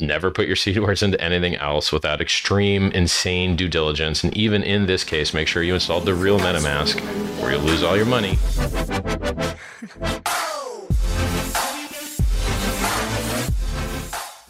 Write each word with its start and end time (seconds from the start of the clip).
never 0.00 0.30
put 0.30 0.46
your 0.46 0.56
seed 0.56 0.78
words 0.82 1.02
into 1.02 1.20
anything 1.20 1.56
else 1.56 1.92
without 1.92 2.20
extreme, 2.20 2.90
insane 2.92 3.56
due 3.56 3.68
diligence. 3.68 4.24
And 4.24 4.36
even 4.36 4.62
in 4.62 4.86
this 4.86 5.04
case, 5.04 5.34
make 5.34 5.48
sure 5.48 5.62
you 5.62 5.74
installed 5.74 6.04
the 6.04 6.14
real 6.14 6.38
MetaMask 6.38 7.42
or 7.42 7.50
you'll 7.50 7.62
lose 7.62 7.82
all 7.82 7.96
your 7.96 8.06
money. 8.06 8.38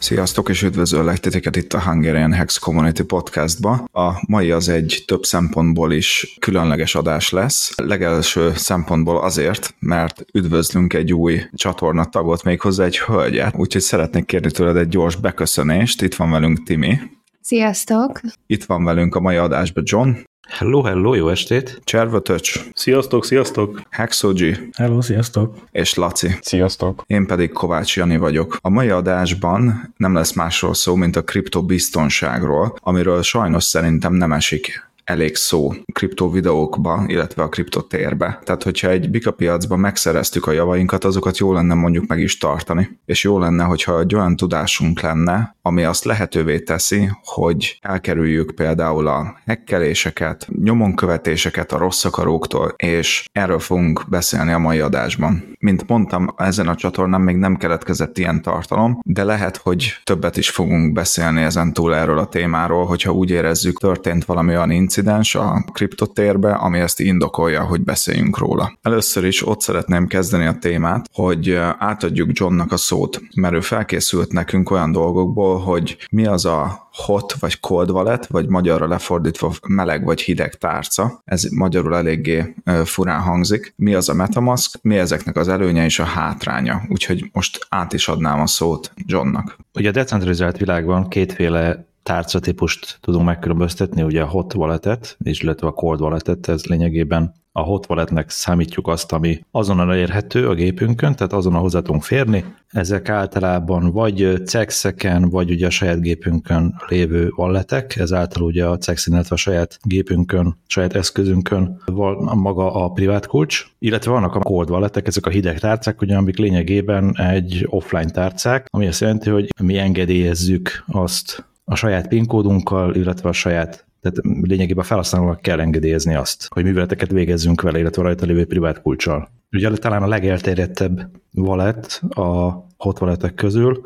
Sziasztok, 0.01 0.49
és 0.49 0.63
üdvözöllek 0.63 1.17
titeket 1.17 1.55
itt 1.55 1.73
a 1.73 1.81
Hungarian 1.81 2.33
Hex 2.33 2.57
Community 2.57 3.01
Podcastba. 3.01 3.71
A 3.91 4.23
mai 4.27 4.51
az 4.51 4.69
egy 4.69 5.03
több 5.07 5.23
szempontból 5.23 5.91
is 5.91 6.35
különleges 6.39 6.95
adás 6.95 7.29
lesz. 7.29 7.73
Legelső 7.75 8.51
szempontból 8.55 9.21
azért, 9.21 9.75
mert 9.79 10.25
üdvözlünk 10.33 10.93
egy 10.93 11.13
új 11.13 11.41
csatornatagot, 11.53 12.43
méghozzá 12.43 12.83
egy 12.85 12.99
hölgyet, 12.99 13.55
úgyhogy 13.57 13.81
szeretnék 13.81 14.25
kérni 14.25 14.51
tőled 14.51 14.77
egy 14.77 14.87
gyors 14.87 15.15
beköszönést. 15.15 16.01
Itt 16.01 16.15
van 16.15 16.31
velünk 16.31 16.63
Timi. 16.63 16.99
Sziasztok! 17.41 18.21
Itt 18.47 18.63
van 18.63 18.83
velünk 18.83 19.15
a 19.15 19.19
mai 19.19 19.35
adásban 19.35 19.83
John. 19.87 20.11
Hello, 20.49 20.81
hello, 20.81 21.13
jó 21.13 21.29
estét! 21.29 21.81
Cservötöcs. 21.83 22.59
Sziasztok, 22.73 23.25
sziasztok! 23.25 23.81
Hexogy. 23.89 24.69
Hello, 24.77 25.01
sziasztok! 25.01 25.55
És 25.71 25.93
Laci. 25.93 26.27
Sziasztok! 26.41 27.03
Én 27.07 27.25
pedig 27.25 27.51
Kovács 27.51 27.95
Jani 27.95 28.17
vagyok. 28.17 28.57
A 28.61 28.69
mai 28.69 28.89
adásban 28.89 29.93
nem 29.97 30.13
lesz 30.13 30.33
másról 30.33 30.73
szó, 30.73 30.95
mint 30.95 31.15
a 31.15 31.23
kriptobiztonságról, 31.23 32.75
amiről 32.79 33.21
sajnos 33.21 33.63
szerintem 33.63 34.13
nem 34.13 34.31
esik 34.31 34.89
elég 35.11 35.35
szó 35.35 35.73
kriptovideókba, 35.93 37.03
illetve 37.07 37.43
a 37.43 37.49
kriptotérbe. 37.49 38.39
Tehát, 38.43 38.63
hogyha 38.63 38.89
egy 38.89 39.09
bika 39.09 39.31
piacban 39.31 39.79
megszereztük 39.79 40.47
a 40.47 40.51
javainkat, 40.51 41.03
azokat 41.03 41.37
jó 41.37 41.53
lenne 41.53 41.73
mondjuk 41.73 42.07
meg 42.07 42.19
is 42.19 42.37
tartani. 42.37 42.99
És 43.05 43.23
jó 43.23 43.39
lenne, 43.39 43.63
hogyha 43.63 43.99
egy 43.99 44.15
olyan 44.15 44.35
tudásunk 44.35 45.01
lenne, 45.01 45.55
ami 45.61 45.83
azt 45.83 46.03
lehetővé 46.03 46.59
teszi, 46.59 47.09
hogy 47.23 47.77
elkerüljük 47.81 48.55
például 48.55 49.07
a 49.07 49.35
hekkeléseket, 49.45 50.47
nyomonkövetéseket 50.63 51.71
a 51.71 51.77
rossz 51.77 52.05
akaróktól, 52.05 52.73
és 52.77 53.29
erről 53.31 53.59
fogunk 53.59 54.03
beszélni 54.09 54.51
a 54.51 54.57
mai 54.57 54.79
adásban. 54.79 55.55
Mint 55.59 55.87
mondtam, 55.87 56.33
ezen 56.37 56.67
a 56.67 56.75
csatornán 56.75 57.21
még 57.21 57.35
nem 57.35 57.57
keletkezett 57.57 58.17
ilyen 58.17 58.41
tartalom, 58.41 58.99
de 59.03 59.23
lehet, 59.23 59.57
hogy 59.57 59.93
többet 60.03 60.37
is 60.37 60.49
fogunk 60.49 60.93
beszélni 60.93 61.41
ezen 61.41 61.73
túl 61.73 61.95
erről 61.95 62.17
a 62.17 62.27
témáról, 62.27 62.85
hogyha 62.85 63.11
úgy 63.11 63.29
érezzük, 63.29 63.79
történt 63.79 64.25
valami 64.25 64.49
olyan 64.55 64.71
incidens 64.71 64.99
a 65.33 65.63
kriptotérbe, 65.73 66.51
ami 66.51 66.79
ezt 66.79 66.99
indokolja, 66.99 67.63
hogy 67.63 67.81
beszéljünk 67.81 68.37
róla. 68.37 68.77
Először 68.81 69.25
is 69.25 69.47
ott 69.47 69.61
szeretném 69.61 70.07
kezdeni 70.07 70.45
a 70.45 70.57
témát, 70.59 71.09
hogy 71.13 71.53
átadjuk 71.77 72.29
Johnnak 72.39 72.71
a 72.71 72.77
szót, 72.77 73.21
mert 73.35 73.53
ő 73.53 73.59
felkészült 73.59 74.31
nekünk 74.31 74.71
olyan 74.71 74.91
dolgokból, 74.91 75.59
hogy 75.59 75.97
mi 76.11 76.25
az 76.25 76.45
a 76.45 76.89
hot 76.91 77.33
vagy 77.39 77.59
cold 77.59 77.89
wallet, 77.89 78.27
vagy 78.27 78.47
magyarra 78.47 78.87
lefordítva 78.87 79.53
meleg 79.67 80.03
vagy 80.03 80.21
hideg 80.21 80.55
tárca. 80.55 81.21
Ez 81.25 81.43
magyarul 81.43 81.95
eléggé 81.95 82.55
furán 82.83 83.21
hangzik. 83.21 83.73
Mi 83.75 83.93
az 83.93 84.09
a 84.09 84.13
Metamask, 84.13 84.79
mi 84.81 84.97
ezeknek 84.97 85.35
az 85.35 85.47
előnye 85.47 85.83
és 85.83 85.99
a 85.99 86.03
hátránya. 86.03 86.81
Úgyhogy 86.89 87.29
most 87.33 87.65
át 87.69 87.93
is 87.93 88.07
adnám 88.07 88.39
a 88.39 88.47
szót 88.47 88.91
Johnnak. 88.95 89.57
Ugye 89.73 89.89
a 89.89 89.91
decentralizált 89.91 90.57
világban 90.57 91.07
kétféle 91.07 91.89
tárcatípust 92.03 92.97
tudunk 93.01 93.25
megkülönböztetni, 93.25 94.01
ugye 94.01 94.21
a 94.21 94.27
hot 94.27 94.53
wallet-et, 94.53 95.17
és 95.23 95.41
illetve 95.41 95.67
a 95.67 95.71
cold 95.71 96.01
wallet-et, 96.01 96.47
ez 96.47 96.65
lényegében 96.65 97.33
a 97.53 97.61
hot 97.61 97.85
walletnek 97.89 98.29
számítjuk 98.29 98.87
azt, 98.87 99.11
ami 99.11 99.45
azonnal 99.51 99.91
elérhető 99.91 100.47
a 100.47 100.53
gépünkön, 100.53 101.15
tehát 101.15 101.33
azonnal 101.33 101.61
hozzá 101.61 101.79
tudunk 101.79 102.03
férni. 102.03 102.45
Ezek 102.67 103.09
általában 103.09 103.91
vagy 103.91 104.41
cexeken, 104.45 105.29
vagy 105.29 105.51
ugye 105.51 105.65
a 105.65 105.69
saját 105.69 106.01
gépünkön 106.01 106.75
lévő 106.87 107.31
walletek, 107.35 107.95
ezáltal 107.95 108.43
ugye 108.43 108.65
a 108.65 108.77
cexen, 108.77 109.13
illetve 109.13 109.35
a 109.35 109.39
saját 109.39 109.79
gépünkön, 109.83 110.57
saját 110.67 110.95
eszközünkön 110.95 111.81
van 111.85 112.37
maga 112.37 112.73
a 112.73 112.89
privát 112.89 113.27
kulcs, 113.27 113.65
illetve 113.79 114.11
vannak 114.11 114.35
a 114.35 114.39
cold 114.39 114.69
walletek, 114.69 115.07
ezek 115.07 115.25
a 115.25 115.29
hideg 115.29 115.59
tárcák, 115.59 116.01
ugye, 116.01 116.15
amik 116.15 116.37
lényegében 116.37 117.17
egy 117.17 117.65
offline 117.69 118.09
tárcák, 118.09 118.65
ami 118.69 118.87
azt 118.87 119.01
jelenti, 119.01 119.29
hogy 119.29 119.47
mi 119.61 119.77
engedélyezzük 119.77 120.83
azt 120.87 121.49
a 121.71 121.75
saját 121.75 122.07
PIN 122.07 122.25
kódunkkal, 122.25 122.95
illetve 122.95 123.29
a 123.29 123.33
saját 123.33 123.85
tehát 124.01 124.17
lényegében 124.41 124.83
a 124.83 124.87
felhasználónak 124.87 125.41
kell 125.41 125.59
engedélyezni 125.59 126.15
azt, 126.15 126.47
hogy 126.53 126.63
műveleteket 126.63 127.11
végezzünk 127.11 127.61
vele, 127.61 127.79
illetve 127.79 128.01
rajta 128.01 128.25
lévő 128.25 128.45
privát 128.45 128.81
kulcsal. 128.81 129.29
Ugye 129.51 129.69
talán 129.69 130.03
a 130.03 130.07
legelterjedtebb 130.07 131.09
wallet 131.33 132.01
a 132.09 132.51
hot 132.77 133.01
walletek 133.01 133.33
közül 133.33 133.81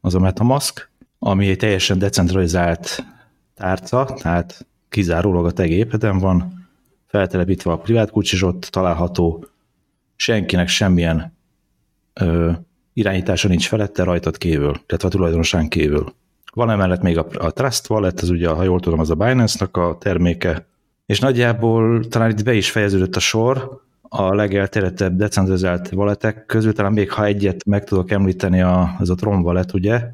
az 0.00 0.14
a 0.14 0.18
Metamask, 0.18 0.90
ami 1.18 1.48
egy 1.48 1.56
teljesen 1.56 1.98
decentralizált 1.98 3.04
tárca, 3.54 4.04
tehát 4.22 4.66
kizárólag 4.88 5.44
a 5.44 5.50
te 5.50 5.66
gépeden 5.66 6.18
van, 6.18 6.68
feltelepítve 7.06 7.72
a 7.72 7.78
privát 7.78 8.10
kulcs, 8.10 8.32
és 8.32 8.42
ott 8.42 8.60
található 8.62 9.46
senkinek 10.16 10.68
semmilyen 10.68 11.36
ö, 12.12 12.50
irányítása 12.92 13.48
nincs 13.48 13.68
felette 13.68 14.02
rajtad 14.02 14.38
kívül, 14.38 14.72
tehát 14.72 15.02
a 15.02 15.08
tulajdonosán 15.08 15.68
kívül. 15.68 16.18
Van 16.54 16.70
emellett 16.70 17.02
még 17.02 17.18
a, 17.18 17.26
a 17.38 17.50
Trust 17.50 17.90
Wallet, 17.90 18.22
ez 18.22 18.30
ugye, 18.30 18.48
ha 18.48 18.62
jól 18.62 18.80
tudom, 18.80 19.00
az 19.00 19.10
a 19.10 19.14
Binance-nak 19.14 19.76
a 19.76 19.96
terméke, 20.00 20.66
és 21.06 21.20
nagyjából 21.20 22.04
talán 22.08 22.30
itt 22.30 22.44
be 22.44 22.54
is 22.54 22.70
fejeződött 22.70 23.16
a 23.16 23.20
sor, 23.20 23.80
a 24.02 24.34
legelterjedtebb 24.34 25.16
decentralizált 25.16 25.92
walletek 25.92 26.46
közül, 26.46 26.72
talán 26.72 26.92
még 26.92 27.12
ha 27.12 27.24
egyet 27.24 27.64
meg 27.64 27.84
tudok 27.84 28.10
említeni, 28.10 28.60
a, 28.60 28.96
ez 29.00 29.08
a 29.08 29.14
Tron 29.14 29.42
wallet, 29.42 29.74
ugye, 29.74 30.12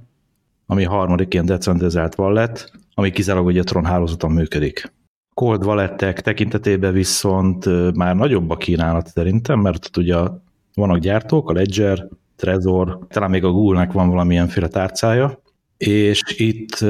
ami 0.67 0.85
a 0.85 0.91
harmadik 0.91 1.35
ilyen 1.35 1.47
decentralizált 1.47 2.19
wallet, 2.19 2.73
ami 2.95 3.11
kizárólag 3.11 3.49
ugye 3.49 3.61
a 3.61 3.65
Tron 3.65 3.85
hálózaton 3.85 4.31
működik. 4.31 4.93
Cold 5.35 5.65
walletek 5.65 6.21
tekintetében 6.21 6.93
viszont 6.93 7.95
már 7.95 8.17
nagyobb 8.17 8.51
a 8.51 8.57
kínálat 8.57 9.07
szerintem, 9.07 9.61
mert 9.61 9.85
ott 9.87 9.97
ugye 9.97 10.17
vannak 10.75 10.99
gyártók, 10.99 11.51
a 11.51 11.53
Ledger, 11.53 12.09
Trezor, 12.37 12.99
talán 13.09 13.31
még 13.31 13.45
a 13.45 13.51
Google-nek 13.51 13.93
van 13.93 14.09
valamilyenféle 14.09 14.69
tárcája, 14.69 15.43
és 15.79 16.23
itt 16.37 16.85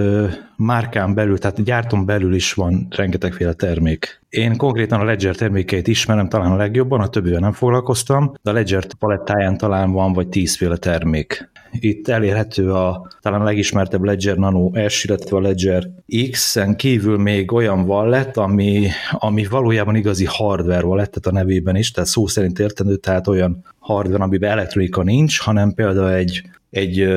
márkán 0.56 1.14
belül, 1.14 1.38
tehát 1.38 1.64
gyártom 1.64 2.04
belül 2.04 2.34
is 2.34 2.52
van 2.52 2.86
rengetegféle 2.91 3.52
termék. 3.52 4.20
Én 4.28 4.56
konkrétan 4.56 5.00
a 5.00 5.04
Ledger 5.04 5.34
termékeit 5.34 5.88
ismerem 5.88 6.28
talán 6.28 6.52
a 6.52 6.56
legjobban, 6.56 7.00
a 7.00 7.08
többivel 7.08 7.41
nem 7.41 7.52
foglalkoztam, 7.52 8.32
de 8.42 8.50
a 8.50 8.52
Ledger 8.52 8.84
palettáján 8.98 9.56
talán 9.56 9.92
van 9.92 10.12
vagy 10.12 10.28
tízféle 10.28 10.76
termék. 10.76 11.50
Itt 11.72 12.08
elérhető 12.08 12.72
a 12.72 13.10
talán 13.20 13.41
a 13.41 13.44
legismertebb 13.44 14.02
Ledger 14.02 14.36
Nano 14.36 14.88
S, 14.88 15.04
illetve 15.04 15.36
a 15.36 15.41
Ledger 15.41 15.91
X-en 16.30 16.76
kívül 16.76 17.18
még 17.18 17.53
olyan 17.53 17.80
wallet, 17.80 18.36
ami, 18.36 18.88
ami 19.10 19.44
valójában 19.44 19.97
igazi 19.97 20.24
hardware 20.28 20.84
wallet, 20.84 21.10
tehát 21.10 21.26
a 21.26 21.44
nevében 21.44 21.76
is, 21.76 21.91
tehát 21.91 22.08
szó 22.08 22.26
szerint 22.26 22.58
értendő, 22.58 22.97
tehát 22.97 23.26
olyan 23.26 23.64
hardware, 23.78 24.22
amiben 24.22 24.50
elektronika 24.50 25.03
nincs, 25.03 25.41
hanem 25.41 25.74
például 25.74 26.10
egy, 26.10 26.42
egy 26.70 27.08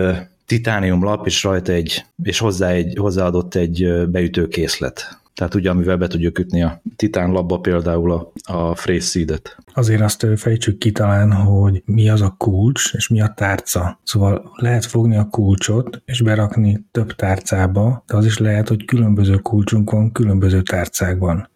titánium 0.49 1.03
lap, 1.03 1.25
és 1.25 1.43
rajta 1.43 1.71
egy, 1.71 2.05
és 2.23 2.39
hozzá 2.39 2.69
egy, 2.69 2.95
hozzáadott 2.99 3.55
egy 3.55 4.07
beütőkészlet. 4.07 5.19
Tehát 5.33 5.55
ugye, 5.55 5.69
amivel 5.69 5.97
be 5.97 6.07
tudjuk 6.07 6.39
ütni 6.39 6.63
a 6.63 6.81
titán 6.95 7.31
labba 7.31 7.59
például 7.59 8.11
a, 8.11 8.31
a 8.43 8.71
phrase. 8.71 9.39
Azért 9.73 10.01
azt 10.01 10.27
fejtsük 10.35 10.77
ki 10.77 10.91
talán, 10.91 11.31
hogy 11.31 11.81
mi 11.85 12.09
az 12.09 12.21
a 12.21 12.35
kulcs, 12.37 12.93
és 12.93 13.07
mi 13.07 13.21
a 13.21 13.33
tárca. 13.35 13.99
Szóval 14.03 14.51
lehet 14.55 14.85
fogni 14.85 15.15
a 15.15 15.27
kulcsot, 15.29 16.01
és 16.05 16.21
berakni 16.21 16.85
több 16.91 17.15
tárcába, 17.15 18.03
de 18.07 18.15
az 18.15 18.25
is 18.25 18.37
lehet, 18.37 18.67
hogy 18.67 18.85
különböző 18.85 19.35
kulcsunk 19.35 19.91
van 19.91 20.11
különböző 20.11 20.61
tárcákban. 20.61 21.49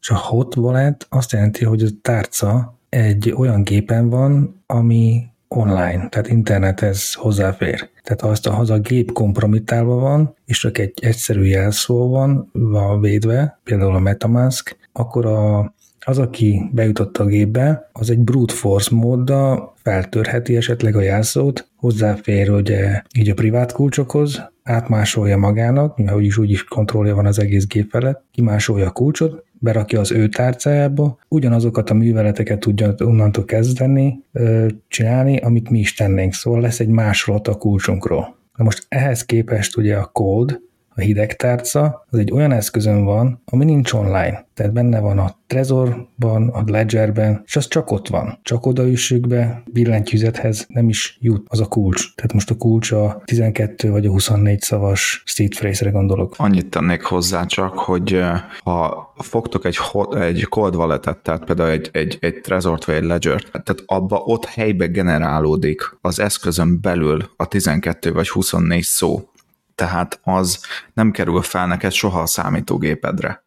És 0.00 0.10
a 0.10 0.16
hot 0.16 0.56
wallet 0.56 1.06
azt 1.08 1.32
jelenti, 1.32 1.64
hogy 1.64 1.82
a 1.82 1.88
tárca 2.02 2.78
egy 2.88 3.32
olyan 3.36 3.62
gépen 3.62 4.08
van, 4.08 4.62
ami 4.66 5.31
online, 5.56 6.08
tehát 6.08 6.28
internethez 6.28 7.14
hozzáfér. 7.14 7.90
Tehát 8.02 8.20
ha 8.20 8.58
azt 8.58 8.70
a 8.70 8.78
gép 8.78 9.12
kompromittálva 9.12 9.94
van, 9.94 10.34
és 10.44 10.58
csak 10.58 10.78
egy 10.78 10.92
egyszerű 11.00 11.42
jelszó 11.42 12.08
van, 12.08 12.50
van 12.52 13.00
védve, 13.00 13.60
például 13.64 13.94
a 13.94 13.98
Metamask, 13.98 14.76
akkor 14.92 15.26
a, 15.26 15.74
az, 16.04 16.18
aki 16.18 16.70
bejutott 16.72 17.18
a 17.18 17.24
gépbe, 17.24 17.90
az 17.92 18.10
egy 18.10 18.18
brute 18.18 18.54
force 18.54 18.94
móddal 18.94 19.74
feltörheti 19.82 20.56
esetleg 20.56 20.96
a 20.96 21.00
jelszót, 21.00 21.68
hozzáfér 21.76 22.50
ugye 22.50 23.02
így 23.18 23.30
a 23.30 23.34
privát 23.34 23.72
kulcsokhoz, 23.72 24.50
átmásolja 24.62 25.36
magának, 25.36 25.96
mivel 25.96 26.16
úgyis 26.16 26.38
úgyis 26.38 26.64
kontrollja 26.64 27.14
van 27.14 27.26
az 27.26 27.38
egész 27.38 27.66
gép 27.66 27.90
felett, 27.90 28.24
kimásolja 28.32 28.86
a 28.86 28.90
kulcsot, 28.90 29.44
berakja 29.62 30.00
az 30.00 30.12
ő 30.12 30.28
tárcájába, 30.28 31.18
ugyanazokat 31.28 31.90
a 31.90 31.94
műveleteket 31.94 32.58
tudja 32.58 32.94
onnantól 32.98 33.44
kezdeni, 33.44 34.24
csinálni, 34.88 35.36
amit 35.36 35.70
mi 35.70 35.78
is 35.78 35.94
tennénk. 35.94 36.32
Szóval 36.32 36.60
lesz 36.60 36.80
egy 36.80 36.88
másolat 36.88 37.48
a 37.48 37.54
kulcsunkról. 37.54 38.36
Na 38.56 38.64
most 38.64 38.86
ehhez 38.88 39.24
képest 39.24 39.76
ugye 39.76 39.96
a 39.96 40.10
Cold, 40.12 40.60
a 40.94 41.00
hideg 41.00 41.36
tárca, 41.36 42.04
az 42.10 42.18
egy 42.18 42.32
olyan 42.32 42.52
eszközön 42.52 43.04
van, 43.04 43.42
ami 43.44 43.64
nincs 43.64 43.92
online. 43.92 44.46
Tehát 44.54 44.72
benne 44.72 45.00
van 45.00 45.18
a 45.18 45.36
Trezorban, 45.46 46.48
a 46.48 46.62
Ledgerben, 46.66 47.42
és 47.46 47.56
az 47.56 47.68
csak 47.68 47.90
ott 47.90 48.08
van. 48.08 48.38
Csak 48.42 48.66
odaüssük 48.66 49.26
be, 49.26 49.62
billentyűzethez 49.66 50.66
nem 50.68 50.88
is 50.88 51.18
jut 51.20 51.46
az 51.48 51.60
a 51.60 51.66
kulcs. 51.66 52.14
Tehát 52.14 52.32
most 52.32 52.50
a 52.50 52.54
kulcs 52.54 52.92
a 52.92 53.22
12 53.24 53.90
vagy 53.90 54.06
a 54.06 54.10
24 54.10 54.60
szavas 54.60 55.22
seed 55.26 55.54
phrase-re 55.54 55.90
gondolok. 55.90 56.34
Annyit 56.36 56.66
tennék 56.66 57.02
hozzá 57.02 57.44
csak, 57.44 57.78
hogy 57.78 58.20
ha 58.62 59.12
fogtok 59.16 59.64
egy, 59.64 59.78
egy 60.20 60.44
cold 60.44 60.76
wallet 60.76 61.20
tehát 61.22 61.44
például 61.44 61.70
egy, 61.70 61.88
egy, 61.92 62.18
egy 62.20 62.40
Trezort 62.40 62.84
vagy 62.84 62.94
egy 62.94 63.04
Ledger-t, 63.04 63.50
tehát 63.50 63.82
abba 63.86 64.16
ott 64.16 64.44
helybe 64.44 64.86
generálódik 64.86 65.98
az 66.00 66.20
eszközön 66.20 66.80
belül 66.80 67.30
a 67.36 67.46
12 67.46 68.12
vagy 68.12 68.28
24 68.28 68.82
szó. 68.82 69.28
Tehát 69.74 70.20
az 70.22 70.60
nem 70.94 71.10
kerül 71.10 71.42
fel 71.42 71.66
neked 71.66 71.92
soha 71.92 72.20
a 72.20 72.26
számítógépedre. 72.26 73.42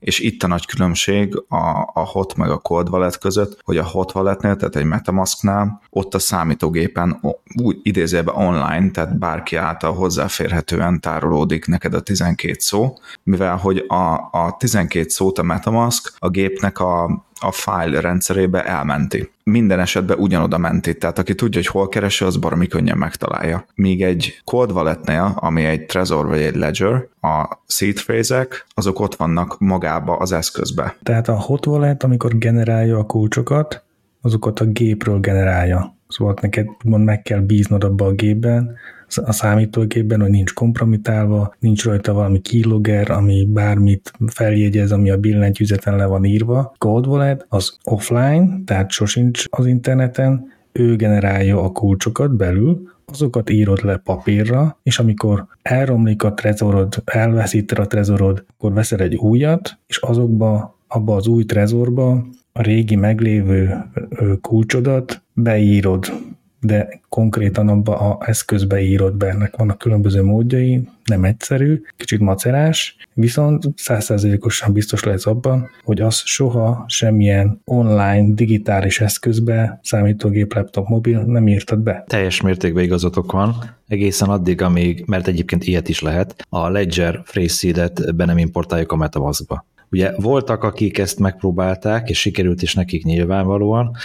És 0.00 0.18
itt 0.18 0.42
a 0.42 0.46
nagy 0.46 0.66
különbség 0.66 1.44
a, 1.48 1.90
a 1.94 2.04
hot 2.04 2.34
meg 2.34 2.50
a 2.50 2.58
cold 2.58 2.88
wallet 2.88 3.18
között, 3.18 3.58
hogy 3.62 3.76
a 3.76 3.84
hot 3.84 4.14
walletnél, 4.14 4.56
tehát 4.56 4.76
egy 4.76 4.84
Metamasknál, 4.84 5.82
ott 5.90 6.14
a 6.14 6.18
számítógépen 6.18 7.20
úgy 7.62 7.78
idézőben 7.82 8.34
online, 8.34 8.90
tehát 8.90 9.18
bárki 9.18 9.56
által 9.56 9.94
hozzáférhetően 9.94 11.00
tárolódik 11.00 11.66
neked 11.66 11.94
a 11.94 12.00
12 12.00 12.54
szó, 12.58 12.98
mivel 13.22 13.56
hogy 13.56 13.84
a, 13.88 14.14
a 14.32 14.56
12 14.58 15.08
szót 15.08 15.38
a 15.38 15.42
Metamask 15.42 16.12
a 16.18 16.28
gépnek 16.28 16.78
a 16.78 17.24
a 17.40 17.52
file 17.52 18.00
rendszerébe 18.00 18.64
elmenti. 18.64 19.30
Minden 19.44 19.80
esetben 19.80 20.18
ugyanoda 20.18 20.58
menti, 20.58 20.96
tehát 20.96 21.18
aki 21.18 21.34
tudja, 21.34 21.60
hogy 21.60 21.70
hol 21.70 21.88
keresi, 21.88 22.24
az 22.24 22.36
baromi 22.36 22.66
könnyen 22.66 22.98
megtalálja. 22.98 23.64
Míg 23.74 24.02
egy 24.02 24.40
cold 24.44 24.72
walletnél, 24.72 25.32
ami 25.36 25.64
egy 25.64 25.86
Trezor 25.86 26.26
vagy 26.26 26.40
egy 26.40 26.56
Ledger, 26.56 27.06
a 27.20 27.58
seed 27.66 27.94
phrase 28.02 28.48
azok 28.74 29.00
ott 29.00 29.14
vannak 29.14 29.58
magába 29.58 30.16
az 30.16 30.32
eszközbe. 30.32 30.96
Tehát 31.02 31.28
a 31.28 31.40
hot 31.40 31.66
wallet, 31.66 32.02
amikor 32.02 32.38
generálja 32.38 32.98
a 32.98 33.06
kulcsokat, 33.06 33.82
azokat 34.20 34.60
a 34.60 34.64
gépről 34.64 35.20
generálja. 35.20 35.94
Szóval 36.08 36.36
neked 36.40 36.66
mond 36.84 37.04
meg 37.04 37.22
kell 37.22 37.40
bíznod 37.40 37.84
abba 37.84 38.06
a 38.06 38.12
gépben, 38.12 38.76
a 39.16 39.32
számítógépben, 39.32 40.20
hogy 40.20 40.30
nincs 40.30 40.52
kompromitálva, 40.52 41.54
nincs 41.58 41.84
rajta 41.84 42.12
valami 42.12 42.40
keylogger, 42.40 43.10
ami 43.10 43.46
bármit 43.46 44.12
feljegyez, 44.26 44.92
ami 44.92 45.10
a 45.10 45.16
billentyűzeten 45.16 45.96
le 45.96 46.06
van 46.06 46.24
írva. 46.24 46.74
Cold 46.78 47.06
Wallet 47.06 47.46
az 47.48 47.76
offline, 47.84 48.60
tehát 48.64 48.90
sosincs 48.90 49.44
az 49.50 49.66
interneten, 49.66 50.58
ő 50.72 50.96
generálja 50.96 51.62
a 51.62 51.70
kulcsokat 51.70 52.36
belül, 52.36 52.88
azokat 53.04 53.50
írod 53.50 53.84
le 53.84 53.96
papírra, 53.96 54.78
és 54.82 54.98
amikor 54.98 55.46
elromlik 55.62 56.22
a 56.22 56.34
trezorod, 56.34 57.02
elveszíted 57.04 57.78
a 57.78 57.86
trezorod, 57.86 58.44
akkor 58.56 58.72
veszel 58.72 59.00
egy 59.00 59.14
újat, 59.14 59.78
és 59.86 59.96
azokba, 59.96 60.78
abba 60.88 61.14
az 61.14 61.26
új 61.26 61.44
trezorba 61.44 62.26
a 62.52 62.62
régi 62.62 62.96
meglévő 62.96 63.84
kulcsodat 64.40 65.22
beírod 65.32 66.06
de 66.60 67.00
konkrétan 67.08 67.68
abba 67.68 67.98
a 67.98 68.18
eszközbe 68.28 68.80
írod 68.80 69.14
be, 69.14 69.28
ennek 69.28 69.56
vannak 69.56 69.78
különböző 69.78 70.22
módjai, 70.22 70.88
nem 71.04 71.24
egyszerű, 71.24 71.82
kicsit 71.96 72.20
macerás, 72.20 72.96
viszont 73.14 73.64
százszerzelékosan 73.76 74.72
biztos 74.72 75.04
lesz 75.04 75.26
abban, 75.26 75.70
hogy 75.84 76.00
az 76.00 76.22
soha 76.24 76.84
semmilyen 76.88 77.60
online, 77.64 78.34
digitális 78.34 79.00
eszközbe, 79.00 79.80
számítógép, 79.82 80.54
laptop, 80.54 80.88
mobil 80.88 81.22
nem 81.22 81.48
írtad 81.48 81.78
be. 81.78 82.04
Teljes 82.06 82.40
mértékben 82.40 82.84
igazatok 82.84 83.32
van, 83.32 83.54
egészen 83.88 84.28
addig, 84.28 84.62
amíg, 84.62 85.04
mert 85.06 85.26
egyébként 85.26 85.64
ilyet 85.64 85.88
is 85.88 86.00
lehet, 86.00 86.46
a 86.48 86.68
Ledger 86.68 87.22
phrase 87.22 87.54
seed 87.54 88.14
be 88.14 88.24
nem 88.24 88.38
importáljuk 88.38 88.92
a 88.92 88.96
Metamaskba. 88.96 89.66
Ugye 89.92 90.12
voltak, 90.16 90.62
akik 90.62 90.98
ezt 90.98 91.18
megpróbálták, 91.18 92.10
és 92.10 92.20
sikerült 92.20 92.62
is 92.62 92.74
nekik 92.74 93.04
nyilvánvalóan, 93.04 93.96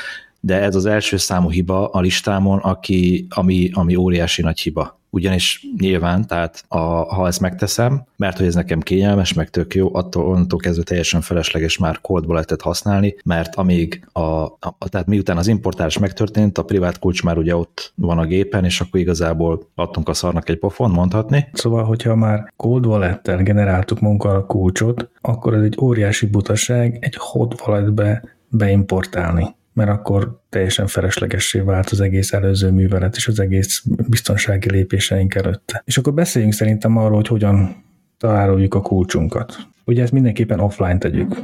de 0.45 0.62
ez 0.62 0.75
az 0.75 0.86
első 0.86 1.18
számú 1.18 1.50
hiba 1.50 1.88
a 1.89 2.00
listámon, 2.00 2.59
aki, 2.59 3.27
ami, 3.30 3.69
ami 3.74 3.95
óriási 3.95 4.42
nagy 4.42 4.59
hiba. 4.59 5.00
Ugyanis 5.09 5.65
nyilván, 5.77 6.27
tehát 6.27 6.63
a, 6.68 6.77
ha 7.13 7.27
ezt 7.27 7.39
megteszem, 7.39 8.03
mert 8.18 8.38
hogy 8.38 8.45
ez 8.45 8.56
nekem 8.56 8.80
kényelmes, 8.80 9.33
meg 9.33 9.50
tök 9.50 9.74
jó, 9.74 9.95
attól 9.95 10.25
onnantól 10.27 10.59
kezdve 10.59 10.83
teljesen 10.83 11.21
felesleges 11.21 11.77
már 11.77 12.01
cold 12.01 12.25
wallet 12.25 12.62
használni, 12.62 13.15
mert 13.24 13.56
amíg 13.56 14.07
a, 14.12 14.19
a, 14.19 14.77
tehát 14.89 15.07
miután 15.07 15.38
az 15.38 15.47
importálás 15.47 15.97
megtörtént, 15.97 16.57
a 16.57 16.63
privát 16.63 17.00
kulcs 17.00 17.24
már 17.24 17.38
ugye 17.38 17.56
ott 17.56 17.94
van 17.95 18.18
a 18.18 18.25
gépen, 18.25 18.65
és 18.65 18.81
akkor 18.81 19.00
igazából 19.00 19.68
adtunk 19.75 20.09
a 20.09 20.13
szarnak 20.13 20.50
egy 20.50 20.59
pofon, 20.59 20.92
mondhatni. 20.92 21.47
Szóval, 21.53 21.83
hogyha 21.83 22.15
már 22.15 22.53
cold 22.56 22.86
wallet 22.86 23.44
generáltuk 23.44 24.00
munkkal 24.00 24.36
a 24.36 24.45
kulcsot, 24.45 25.09
akkor 25.21 25.53
ez 25.53 25.62
egy 25.62 25.77
óriási 25.81 26.25
butaság 26.25 26.97
egy 27.01 27.15
hot 27.18 27.62
walletbe 27.62 28.24
beimportálni 28.50 29.56
mert 29.75 29.89
akkor 29.89 30.42
teljesen 30.50 30.88
feleslegessé 30.88 31.60
vált 31.60 31.89
az 31.89 32.01
egész 32.01 32.33
előző 32.33 32.72
művelet 32.72 33.16
és 33.16 33.27
az 33.27 33.39
egész 33.39 33.83
biztonsági 34.10 34.72
lépéseink 34.72 35.36
előtte. 35.36 35.81
És 35.86 35.98
akkor 35.98 36.13
beszéljünk 36.13 36.54
szerintem 36.54 36.98
arról, 36.98 37.16
hogy 37.16 37.27
hogyan 37.27 37.83
találjuk 38.18 38.74
a 38.74 38.81
kulcsunkat. 38.81 39.57
Ugye 39.86 40.01
ezt 40.01 40.12
mindenképpen 40.12 40.60
offline 40.60 40.98
tegyük. 40.98 41.44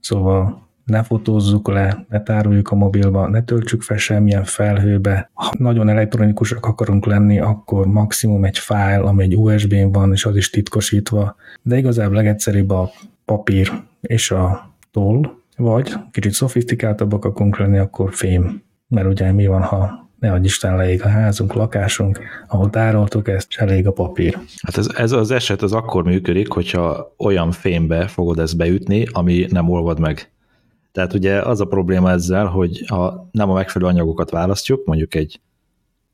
Szóval 0.00 0.68
ne 0.84 1.02
fotózzuk 1.02 1.68
le, 1.68 2.06
ne 2.08 2.22
tároljuk 2.22 2.70
a 2.70 2.74
mobilba, 2.74 3.28
ne 3.28 3.42
töltsük 3.42 3.82
fel 3.82 3.96
semmilyen 3.96 4.44
felhőbe. 4.44 5.30
Ha 5.34 5.52
nagyon 5.58 5.88
elektronikusak 5.88 6.66
akarunk 6.66 7.06
lenni, 7.06 7.40
akkor 7.40 7.86
maximum 7.86 8.44
egy 8.44 8.58
file, 8.58 9.00
ami 9.00 9.22
egy 9.22 9.36
USB-n 9.36 9.92
van, 9.92 10.12
és 10.12 10.24
az 10.24 10.36
is 10.36 10.50
titkosítva. 10.50 11.36
De 11.62 11.76
igazából 11.76 12.14
legegyszerűbb 12.14 12.70
a 12.70 12.90
papír 13.24 13.72
és 14.00 14.30
a 14.30 14.74
toll, 14.90 15.37
vagy 15.58 15.92
kicsit 16.10 16.32
szofisztikáltabbak 16.32 17.24
akarunk 17.24 17.58
lenni, 17.58 17.78
akkor 17.78 18.14
fém. 18.14 18.62
Mert 18.88 19.06
ugye 19.06 19.32
mi 19.32 19.46
van, 19.46 19.62
ha 19.62 20.10
ne 20.18 20.32
adj 20.32 20.44
Isten 20.44 20.76
leég 20.76 21.02
a 21.02 21.08
házunk, 21.08 21.52
lakásunk, 21.52 22.20
ahol 22.48 22.70
tároltuk 22.70 23.28
ezt, 23.28 23.46
és 23.48 23.56
elég 23.56 23.86
a 23.86 23.92
papír. 23.92 24.38
Hát 24.62 24.76
ez, 24.76 24.88
ez 24.94 25.12
az 25.12 25.30
eset 25.30 25.62
az 25.62 25.72
akkor 25.72 26.04
működik, 26.04 26.52
hogyha 26.52 27.14
olyan 27.18 27.50
fémbe 27.50 28.06
fogod 28.06 28.38
ezt 28.38 28.56
beütni, 28.56 29.06
ami 29.12 29.46
nem 29.50 29.68
olvad 29.68 30.00
meg. 30.00 30.32
Tehát 30.92 31.12
ugye 31.12 31.40
az 31.40 31.60
a 31.60 31.66
probléma 31.66 32.10
ezzel, 32.10 32.46
hogy 32.46 32.84
ha 32.86 33.28
nem 33.32 33.50
a 33.50 33.54
megfelelő 33.54 33.90
anyagokat 33.90 34.30
választjuk, 34.30 34.86
mondjuk 34.86 35.14
egy 35.14 35.40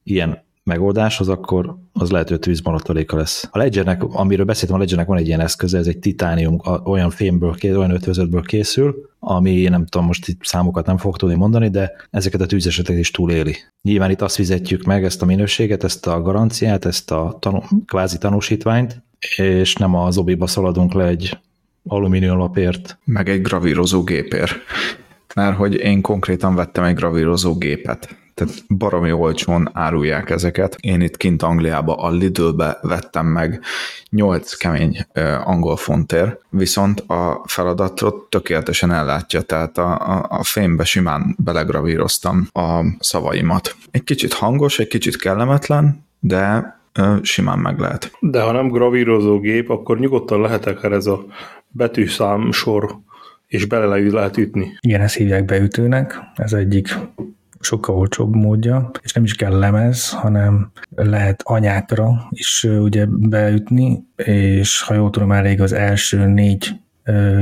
ilyen 0.02 0.44
megoldáshoz, 0.64 1.28
akkor 1.28 1.76
az 1.92 2.10
lehet, 2.10 2.28
hogy 2.28 2.38
tűzmarataléka 2.38 3.16
lesz. 3.16 3.48
A 3.50 3.58
Ledgernek, 3.58 4.02
amiről 4.02 4.44
beszéltem, 4.44 4.76
a 4.76 4.78
Ledgernek 4.78 5.06
van 5.06 5.18
egy 5.18 5.26
ilyen 5.26 5.40
eszköze, 5.40 5.78
ez 5.78 5.86
egy 5.86 5.98
titánium, 5.98 6.60
olyan 6.84 7.10
fémből, 7.10 7.54
olyan 7.62 7.90
ötvözetből 7.90 8.42
készül, 8.42 9.10
ami 9.18 9.62
nem 9.62 9.86
tudom, 9.86 10.06
most 10.06 10.28
itt 10.28 10.44
számokat 10.44 10.86
nem 10.86 10.96
fog 10.96 11.16
tudni 11.16 11.34
mondani, 11.34 11.68
de 11.68 11.92
ezeket 12.10 12.40
a 12.40 12.46
tűzeseteket 12.46 13.00
is 13.00 13.10
túléli. 13.10 13.56
Nyilván 13.82 14.10
itt 14.10 14.20
azt 14.20 14.34
fizetjük 14.34 14.82
meg, 14.82 15.04
ezt 15.04 15.22
a 15.22 15.26
minőséget, 15.26 15.84
ezt 15.84 16.06
a 16.06 16.22
garanciát, 16.22 16.84
ezt 16.84 17.10
a 17.10 17.36
tanú, 17.40 17.62
kvázi 17.86 18.18
tanúsítványt, 18.18 19.02
és 19.36 19.74
nem 19.74 19.94
az 19.94 20.16
obiba 20.18 20.46
szaladunk 20.46 20.92
le 20.92 21.06
egy 21.06 21.38
alumínium 21.84 22.38
lapért. 22.38 22.98
Meg 23.04 23.28
egy 23.28 23.42
gravírozó 23.42 24.02
gépért. 24.02 24.54
Mert 25.34 25.56
hogy 25.56 25.74
én 25.74 26.00
konkrétan 26.00 26.54
vettem 26.54 26.84
egy 26.84 26.94
gravírozó 26.94 27.54
gépet 27.58 28.16
tehát 28.34 28.54
baromi 28.68 29.12
olcsón 29.12 29.70
árulják 29.72 30.30
ezeket. 30.30 30.76
Én 30.80 31.00
itt 31.00 31.16
kint 31.16 31.42
Angliába 31.42 31.94
a 31.94 32.10
Lidl-be 32.10 32.78
vettem 32.82 33.26
meg 33.26 33.60
8 34.10 34.54
kemény 34.54 35.06
angol 35.44 35.76
fontért, 35.76 36.40
viszont 36.50 37.00
a 37.00 37.42
feladatot 37.46 38.30
tökéletesen 38.30 38.92
ellátja, 38.92 39.40
tehát 39.40 39.78
a, 39.78 39.90
a, 39.92 40.26
a 40.28 40.44
fémbe 40.44 40.84
simán 40.84 41.36
belegravíroztam 41.38 42.48
a 42.52 42.80
szavaimat. 42.98 43.76
Egy 43.90 44.04
kicsit 44.04 44.32
hangos, 44.32 44.78
egy 44.78 44.88
kicsit 44.88 45.16
kellemetlen, 45.16 46.04
de 46.20 46.74
simán 47.22 47.58
meg 47.58 47.78
lehet. 47.78 48.12
De 48.20 48.42
ha 48.42 48.52
nem 48.52 48.68
gravírozó 48.68 49.38
gép, 49.38 49.70
akkor 49.70 49.98
nyugodtan 49.98 50.40
lehet 50.40 50.66
akár 50.66 50.92
ez 50.92 51.06
a 51.06 51.24
betűszám 51.68 52.52
sor 52.52 53.02
és 53.46 53.64
bele 53.64 54.10
lehet 54.10 54.36
ütni. 54.36 54.72
Igen, 54.80 55.00
ezt 55.00 55.16
hívják 55.16 55.44
beütőnek, 55.44 56.18
ez 56.34 56.52
egyik 56.52 56.88
sokkal 57.64 57.94
olcsóbb 57.94 58.34
módja, 58.34 58.90
és 59.02 59.12
nem 59.12 59.24
is 59.24 59.34
kell 59.34 59.58
lemez, 59.58 60.10
hanem 60.10 60.70
lehet 60.94 61.42
anyákra 61.44 62.26
is 62.30 62.64
ugye 62.64 63.06
beütni, 63.08 64.04
és 64.16 64.82
ha 64.82 64.94
jól 64.94 65.10
tudom, 65.10 65.32
elég 65.32 65.60
az 65.60 65.72
első 65.72 66.26
négy 66.26 66.70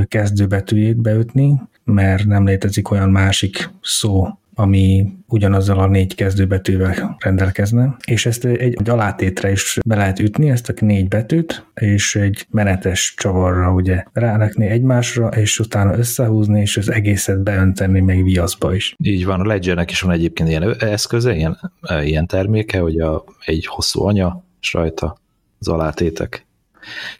kezdőbetűjét 0.04 0.96
beütni, 0.96 1.60
mert 1.84 2.24
nem 2.24 2.46
létezik 2.46 2.90
olyan 2.90 3.10
másik 3.10 3.70
szó, 3.82 4.28
ami 4.54 5.06
ugyanazzal 5.26 5.78
a 5.78 5.86
négy 5.86 6.14
kezdőbetűvel 6.14 7.16
rendelkezne, 7.18 7.96
és 8.04 8.26
ezt 8.26 8.44
egy 8.44 8.88
alátétre 8.88 9.50
is 9.50 9.78
be 9.86 9.96
lehet 9.96 10.18
ütni, 10.18 10.50
ezt 10.50 10.68
a 10.68 10.72
négy 10.80 11.08
betűt, 11.08 11.66
és 11.74 12.16
egy 12.16 12.46
menetes 12.50 13.14
csavarra 13.16 13.72
ugye 13.72 14.04
rárakni 14.12 14.66
egymásra, 14.66 15.28
és 15.28 15.58
utána 15.58 15.96
összehúzni, 15.96 16.60
és 16.60 16.76
az 16.76 16.90
egészet 16.90 17.42
beönteni 17.42 18.00
még 18.00 18.24
viaszba 18.24 18.74
is. 18.74 18.94
Így 19.02 19.24
van, 19.24 19.40
a 19.40 19.46
Ledgernek 19.46 19.90
is 19.90 20.00
van 20.00 20.12
egyébként 20.12 20.48
ilyen 20.48 20.74
eszköze, 20.78 21.34
ilyen, 21.34 21.72
ilyen 22.02 22.26
terméke, 22.26 22.78
hogy 22.78 23.00
a, 23.00 23.24
egy 23.44 23.66
hosszú 23.66 24.02
anya, 24.04 24.44
és 24.60 24.72
rajta 24.72 25.16
az 25.58 25.68
alátétek. 25.68 26.46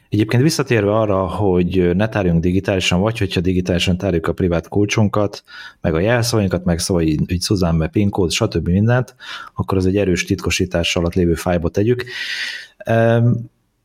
Egyébként 0.08 0.42
visszatérve 0.42 0.98
arra, 0.98 1.26
hogy 1.26 1.96
ne 1.96 2.08
tárjunk 2.08 2.42
digitálisan, 2.42 3.00
vagy 3.00 3.18
hogyha 3.18 3.40
digitálisan 3.40 3.96
tárjuk 3.96 4.26
a 4.26 4.32
privát 4.32 4.68
kulcsunkat, 4.68 5.44
meg 5.80 5.94
a 5.94 5.98
jelszavainkat, 5.98 6.64
meg 6.64 6.78
szóval 6.78 7.02
így, 7.02 7.32
így 7.32 7.42
Suzanne, 7.42 7.88
PIN 7.88 8.10
kód, 8.10 8.30
stb. 8.30 8.68
mindent, 8.68 9.14
akkor 9.54 9.78
az 9.78 9.86
egy 9.86 9.96
erős 9.96 10.24
titkosítás 10.24 10.96
alatt 10.96 11.14
lévő 11.14 11.34
fájba 11.34 11.68
tegyük. 11.68 12.04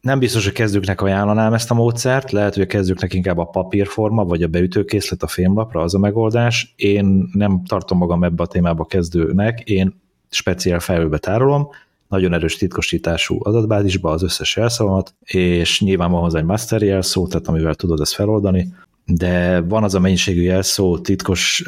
Nem 0.02 0.20
biztos, 0.20 0.44
hogy 0.44 0.54
kezdőknek 0.54 1.02
ajánlanám 1.02 1.54
ezt 1.54 1.72
a 1.72 1.74
módszert, 1.74 2.32
lehet, 2.32 2.54
hogy 2.54 2.64
a 2.64 2.68
kezdőknek 2.68 3.14
inkább 3.14 3.38
a 3.38 3.46
papírforma, 3.46 4.26
vagy 4.26 4.44
a 4.44 4.48
beütőkészlet 4.48 5.24
a 5.24 5.28
fémlapra 5.28 5.82
az 5.82 5.96
a 5.96 6.00
megoldás. 6.00 6.74
Én 6.76 7.30
nem 7.34 7.64
tartom 7.66 7.98
magam 7.98 8.24
ebbe 8.24 8.44
a 8.44 8.48
témába 8.48 8.86
kezdőnek, 8.86 9.60
én 9.60 10.02
speciál 10.30 10.80
felülbe 10.80 11.18
tárolom, 11.18 11.70
nagyon 12.08 12.34
erős 12.34 12.56
titkosítású 12.56 13.38
adatbázisba 13.44 14.12
az 14.12 14.24
összes 14.24 14.56
jelszavamat, 14.56 15.16
és 15.26 15.82
nyilván 15.82 16.12
van 16.12 16.22
hozzá 16.22 16.40
egy 16.40 16.46
master 16.46 16.82
jelszó, 16.82 17.28
tehát 17.28 17.48
amivel 17.48 17.76
tudod 17.76 18.00
ezt 18.00 18.14
feloldani, 18.14 18.74
de 19.06 19.62
van 19.62 19.84
az 19.84 19.96
a 19.96 20.00
mennyiségű 20.00 20.42
jelszó, 20.42 20.98
titkos 20.98 21.64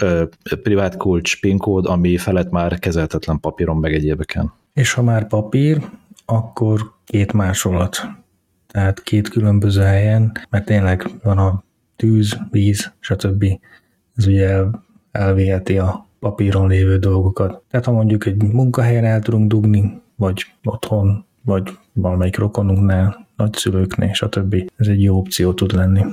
privát 0.64 0.98
kulcs, 0.98 1.40
PIN 1.40 1.58
kód, 1.58 1.86
ami 1.86 2.18
felett 2.18 2.50
már 2.50 2.80
kezeltetlen 2.80 3.40
papíron 3.40 3.78
meg 3.78 3.94
egyébeken. 3.94 4.54
És 4.74 4.94
ha 4.94 5.02
már 5.02 5.28
papír, 5.28 5.90
akkor 6.26 6.92
két 7.06 7.34
másolat. 7.34 7.98
Tehát 8.68 9.04
két 9.04 9.30
különböző 9.30 9.82
helyen, 9.82 10.32
mert 10.50 10.66
tényleg 10.66 11.10
van 11.24 11.38
a 11.38 11.64
tűz, 11.96 12.38
víz, 12.52 12.94
stb. 13.00 13.46
Ez 14.16 14.28
ugye 14.28 14.48
el, 14.48 14.86
elviheti 15.12 15.78
a 15.78 16.08
papíron 16.20 16.68
lévő 16.68 16.98
dolgokat. 16.98 17.64
Tehát 17.70 17.86
ha 17.86 17.92
mondjuk 17.92 18.26
egy 18.26 18.44
munkahelyen 18.44 19.06
el 19.06 19.22
tudunk 19.22 19.50
dugni, 19.50 20.02
vagy 20.20 20.46
otthon, 20.64 21.26
vagy 21.42 21.78
valamelyik 21.94 22.38
rokonunknál, 22.38 23.28
nagyszülőknél, 23.36 24.14
stb. 24.14 24.56
Ez 24.78 24.88
egy 24.88 25.04
jó 25.04 25.18
opció 25.18 25.54
tud 25.54 25.76
lenni. 25.76 26.06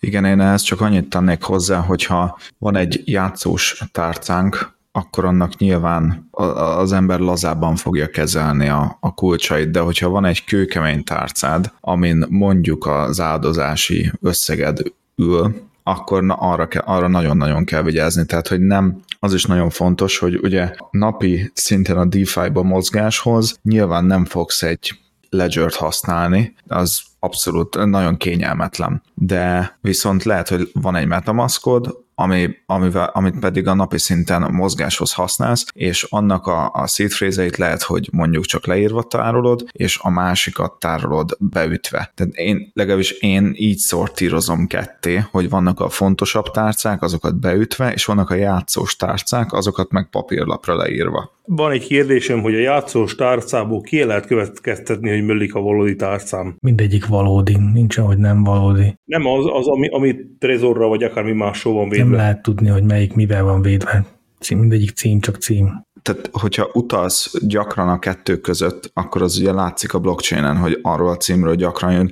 Igen, 0.00 0.24
én 0.24 0.40
ehhez 0.40 0.62
csak 0.62 0.80
annyit 0.80 1.08
tennék 1.08 1.42
hozzá, 1.42 1.80
hogyha 1.80 2.38
van 2.58 2.76
egy 2.76 3.02
játszós 3.04 3.84
tárcánk, 3.92 4.74
akkor 4.92 5.24
annak 5.24 5.56
nyilván 5.56 6.28
az 6.30 6.92
ember 6.92 7.18
lazában 7.18 7.76
fogja 7.76 8.06
kezelni 8.06 8.68
a, 8.68 8.96
a 9.00 9.14
kulcsait, 9.14 9.70
de 9.70 9.80
hogyha 9.80 10.08
van 10.08 10.24
egy 10.24 10.44
kőkemény 10.44 11.04
tárcád, 11.04 11.72
amin 11.80 12.24
mondjuk 12.28 12.86
az 12.86 13.20
áldozási 13.20 14.12
összeged 14.20 14.78
ül, 15.16 15.54
akkor 15.82 16.22
na, 16.22 16.34
arra, 16.34 16.68
ke, 16.68 16.78
arra 16.78 17.08
nagyon-nagyon 17.08 17.64
kell 17.64 17.82
vigyázni. 17.82 18.26
Tehát, 18.26 18.48
hogy 18.48 18.60
nem, 18.60 19.00
az 19.18 19.34
is 19.34 19.44
nagyon 19.44 19.70
fontos, 19.70 20.18
hogy 20.18 20.38
ugye 20.42 20.74
napi 20.90 21.50
szinten 21.54 21.98
a 21.98 22.04
DeFi-ba 22.04 22.62
mozgáshoz 22.62 23.58
nyilván 23.62 24.04
nem 24.04 24.24
fogsz 24.24 24.62
egy 24.62 24.98
ledger 25.30 25.70
használni, 25.72 26.54
az 26.66 27.02
abszolút 27.18 27.84
nagyon 27.84 28.16
kényelmetlen. 28.16 29.02
De 29.14 29.76
viszont 29.80 30.24
lehet, 30.24 30.48
hogy 30.48 30.70
van 30.72 30.96
egy 30.96 31.06
metamaskod, 31.06 32.04
ami, 32.18 32.56
amivel, 32.66 33.10
amit 33.12 33.38
pedig 33.38 33.66
a 33.66 33.74
napi 33.74 33.98
szinten 33.98 34.42
a 34.42 34.50
mozgáshoz 34.50 35.12
használsz, 35.12 35.66
és 35.72 36.02
annak 36.02 36.46
a, 36.46 36.70
a 36.72 36.86
seed 36.86 37.56
lehet, 37.56 37.82
hogy 37.82 38.08
mondjuk 38.12 38.44
csak 38.44 38.66
leírva 38.66 39.02
tárolod, 39.02 39.64
és 39.72 39.98
a 40.02 40.10
másikat 40.10 40.78
tárolod 40.78 41.36
beütve. 41.38 42.12
Tehát 42.14 42.34
én, 42.34 42.70
legalábbis 42.74 43.10
én 43.10 43.52
így 43.56 43.78
szortírozom 43.78 44.66
ketté, 44.66 45.24
hogy 45.30 45.48
vannak 45.48 45.80
a 45.80 45.88
fontosabb 45.88 46.50
tárcák, 46.50 47.02
azokat 47.02 47.40
beütve, 47.40 47.92
és 47.92 48.04
vannak 48.04 48.30
a 48.30 48.34
játszós 48.34 48.96
tárcák, 48.96 49.52
azokat 49.52 49.90
meg 49.90 50.08
papírlapra 50.10 50.76
leírva. 50.76 51.35
Van 51.46 51.70
egy 51.70 51.86
kérdésem, 51.86 52.40
hogy 52.40 52.54
a 52.54 52.58
játszós 52.58 53.14
tárcából 53.14 53.80
ki 53.80 54.04
lehet 54.04 54.26
következtetni, 54.26 55.10
hogy 55.10 55.24
möllik 55.24 55.54
a 55.54 55.60
valódi 55.60 55.96
tárcám? 55.96 56.56
Mindegyik 56.60 57.06
valódi, 57.06 57.56
nincs, 57.72 57.96
hogy 57.96 58.18
nem 58.18 58.44
valódi. 58.44 58.94
Nem 59.04 59.26
az, 59.26 59.44
az 59.52 59.66
ami, 59.66 59.88
ami 59.88 60.16
trezorra 60.38 60.88
vagy 60.88 61.02
akármi 61.02 61.32
máshol 61.32 61.74
van 61.74 61.88
védve. 61.88 62.04
Nem 62.04 62.14
lehet 62.14 62.42
tudni, 62.42 62.68
hogy 62.68 62.84
melyik 62.84 63.14
mivel 63.14 63.44
van 63.44 63.62
védve. 63.62 64.04
Cím, 64.38 64.58
mindegyik 64.58 64.90
cím, 64.90 65.20
csak 65.20 65.36
cím. 65.36 65.84
Tehát, 66.06 66.30
hogyha 66.32 66.70
utalsz 66.72 67.34
gyakran 67.40 67.88
a 67.88 67.98
kettő 67.98 68.36
között, 68.36 68.90
akkor 68.94 69.22
az 69.22 69.38
ugye 69.38 69.52
látszik 69.52 69.94
a 69.94 69.98
blockchainen, 69.98 70.56
hogy 70.56 70.78
arról 70.82 71.10
a 71.10 71.16
címről 71.16 71.54
gyakran 71.54 71.92
jön. 71.92 72.10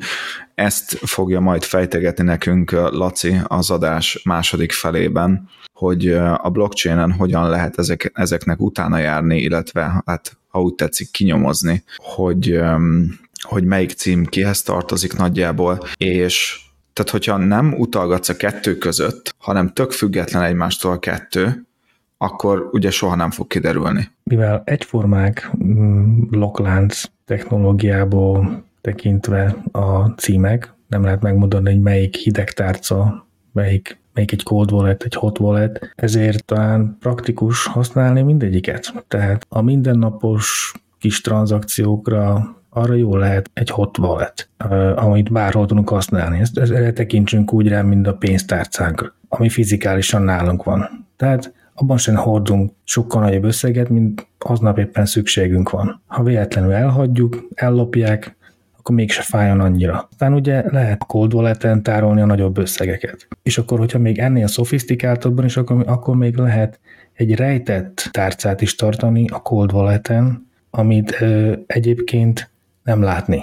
Ezt 0.54 0.98
fogja 1.02 1.40
majd 1.40 1.62
fejtegetni 1.62 2.24
nekünk 2.24 2.70
Laci 2.70 3.40
az 3.44 3.70
adás 3.70 4.22
második 4.24 4.72
felében, 4.72 5.48
hogy 5.72 6.08
a 6.42 6.50
blockchainen 6.52 7.12
hogyan 7.12 7.48
lehet 7.48 7.78
ezek, 7.78 8.10
ezeknek 8.14 8.60
utána 8.60 8.98
járni, 8.98 9.40
illetve 9.40 10.02
hát 10.06 10.36
ha 10.48 10.62
úgy 10.62 10.74
tetszik 10.74 11.10
kinyomozni, 11.10 11.84
hogy, 11.96 12.60
hogy 13.40 13.64
melyik 13.64 13.90
cím 13.90 14.24
kihez 14.24 14.62
tartozik 14.62 15.16
nagyjából, 15.16 15.78
és 15.96 16.60
tehát 16.92 17.10
hogyha 17.10 17.36
nem 17.36 17.74
utalgatsz 17.78 18.28
a 18.28 18.36
kettő 18.36 18.78
között, 18.78 19.34
hanem 19.38 19.72
tök 19.72 19.92
független 19.92 20.42
egymástól 20.42 20.92
a 20.92 20.98
kettő, 20.98 21.66
akkor 22.24 22.68
ugye 22.72 22.90
soha 22.90 23.14
nem 23.14 23.30
fog 23.30 23.46
kiderülni. 23.46 24.10
Mivel 24.22 24.62
egyformák 24.64 25.50
mm, 25.64 26.20
blokklánc 26.30 27.02
technológiából 27.24 28.64
tekintve 28.80 29.56
a 29.72 30.06
címek, 30.06 30.74
nem 30.86 31.04
lehet 31.04 31.22
megmondani, 31.22 31.72
hogy 31.72 31.80
melyik 31.80 32.16
hideg 32.16 32.52
tárca, 32.52 33.26
melyik, 33.52 33.98
melyik 34.14 34.32
egy 34.32 34.42
cold 34.42 34.72
wallet, 34.72 35.02
egy 35.02 35.14
hot 35.14 35.38
wallet, 35.38 35.92
ezért 35.94 36.44
talán 36.44 36.96
praktikus 37.00 37.66
használni 37.66 38.22
mindegyiket. 38.22 39.04
Tehát 39.08 39.46
a 39.48 39.62
mindennapos 39.62 40.72
kis 40.98 41.20
tranzakciókra 41.20 42.54
arra 42.70 42.94
jó 42.94 43.16
lehet 43.16 43.50
egy 43.52 43.70
hot 43.70 43.98
wallet, 43.98 44.48
amit 44.94 45.32
bárhol 45.32 45.66
tudunk 45.66 45.88
használni. 45.88 46.40
Ezt, 46.40 46.58
erre 46.58 46.92
tekintsünk 46.92 47.52
úgy 47.52 47.68
rá, 47.68 47.82
mint 47.82 48.06
a 48.06 48.14
pénztárcánk, 48.14 49.14
ami 49.28 49.48
fizikálisan 49.48 50.22
nálunk 50.22 50.64
van. 50.64 51.06
Tehát 51.16 51.52
abban 51.74 51.96
sem 51.96 52.14
hordunk 52.14 52.72
sokkal 52.84 53.22
nagyobb 53.22 53.44
összeget, 53.44 53.88
mint 53.88 54.26
aznap 54.38 54.78
éppen 54.78 55.06
szükségünk 55.06 55.70
van. 55.70 56.02
Ha 56.06 56.22
véletlenül 56.22 56.72
elhagyjuk, 56.72 57.48
ellopják, 57.54 58.36
akkor 58.78 58.94
mégse 58.96 59.22
fájjon 59.22 59.60
annyira. 59.60 60.08
Aztán 60.10 60.32
ugye 60.32 60.70
lehet 60.70 61.04
cold 61.06 61.34
wallet 61.34 61.82
tárolni 61.82 62.20
a 62.20 62.26
nagyobb 62.26 62.58
összegeket. 62.58 63.28
És 63.42 63.58
akkor, 63.58 63.78
hogyha 63.78 63.98
még 63.98 64.18
ennél 64.18 64.46
szofisztikáltabban 64.46 65.44
is, 65.44 65.56
akkor, 65.56 65.84
akkor 65.86 66.16
még 66.16 66.36
lehet 66.36 66.78
egy 67.12 67.34
rejtett 67.34 68.08
tárcát 68.10 68.60
is 68.60 68.74
tartani 68.74 69.26
a 69.28 69.42
cold 69.42 69.72
wallet 69.72 70.12
amit 70.70 71.20
ö, 71.20 71.52
egyébként 71.66 72.50
nem 72.82 73.02
látni. 73.02 73.42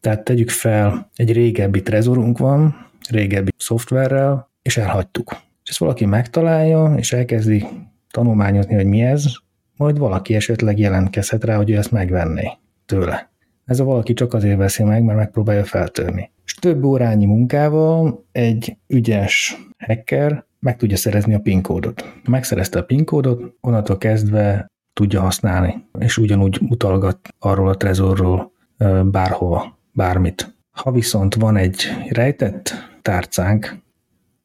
Tehát 0.00 0.24
tegyük 0.24 0.50
fel, 0.50 1.10
egy 1.16 1.32
régebbi 1.32 1.82
trezorunk 1.82 2.38
van, 2.38 2.86
régebbi 3.10 3.50
szoftverrel, 3.56 4.50
és 4.62 4.76
elhagytuk. 4.76 5.36
És 5.64 5.70
ezt 5.70 5.78
valaki 5.78 6.04
megtalálja, 6.04 6.94
és 6.96 7.12
elkezdi 7.12 7.66
tanulmányozni, 8.10 8.74
hogy 8.74 8.86
mi 8.86 9.02
ez, 9.02 9.24
majd 9.76 9.98
valaki 9.98 10.34
esetleg 10.34 10.78
jelentkezhet 10.78 11.44
rá, 11.44 11.56
hogy 11.56 11.70
ő 11.70 11.76
ezt 11.76 11.90
megvenné 11.92 12.50
tőle. 12.86 13.32
Ez 13.64 13.80
a 13.80 13.84
valaki 13.84 14.12
csak 14.12 14.34
azért 14.34 14.56
veszi 14.56 14.82
meg, 14.82 15.02
mert 15.02 15.18
megpróbálja 15.18 15.64
feltörni. 15.64 16.30
És 16.44 16.54
több 16.54 16.84
órányi 16.84 17.24
munkával 17.24 18.24
egy 18.32 18.76
ügyes 18.86 19.56
hacker 19.78 20.44
meg 20.60 20.76
tudja 20.76 20.96
szerezni 20.96 21.34
a 21.34 21.38
PIN 21.38 21.62
kódot. 21.62 22.12
Megszerezte 22.28 22.78
a 22.78 22.84
PIN 22.84 23.04
kódot, 23.04 23.54
onnantól 23.60 23.98
kezdve 23.98 24.70
tudja 24.92 25.20
használni, 25.20 25.86
és 25.98 26.18
ugyanúgy 26.18 26.60
utalgat 26.68 27.18
arról 27.38 27.68
a 27.68 27.76
trezorról 27.76 28.52
bárhova, 29.04 29.78
bármit. 29.92 30.54
Ha 30.70 30.90
viszont 30.90 31.34
van 31.34 31.56
egy 31.56 31.82
rejtett 32.08 32.72
tárcánk, 33.02 33.82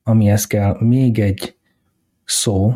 amihez 0.10 0.48
kell 0.48 0.78
még 0.80 1.20
egy 1.20 1.56
szó, 2.26 2.74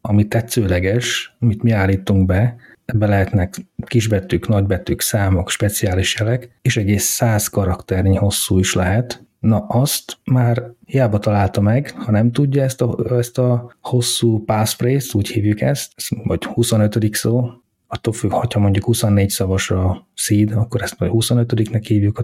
ami 0.00 0.28
tetszőleges, 0.28 1.36
amit 1.40 1.62
mi 1.62 1.70
állítunk 1.70 2.26
be, 2.26 2.56
ebbe 2.84 3.06
lehetnek 3.06 3.54
kisbetűk, 3.86 4.48
nagybetűk, 4.48 5.00
számok, 5.00 5.50
speciális 5.50 6.16
jelek, 6.18 6.58
és 6.62 6.76
egész 6.76 7.04
száz 7.04 7.48
karakternyi 7.48 8.16
hosszú 8.16 8.58
is 8.58 8.74
lehet. 8.74 9.24
Na 9.40 9.58
azt 9.58 10.18
már 10.24 10.62
hiába 10.84 11.18
találta 11.18 11.60
meg, 11.60 11.90
ha 11.90 12.10
nem 12.10 12.32
tudja 12.32 12.62
ezt 12.62 12.80
a, 12.82 13.16
ezt 13.16 13.38
a 13.38 13.76
hosszú 13.80 14.44
passphrase, 14.44 15.10
úgy 15.12 15.28
hívjuk 15.28 15.60
ezt, 15.60 15.92
vagy 16.24 16.44
25. 16.44 17.14
szó, 17.14 17.50
attól 17.86 18.12
függ, 18.12 18.30
ha 18.30 18.58
mondjuk 18.58 18.84
24 18.84 19.30
szavas 19.30 19.70
a 19.70 20.08
seed, 20.14 20.52
akkor 20.52 20.82
ezt 20.82 20.98
majd 20.98 21.12
25-nek 21.14 21.82
hívjuk 21.86 22.18
a 22.18 22.22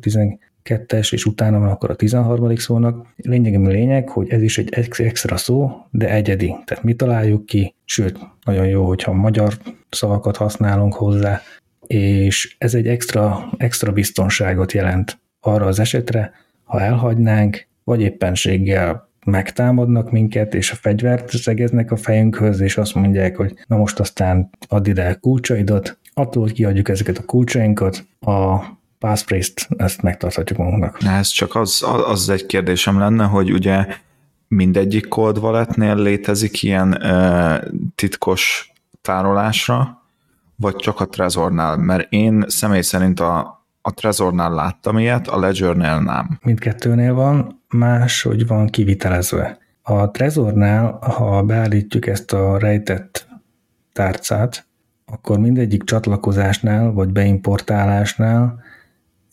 12-es, 0.67 1.13
és 1.13 1.25
utána 1.25 1.59
van 1.59 1.69
akkor 1.69 1.91
a 1.91 1.95
13. 1.95 2.57
szónak. 2.57 3.07
Lényegem 3.17 3.69
lényeg, 3.69 4.09
hogy 4.09 4.29
ez 4.29 4.43
is 4.43 4.59
egy 4.59 4.69
extra 4.97 5.37
szó, 5.37 5.71
de 5.91 6.11
egyedi. 6.11 6.55
Tehát 6.65 6.85
mi 6.85 6.95
találjuk 6.95 7.47
ki, 7.47 7.75
sőt, 7.85 8.19
nagyon 8.45 8.67
jó, 8.67 8.87
hogyha 8.87 9.13
magyar 9.13 9.55
szavakat 9.91 10.37
használunk 10.37 10.95
hozzá, 10.95 11.41
és 11.87 12.57
ez 12.59 12.75
egy 12.75 12.87
extra, 12.87 13.51
extra 13.57 13.93
biztonságot 13.93 14.73
jelent 14.73 15.19
arra 15.41 15.67
az 15.67 15.79
esetre, 15.79 16.33
ha 16.65 16.81
elhagynánk, 16.81 17.67
vagy 17.85 18.01
éppenséggel 18.01 19.09
megtámadnak 19.27 20.11
minket, 20.11 20.55
és 20.55 20.71
a 20.71 20.75
fegyvert 20.75 21.29
szegeznek 21.29 21.91
a 21.91 21.97
fejünkhöz, 21.97 22.61
és 22.61 22.77
azt 22.77 22.95
mondják, 22.95 23.37
hogy 23.37 23.55
na 23.67 23.77
most 23.77 24.01
aztán 24.01 24.51
add 24.69 24.89
ide 24.89 25.09
a 25.09 25.15
kulcsaidat, 25.21 25.99
attól, 26.15 26.49
kiadjuk 26.49 26.89
ezeket 26.89 27.19
a 27.19 27.25
kulcsainkat, 27.25 28.07
a 28.21 28.61
passphrase-t 28.99 29.69
ezt 29.77 30.03
megtarthatjuk 30.03 30.59
magunknak. 30.59 30.99
Ez 31.05 31.29
csak 31.29 31.55
az, 31.55 31.85
az 32.07 32.29
egy 32.29 32.47
kérdésem 32.47 32.99
lenne, 32.99 33.25
hogy 33.25 33.53
ugye 33.53 33.87
mindegyik 34.49 35.09
cold 35.09 35.39
walletnél 35.39 35.97
létezik 35.97 36.63
ilyen 36.63 36.89
uh, 37.03 37.57
titkos 37.95 38.73
tárolásra, 39.03 40.03
vagy 40.57 40.77
csak 40.77 41.01
a 41.01 41.07
Trezornál? 41.07 41.77
Mert 41.77 42.13
én 42.13 42.45
személy 42.49 42.81
szerint 42.81 43.21
a, 43.21 43.65
a 43.81 43.95
Trezornál 43.95 44.55
láttam 44.55 44.99
ilyet, 44.99 45.29
a 45.29 45.39
Ledgernél 45.39 46.01
nem. 46.01 46.39
Mindkettőnél 46.43 47.15
van, 47.15 47.63
más, 47.69 48.23
hogy 48.23 48.47
van 48.47 48.67
kivitelezve. 48.67 49.59
A 49.83 50.11
Trezornál, 50.11 50.99
ha 51.01 51.43
beállítjuk 51.43 52.07
ezt 52.07 52.33
a 52.33 52.59
rejtett 52.59 53.29
tárcát, 53.93 54.67
akkor 55.07 55.39
mindegyik 55.39 55.85
csatlakozásnál 55.85 56.93
vagy 56.93 57.09
beimportálásnál 57.09 58.65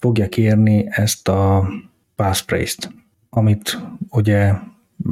fogja 0.03 0.29
kérni 0.29 0.85
ezt 0.89 1.27
a 1.27 1.67
passphrase-t, 2.15 2.91
amit 3.29 3.79
ugye 4.09 4.53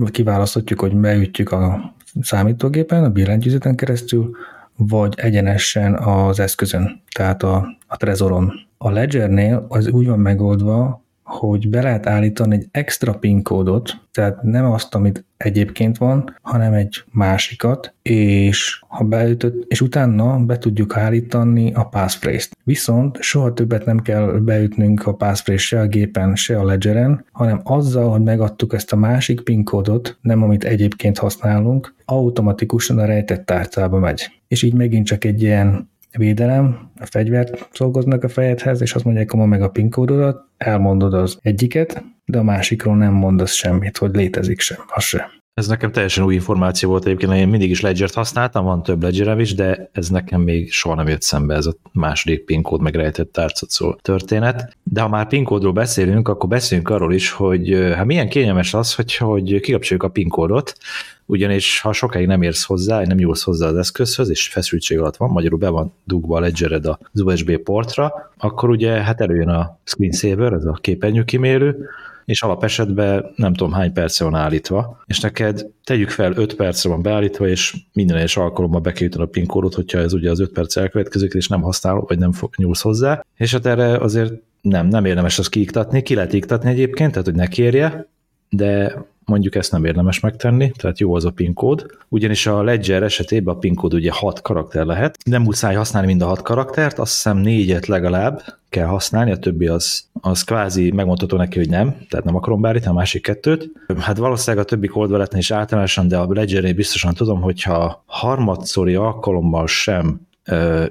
kiválaszthatjuk, 0.06 0.80
hogy 0.80 0.96
beütjük 0.96 1.52
a 1.52 1.94
számítógépen, 2.22 3.04
a 3.04 3.10
billentyűzeten 3.10 3.76
keresztül, 3.76 4.36
vagy 4.76 5.14
egyenesen 5.18 5.96
az 5.96 6.40
eszközön, 6.40 7.02
tehát 7.16 7.44
a, 7.44 7.78
a 7.88 7.98
Trezoron. 7.98 8.52
A 8.78 8.90
Ledgernél 8.90 9.66
az 9.70 9.88
úgy 9.88 10.08
van 10.08 10.20
megoldva, 10.20 11.04
hogy 11.24 11.70
be 11.70 11.82
lehet 11.82 12.08
állítani 12.08 12.56
egy 12.56 12.68
extra 12.72 13.14
PIN 13.14 13.44
kódot, 13.44 13.98
tehát 14.12 14.44
nem 14.44 14.72
azt, 14.72 14.96
amit 14.96 15.26
egyébként 15.44 15.98
van, 15.98 16.36
hanem 16.42 16.74
egy 16.74 17.04
másikat, 17.12 17.94
és 18.02 18.82
ha 18.88 19.04
beütött, 19.04 19.64
és 19.68 19.82
utána 19.82 20.40
be 20.40 20.58
tudjuk 20.58 20.98
állítani 20.98 21.74
a 21.74 21.84
passphrase-t. 21.84 22.58
Viszont 22.64 23.22
soha 23.22 23.54
többet 23.54 23.86
nem 23.86 24.00
kell 24.00 24.26
beütnünk 24.26 25.08
a 25.08 25.14
passphrase 25.14 25.66
se 25.66 25.80
a 25.80 25.88
gépen, 25.88 26.36
se 26.36 26.60
a 26.60 26.66
ledgeren, 26.66 27.26
hanem 27.32 27.62
azzal, 27.64 28.10
hogy 28.10 28.22
megadtuk 28.22 28.74
ezt 28.74 28.94
a 28.94 28.96
másik 28.96 29.42
PIN 29.42 29.64
kódot, 29.64 30.18
nem 30.22 30.44
amit 30.44 30.64
egyébként 30.64 31.18
használunk, 31.18 31.94
automatikusan 32.06 33.00
a 33.00 33.06
rejtett 33.06 33.46
tárcába 33.46 34.00
megy. 34.00 34.42
És 34.48 34.64
így 34.64 34.74
megint 34.74 35.06
csak 35.06 35.24
egy 35.24 35.42
ilyen 35.42 35.91
védelem, 36.18 36.92
a 37.00 37.06
fegyvert 37.06 37.70
szolgoznak 37.72 38.24
a 38.24 38.30
fejedhez, 38.30 38.82
és 38.82 38.94
azt 38.94 39.06
mondják, 39.06 39.32
hogy 39.32 39.48
meg 39.48 39.62
a 39.62 39.70
PIN 39.70 39.90
kódodat, 39.90 40.46
elmondod 40.58 41.14
az 41.14 41.38
egyiket, 41.42 42.04
de 42.26 42.38
a 42.38 42.44
másikról 42.44 42.96
nem 42.96 43.14
mondasz 43.14 43.54
semmit, 43.54 43.98
hogy 43.98 44.16
létezik 44.16 44.60
sem, 44.60 44.78
az 44.88 45.04
sem. 45.04 45.41
Ez 45.54 45.68
nekem 45.68 45.92
teljesen 45.92 46.24
új 46.24 46.34
információ 46.34 46.90
volt 46.90 47.06
egyébként, 47.06 47.34
én 47.34 47.48
mindig 47.48 47.70
is 47.70 47.82
Ledger-t 47.82 48.14
használtam, 48.14 48.66
van 48.66 48.84
több 48.84 49.04
ledger 49.04 49.40
is, 49.40 49.54
de 49.54 49.90
ez 49.92 50.10
nekem 50.10 50.42
még 50.42 50.72
soha 50.72 50.96
nem 50.96 51.08
jött 51.08 51.22
szembe 51.22 51.56
ez 51.56 51.66
a 51.66 51.76
második 51.92 52.46
PIN 52.46 52.62
kód 52.62 52.82
megrejtett 52.82 53.32
tárcacó 53.32 54.00
történet. 54.02 54.78
De 54.84 55.02
ha 55.02 55.08
már 55.08 55.28
PIN 55.28 55.44
kódról 55.44 55.72
beszélünk, 55.72 56.28
akkor 56.28 56.50
beszéljünk 56.50 56.90
arról 56.90 57.14
is, 57.14 57.32
hogy 57.32 57.74
hát 57.96 58.06
milyen 58.06 58.30
kényelmes 58.30 58.74
az, 58.74 58.96
hogy, 58.96 59.16
hogy 59.16 59.60
kikapcsoljuk 59.60 60.06
a 60.06 60.10
PIN 60.10 60.30
kódot, 60.30 60.78
ugyanis 61.26 61.80
ha 61.80 61.94
sokáig 61.94 62.28
nem 62.28 62.42
érsz 62.42 62.66
hozzá, 62.66 63.02
nem 63.02 63.18
nyúlsz 63.18 63.44
hozzá 63.44 63.68
az 63.68 63.76
eszközhöz, 63.76 64.30
és 64.30 64.48
feszültség 64.48 65.00
alatt 65.00 65.18
van, 65.18 65.30
magyarul 65.30 65.60
be 65.60 65.70
van 65.70 65.94
dugva 66.04 66.38
a 66.38 66.40
ledgered 66.40 66.86
az 66.86 67.22
USB 67.22 67.58
portra, 67.58 68.32
akkor 68.38 68.70
ugye 68.70 68.92
hát 68.92 69.22
előjön 69.22 69.50
a 69.50 69.78
screensaver, 69.84 70.54
ez 70.54 70.66
a 70.66 70.78
képernyőkimérő, 70.82 71.90
és 72.32 72.42
alapesetben 72.42 73.32
nem 73.36 73.54
tudom 73.54 73.74
hány 73.74 73.94
perce 73.94 74.24
van 74.24 74.36
állítva, 74.36 75.04
és 75.06 75.20
neked 75.20 75.66
tegyük 75.84 76.10
fel 76.10 76.34
5 76.36 76.56
percre 76.56 76.90
van 76.90 77.02
beállítva, 77.02 77.48
és 77.48 77.76
minden 77.94 78.18
egyes 78.18 78.38
alkalommal 78.38 78.80
be 78.80 78.92
kell 78.92 79.10
a 79.18 79.26
PIN 79.26 79.46
kódot, 79.46 79.74
hogyha 79.74 80.00
ez 80.00 80.14
ugye 80.14 80.30
az 80.30 80.40
5 80.40 80.52
perc 80.52 80.76
elkövetkezik, 80.76 81.34
és 81.34 81.48
nem 81.48 81.62
használod, 81.62 82.08
vagy 82.08 82.20
nem 82.20 82.32
nyúlsz 82.58 82.82
hozzá, 82.82 83.26
és 83.38 83.52
hát 83.52 83.66
erre 83.66 83.98
azért 83.98 84.34
nem, 84.62 84.88
nem 84.88 85.06
érdemes 85.06 85.40
azt 85.40 85.50
kiiktatni, 85.50 86.02
ki 86.02 86.16
lehet 86.16 86.34
iktatni 86.34 86.70
egyébként, 86.70 87.12
tehát 87.12 87.28
hogy 87.28 87.36
ne 87.36 87.48
kérje, 87.48 88.08
de 88.50 89.06
mondjuk 89.32 89.56
ezt 89.56 89.72
nem 89.72 89.86
érdemes 89.86 90.20
megtenni, 90.20 90.72
tehát 90.72 91.00
jó 91.00 91.16
az 91.16 91.26
a 91.26 91.30
PIN 91.30 91.54
kód, 91.54 91.86
ugyanis 92.08 92.48
a 92.48 92.64
Ledger 92.64 93.04
esetében 93.04 93.56
a 93.56 93.58
PIN 93.58 93.76
kód 93.76 93.94
ugye 93.94 94.12
6 94.12 94.42
karakter 94.42 94.86
lehet, 94.86 95.18
nem 95.26 95.42
muszáj 95.42 95.76
használni 95.76 96.08
mind 96.08 96.22
a 96.22 96.26
6 96.26 96.42
karaktert, 96.42 97.00
azt 97.00 97.14
hiszem 97.14 97.38
négyet 97.38 97.88
legalább 97.88 98.44
kell 98.70 98.86
használni, 98.86 99.32
a 99.32 99.38
többi 99.38 99.68
az, 99.68 100.04
az 100.22 100.44
kvázi 100.44 100.92
megmondható 100.92 101.38
neki, 101.38 101.58
hogy 101.58 101.70
nem, 101.70 101.96
tehát 102.10 102.26
nem 102.26 102.36
akarom 102.36 102.62
beállítani 102.62 102.92
a 102.92 102.98
másik 102.98 103.22
kettőt. 103.22 103.72
Hát 104.00 104.18
valószínűleg 104.18 104.66
a 104.66 104.70
többi 104.70 104.88
cold 104.88 105.28
is 105.36 105.52
általánosan, 105.52 106.08
de 106.08 106.18
a 106.18 106.34
ledger 106.34 106.76
biztosan 106.76 107.14
tudom, 107.14 107.42
hogyha 107.42 108.04
harmadszori 108.06 108.96
alkalommal 108.96 109.68
sem 109.68 110.22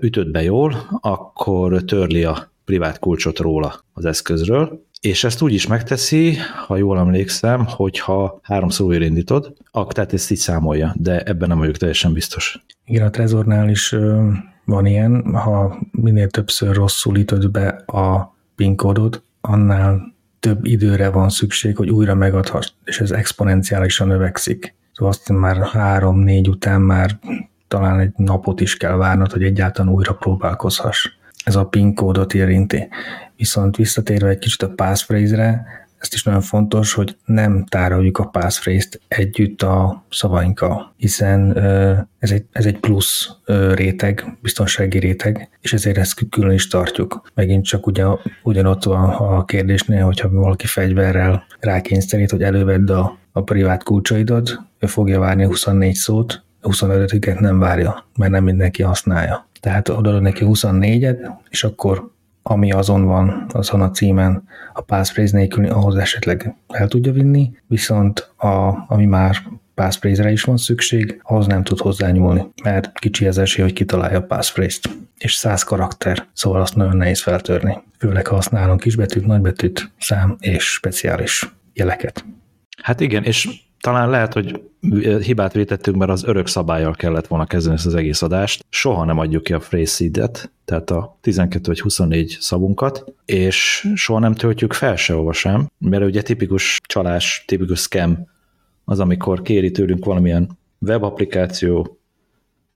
ütöd 0.01 0.31
be 0.31 0.43
jól, 0.43 0.89
akkor 1.01 1.83
törli 1.85 2.25
a 2.25 2.51
privát 2.65 2.99
kulcsot 2.99 3.39
róla 3.39 3.85
az 3.93 4.05
eszközről, 4.05 4.85
és 5.01 5.25
ezt 5.25 5.43
úgy 5.43 5.53
is 5.53 5.67
megteszi, 5.67 6.37
ha 6.67 6.77
jól 6.77 6.99
emlékszem, 6.99 7.67
hogyha 7.67 8.41
háromszor 8.43 8.87
újra 8.87 9.05
indítod, 9.05 9.53
akkor 9.71 9.93
tehát 9.93 10.13
ezt 10.13 10.31
így 10.31 10.39
számolja, 10.39 10.95
de 10.97 11.21
ebben 11.21 11.49
nem 11.49 11.59
vagyok 11.59 11.77
teljesen 11.77 12.13
biztos. 12.13 12.65
Igen, 12.85 13.07
a 13.07 13.11
Trezornál 13.11 13.69
is 13.69 13.95
van 14.65 14.87
ilyen, 14.87 15.35
ha 15.35 15.79
minél 15.91 16.29
többször 16.29 16.75
rosszul 16.75 17.17
ütöd 17.17 17.51
be 17.51 17.69
a 17.87 18.37
PIN 18.57 18.77
kódot, 18.77 19.23
annál 19.41 20.15
több 20.41 20.65
időre 20.65 21.11
van 21.11 21.29
szükség, 21.29 21.77
hogy 21.77 21.91
újra 21.91 22.15
megadhass, 22.15 22.73
és 22.85 23.01
ez 23.01 23.11
exponenciálisan 23.11 24.07
növekszik. 24.07 24.75
Szóval 24.93 25.13
azt 25.13 25.29
már 25.29 25.67
három-négy 25.67 26.49
után 26.49 26.81
már 26.81 27.19
talán 27.69 28.01
egy 28.01 28.13
napot 28.17 28.61
is 28.61 28.77
kell 28.77 28.97
várnod, 28.97 29.33
hogy 29.33 29.43
egyáltalán 29.43 29.93
újra 29.93 30.15
próbálkozhass. 30.15 31.11
Ez 31.45 31.57
a 31.57 31.67
PIN 31.67 31.95
kódot 31.95 32.35
érinti. 32.35 32.89
Viszont 33.41 33.77
visszatérve 33.77 34.29
egy 34.29 34.39
kicsit 34.39 34.63
a 34.63 34.69
passphrase-re, 34.69 35.67
ezt 35.99 36.15
is 36.15 36.23
nagyon 36.23 36.41
fontos, 36.41 36.93
hogy 36.93 37.17
nem 37.25 37.65
tároljuk 37.65 38.19
a 38.19 38.25
passphrase-t 38.25 39.01
együtt 39.09 39.63
a 39.63 40.05
szavainkkal, 40.11 40.95
hiszen 40.97 41.57
ez 42.19 42.31
egy, 42.31 42.45
ez 42.53 42.67
egy 42.67 42.79
plusz 42.79 43.31
réteg, 43.75 44.39
biztonsági 44.43 44.99
réteg, 44.99 45.49
és 45.61 45.73
ezért 45.73 45.99
ezt 45.99 46.29
külön 46.31 46.53
is 46.53 46.69
tartjuk. 46.69 47.31
Megint 47.35 47.65
csak 47.65 47.87
ugye, 47.87 48.05
ugyanott 48.43 48.85
van 48.85 49.09
a 49.11 49.45
kérdésnél, 49.45 50.05
hogyha 50.05 50.31
valaki 50.31 50.67
fegyverrel 50.67 51.45
rákényszerít, 51.61 52.31
hogy 52.31 52.43
elővedd 52.43 52.91
a, 52.93 53.19
a 53.33 53.43
privát 53.43 53.83
kulcsaidat, 53.83 54.61
ő 54.79 54.87
fogja 54.87 55.19
várni 55.19 55.45
24 55.45 55.95
szót, 55.95 56.43
25-et 56.63 57.41
nem 57.41 57.59
várja, 57.59 58.07
mert 58.17 58.33
nem 58.33 58.45
mindenki 58.45 58.83
használja. 58.83 59.49
Tehát 59.61 59.89
odaadod 59.89 60.23
neki 60.23 60.45
24-et, 60.49 61.31
és 61.49 61.65
akkor 61.65 62.11
ami 62.43 62.73
azon 62.73 63.05
van, 63.05 63.47
azon 63.53 63.81
a 63.81 63.91
címen 63.91 64.45
a 64.75 64.81
passphrase 64.81 65.37
nélkül, 65.37 65.67
ahhoz 65.67 65.97
esetleg 65.97 66.55
el 66.69 66.89
tudja 66.89 67.13
vinni, 67.13 67.51
viszont 67.67 68.33
a, 68.37 68.85
ami 68.89 69.05
már 69.05 69.37
passphrase-re 69.75 70.31
is 70.31 70.43
van 70.43 70.57
szükség, 70.57 71.21
ahhoz 71.23 71.47
nem 71.47 71.63
tud 71.63 71.79
hozzányúlni, 71.79 72.47
mert 72.63 72.99
kicsi 72.99 73.27
az 73.27 73.39
esély, 73.39 73.65
hogy 73.65 73.75
kitalálja 73.75 74.19
a 74.19 74.23
passphrase-t. 74.23 74.89
És 75.19 75.35
100 75.35 75.63
karakter, 75.63 76.27
szóval 76.33 76.61
azt 76.61 76.77
nagyon 76.77 76.97
nehéz 76.97 77.23
feltörni. 77.23 77.79
Főleg 77.99 78.27
ha 78.27 78.35
használunk 78.35 78.81
kisbetűt, 78.81 79.27
nagybetűt, 79.27 79.93
szám 79.99 80.37
és 80.39 80.73
speciális 80.73 81.53
jeleket. 81.73 82.25
Hát 82.83 83.01
igen, 83.01 83.25
és 83.25 83.49
talán 83.81 84.11
lehet, 84.11 84.33
hogy 84.33 84.63
hibát 85.23 85.53
vétettünk, 85.53 85.97
mert 85.97 86.11
az 86.11 86.25
örök 86.25 86.47
szabályjal 86.47 86.95
kellett 86.95 87.27
volna 87.27 87.47
kezdeni 87.47 87.75
ezt 87.75 87.87
az 87.87 87.95
egész 87.95 88.23
adást. 88.23 88.65
Soha 88.69 89.05
nem 89.05 89.19
adjuk 89.19 89.43
ki 89.43 89.53
a 89.53 89.59
phrase 89.59 90.09
tehát 90.65 90.91
a 90.91 91.19
12 91.21 91.67
vagy 91.67 91.81
24 91.81 92.37
szavunkat, 92.41 93.05
és 93.25 93.89
soha 93.95 94.19
nem 94.19 94.35
töltjük 94.35 94.73
fel 94.73 94.97
sehova 94.97 95.33
sem, 95.33 95.71
mert 95.79 96.05
ugye 96.05 96.23
tipikus 96.23 96.81
csalás, 96.87 97.45
tipikus 97.47 97.81
scam 97.81 98.29
az, 98.85 99.01
amikor 99.01 99.43
kéri 99.43 99.71
tőlünk 99.71 100.05
valamilyen 100.05 100.59
webapplikáció, 100.79 101.99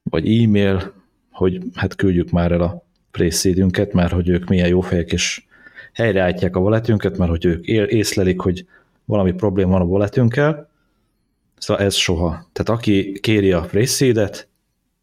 vagy 0.02 0.42
e-mail, 0.42 0.92
hogy 1.30 1.62
hát 1.74 1.94
küldjük 1.94 2.30
már 2.30 2.52
el 2.52 2.60
a 2.60 2.84
phrase 3.10 3.68
mert 3.92 4.12
hogy 4.12 4.28
ők 4.28 4.48
milyen 4.48 4.68
jó 4.68 4.80
fejek, 4.80 5.12
és 5.12 5.44
helyreállítják 5.92 6.56
a 6.56 6.60
walletünket, 6.60 7.18
mert 7.18 7.30
hogy 7.30 7.44
ők 7.44 7.66
észlelik, 7.66 8.40
hogy 8.40 8.66
valami 9.04 9.32
probléma 9.32 9.70
van 9.70 9.80
a 9.80 9.84
walletünkkel, 9.84 10.68
Szóval 11.64 11.82
ez 11.82 11.94
soha. 11.94 12.48
Tehát 12.52 12.80
aki 12.80 13.18
kéri 13.20 13.52
a 13.52 13.60
phrase 13.60 14.30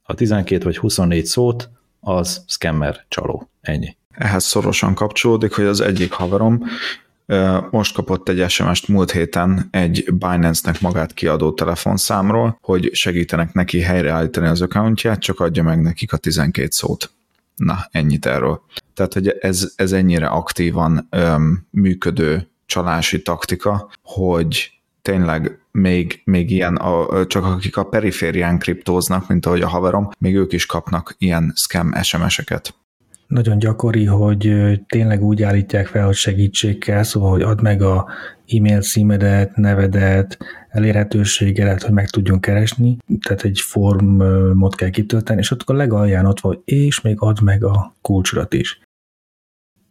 a 0.04 0.14
12 0.14 0.64
vagy 0.64 0.78
24 0.78 1.26
szót, 1.26 1.70
az 2.00 2.44
scammer 2.48 3.06
csaló. 3.08 3.50
Ennyi. 3.62 3.98
Ehhez 4.12 4.44
szorosan 4.44 4.94
kapcsolódik, 4.94 5.54
hogy 5.54 5.66
az 5.66 5.82
egyik 5.82 6.12
haverom 6.12 6.64
most 7.72 7.94
kapott 7.94 8.30
egy 8.30 8.50
SMS-t 8.50 8.88
múlt 8.88 9.12
héten 9.12 9.68
egy 9.72 10.06
Binance-nek 10.14 10.82
magát 10.82 11.14
kiadó 11.14 11.52
telefonszámról, 11.52 12.58
hogy 12.62 12.90
segítenek 12.94 13.54
neki 13.54 13.80
helyreállítani 13.80 14.48
az 14.48 14.62
accountját, 14.62 15.20
csak 15.20 15.40
adja 15.40 15.64
meg 15.64 15.82
nekik 15.82 16.14
a 16.14 16.18
12 16.18 16.68
szót. 16.72 17.12
Na, 17.56 17.88
ennyit 17.92 18.26
erről. 18.26 18.62
Tehát, 18.94 19.14
hogy 19.14 19.28
ez, 19.28 19.74
ez 19.76 19.92
ennyire 19.92 20.28
aktívan 20.28 21.08
öm, 21.10 21.68
működő 21.70 22.48
csalási 22.66 23.22
taktika, 23.22 23.90
hogy 24.02 24.72
tényleg 25.02 25.61
még, 25.72 26.22
még 26.24 26.52
ilyen, 26.52 26.76
a, 26.76 27.26
csak 27.26 27.46
akik 27.46 27.78
a 27.78 27.84
periférián 27.84 28.60
kriptóznak, 28.60 29.28
mint 29.28 29.46
ahogy 29.46 29.62
a 29.62 29.68
haverom, 29.68 30.10
még 30.20 30.36
ők 30.36 30.54
is 30.54 30.66
kapnak 30.66 31.16
ilyen 31.18 31.52
scam 31.56 31.94
SMS-eket. 32.02 32.76
Nagyon 33.28 33.60
gyakori, 33.60 34.06
hogy 34.06 34.54
tényleg 34.88 35.24
úgy 35.24 35.44
állítják 35.44 35.88
fel, 35.88 36.06
hogy 36.06 36.16
segítség 36.16 36.78
kell, 36.78 37.04
szóval, 37.04 37.30
hogy 37.30 37.42
add 37.42 37.62
meg 37.62 37.82
a 37.82 38.08
e-mail 38.48 38.82
címedet, 38.82 39.56
nevedet, 39.56 40.38
elérhetőségedet, 40.70 41.84
hogy 41.84 41.94
meg 41.94 42.10
tudjon 42.10 42.40
keresni, 42.40 42.98
tehát 43.28 43.44
egy 43.44 43.60
formot 43.60 44.76
kell 44.76 44.90
kitölteni, 44.90 45.40
és 45.40 45.52
ott 45.52 45.62
a 45.62 45.74
legalján 45.74 46.26
ott 46.26 46.40
van, 46.40 46.62
és 46.66 47.02
még 47.02 47.16
add 47.20 47.44
meg 47.44 47.64
a 47.64 47.96
kulcsodat 48.02 48.54
is. 48.54 48.80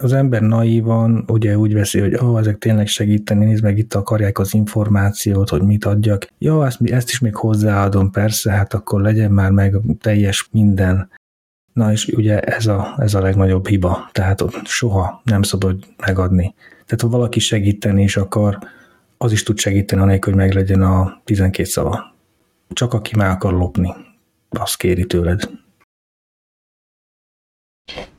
Az 0.02 0.12
ember 0.12 0.42
naívan 0.42 1.24
ugye 1.26 1.58
úgy 1.58 1.74
veszi, 1.74 2.00
hogy 2.00 2.14
oh, 2.14 2.38
ezek 2.38 2.58
tényleg 2.58 2.86
segíteni, 2.86 3.44
nézd 3.44 3.62
meg, 3.62 3.78
itt 3.78 3.94
akarják 3.94 4.38
az 4.38 4.54
információt, 4.54 5.48
hogy 5.48 5.62
mit 5.62 5.84
adjak. 5.84 6.26
Jó, 6.38 6.62
ezt, 6.62 6.82
ezt 6.82 7.08
is 7.08 7.18
még 7.18 7.34
hozzáadom, 7.34 8.10
persze, 8.10 8.50
hát 8.50 8.74
akkor 8.74 9.00
legyen 9.00 9.30
már 9.30 9.50
meg 9.50 9.76
teljes 10.00 10.48
minden. 10.50 11.10
Na 11.72 11.92
és 11.92 12.06
ugye 12.06 12.40
ez 12.40 12.66
a, 12.66 12.94
ez 12.98 13.14
a 13.14 13.20
legnagyobb 13.20 13.66
hiba, 13.66 14.08
tehát 14.12 14.44
soha 14.64 15.20
nem 15.24 15.42
szabad 15.42 15.78
megadni. 16.06 16.54
Tehát 16.58 17.00
ha 17.00 17.08
valaki 17.08 17.40
segíteni 17.40 18.02
is 18.02 18.16
akar, 18.16 18.58
az 19.18 19.32
is 19.32 19.42
tud 19.42 19.58
segíteni, 19.58 20.02
anélkül, 20.02 20.32
hogy 20.32 20.42
meglegyen 20.42 20.82
a 20.82 21.20
12 21.24 21.68
szava. 21.68 22.14
Csak 22.68 22.94
aki 22.94 23.16
meg 23.16 23.30
akar 23.30 23.52
lopni, 23.52 23.94
azt 24.48 24.76
kéri 24.76 25.06
tőled. 25.06 25.50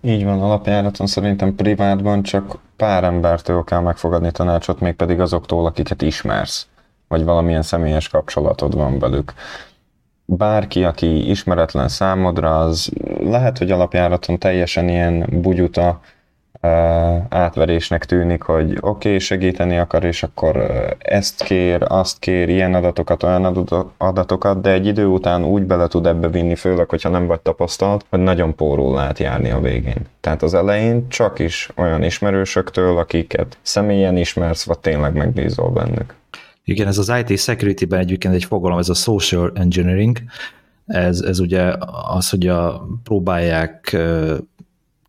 Így 0.02 0.24
van, 0.24 0.42
alapjáraton 0.42 1.08
szerintem 1.08 1.56
privátban 1.56 2.24
csak 2.24 2.58
pár 2.76 3.04
embertől 3.04 3.64
kell 3.64 3.80
megfogadni 3.80 4.32
tanácsot, 4.32 4.80
mégpedig 4.80 5.20
azoktól, 5.20 5.66
akiket 5.66 6.02
ismersz, 6.02 6.68
vagy 7.08 7.24
valamilyen 7.24 7.62
személyes 7.62 8.10
kapcsolatod 8.10 8.76
van 8.76 9.00
velük. 9.00 9.34
Bárki, 10.26 10.84
aki 10.84 11.30
ismeretlen 11.30 11.88
számodra, 11.88 12.60
az 12.60 12.92
lehet, 13.24 13.58
hogy 13.58 13.72
alapjáraton 13.72 14.40
teljesen 14.40 14.90
ilyen 14.90 15.28
bugyuta, 15.32 16.00
átverésnek 17.30 18.06
tűnik, 18.06 18.42
hogy 18.42 18.72
oké, 18.72 18.80
okay, 18.80 19.20
segíteni 19.20 19.78
akar, 19.78 20.04
és 20.04 20.24
akkor 20.24 20.58
ezt 20.98 21.44
kér, 21.44 21.86
azt 21.88 22.20
kér, 22.20 22.50
ilyen 22.50 22.74
adatokat, 22.74 23.24
olyan 23.24 23.46
adatokat, 23.98 24.62
de 24.62 24.72
egy 24.72 24.86
idő 24.86 25.06
után 25.06 25.44
úgy 25.44 25.64
bele 25.64 25.88
tud 25.88 26.06
ebbe 26.06 26.28
vinni, 26.30 26.56
főleg, 26.56 26.90
hogyha 26.90 27.10
nem 27.10 27.28
vagy 27.28 27.40
tapasztalt, 27.40 28.06
hogy 28.10 28.20
nagyon 28.20 28.56
pórul 28.56 28.96
lehet 28.96 29.20
járni 29.20 29.50
a 29.50 29.60
végén. 29.60 30.06
Tehát 30.20 30.44
az 30.44 30.54
elején 30.54 31.08
csak 31.08 31.40
is 31.40 31.70
olyan 31.76 32.04
ismerősöktől, 32.04 32.98
akiket 32.98 33.58
személyen 33.62 34.18
ismersz, 34.18 34.64
vagy 34.64 34.80
tényleg 34.80 35.14
megbízol 35.14 35.70
bennük. 35.70 36.16
Igen, 36.64 36.88
ez 36.88 36.98
az 36.98 37.14
IT 37.26 37.40
security-ben 37.40 38.00
egyébként 38.00 38.34
egy 38.34 38.44
fogalom, 38.44 38.78
ez 38.78 38.90
a 38.90 38.94
social 38.94 39.52
engineering, 39.56 40.18
ez, 40.86 41.20
ez 41.20 41.40
ugye 41.40 41.74
az, 42.16 42.30
hogy 42.30 42.48
a, 42.48 42.88
próbálják 43.04 43.98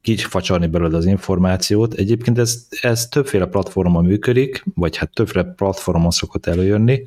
kifacsarni 0.02 0.66
belőle 0.66 0.96
az 0.96 1.06
információt. 1.06 1.94
Egyébként 1.94 2.38
ez, 2.38 2.66
ez 2.80 3.08
többféle 3.08 3.46
platformon 3.46 4.04
működik, 4.04 4.64
vagy 4.74 4.96
hát 4.96 5.10
többféle 5.12 5.44
platformon 5.44 6.10
szokott 6.10 6.46
előjönni. 6.46 7.02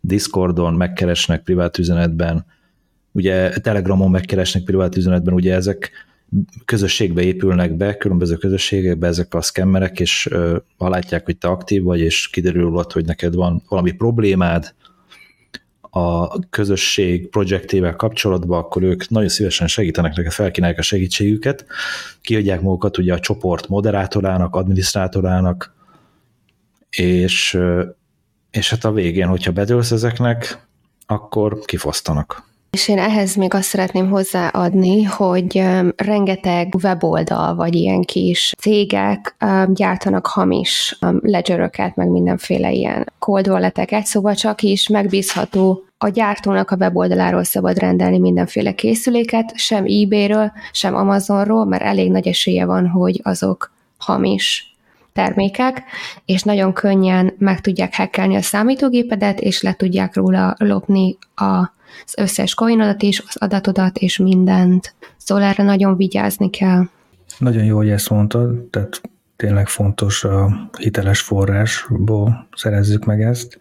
Discordon 0.00 0.74
megkeresnek 0.74 1.42
privát 1.42 1.78
üzenetben, 1.78 2.46
ugye 3.12 3.50
Telegramon 3.50 4.10
megkeresnek 4.10 4.62
privát 4.62 4.96
üzenetben, 4.96 5.34
ugye 5.34 5.54
ezek 5.54 5.90
közösségbe 6.64 7.22
épülnek 7.22 7.76
be, 7.76 7.96
különböző 7.96 8.36
közösségekbe 8.36 9.06
ezek 9.06 9.34
a 9.34 9.42
szkemmerek, 9.42 10.00
és 10.00 10.28
ha 10.76 10.88
látják, 10.88 11.24
hogy 11.24 11.36
te 11.36 11.48
aktív 11.48 11.82
vagy, 11.82 12.00
és 12.00 12.28
kiderül 12.28 12.74
ott, 12.74 12.92
hogy 12.92 13.04
neked 13.04 13.34
van 13.34 13.62
valami 13.68 13.92
problémád, 13.92 14.74
a 15.94 16.38
közösség 16.50 17.28
projektével 17.28 17.96
kapcsolatban, 17.96 18.58
akkor 18.58 18.82
ők 18.82 19.08
nagyon 19.08 19.28
szívesen 19.28 19.66
segítenek 19.66 20.16
neked, 20.16 20.32
felkínálják 20.32 20.78
a 20.78 20.82
segítségüket, 20.82 21.66
kiadják 22.20 22.60
magukat 22.60 22.98
ugye 22.98 23.12
a 23.12 23.20
csoport 23.20 23.68
moderátorának, 23.68 24.54
adminisztrátorának, 24.54 25.74
és, 26.90 27.58
és 28.50 28.70
hát 28.70 28.84
a 28.84 28.92
végén, 28.92 29.26
hogyha 29.26 29.52
bedőlsz 29.52 29.90
ezeknek, 29.90 30.66
akkor 31.06 31.58
kifosztanak. 31.64 32.53
És 32.74 32.88
én 32.88 32.98
ehhez 32.98 33.34
még 33.34 33.54
azt 33.54 33.68
szeretném 33.68 34.10
hozzáadni, 34.10 35.02
hogy 35.02 35.62
rengeteg 35.96 36.74
weboldal 36.82 37.54
vagy 37.54 37.74
ilyen 37.74 38.02
kis 38.02 38.54
cégek 38.58 39.36
gyártanak 39.66 40.26
hamis 40.26 40.98
ledgeröket, 41.20 41.96
meg 41.96 42.08
mindenféle 42.08 42.72
ilyen 42.72 43.12
cold 43.18 43.48
walleteket, 43.48 44.06
szóval 44.06 44.34
csak 44.34 44.62
is 44.62 44.88
megbízható. 44.88 45.84
A 45.98 46.08
gyártónak 46.08 46.70
a 46.70 46.76
weboldaláról 46.76 47.44
szabad 47.44 47.78
rendelni 47.78 48.18
mindenféle 48.18 48.72
készüléket, 48.72 49.52
sem 49.56 49.84
eBay-ről, 49.86 50.52
sem 50.72 50.94
Amazonról, 50.94 51.64
mert 51.64 51.82
elég 51.82 52.10
nagy 52.10 52.26
esélye 52.26 52.64
van, 52.64 52.86
hogy 52.86 53.20
azok 53.22 53.72
hamis 53.98 54.76
termékek, 55.12 55.82
és 56.24 56.42
nagyon 56.42 56.72
könnyen 56.72 57.34
meg 57.38 57.60
tudják 57.60 57.96
hackelni 57.96 58.36
a 58.36 58.42
számítógépedet, 58.42 59.40
és 59.40 59.62
le 59.62 59.72
tudják 59.72 60.14
róla 60.14 60.54
lopni 60.58 61.18
a 61.34 61.72
az 62.04 62.14
összes 62.16 62.54
coinodat 62.54 63.02
is, 63.02 63.22
az 63.26 63.36
adatodat 63.36 63.98
és 63.98 64.18
mindent. 64.18 64.94
Szóval 65.16 65.44
erre 65.44 65.64
nagyon 65.64 65.96
vigyázni 65.96 66.50
kell. 66.50 66.84
Nagyon 67.38 67.64
jó, 67.64 67.76
hogy 67.76 67.88
ezt 67.88 68.10
mondtad, 68.10 68.56
tehát 68.70 69.00
tényleg 69.36 69.68
fontos 69.68 70.24
a 70.24 70.70
hiteles 70.78 71.20
forrásból 71.20 72.48
szerezzük 72.56 73.04
meg 73.04 73.22
ezt. 73.22 73.58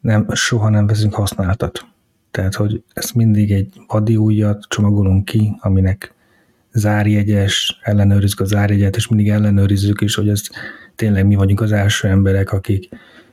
Nem, 0.00 0.26
soha 0.32 0.68
nem 0.68 0.86
veszünk 0.86 1.14
használtat. 1.14 1.86
Tehát, 2.30 2.54
hogy 2.54 2.82
ezt 2.92 3.14
mindig 3.14 3.52
egy 3.52 3.80
vadi 3.86 4.16
újat 4.16 4.64
csomagolunk 4.68 5.24
ki, 5.24 5.56
aminek 5.60 6.14
zárjegyes, 6.72 7.80
ellenőrizzük 7.82 8.40
a 8.40 8.44
zárjegyet, 8.44 8.96
és 8.96 9.08
mindig 9.08 9.28
ellenőrizzük 9.28 10.00
is, 10.00 10.14
hogy 10.14 10.28
ez 10.28 10.42
tényleg 10.94 11.26
mi 11.26 11.34
vagyunk 11.34 11.60
az 11.60 11.72
első 11.72 12.08
emberek, 12.08 12.52
akik 12.52 12.88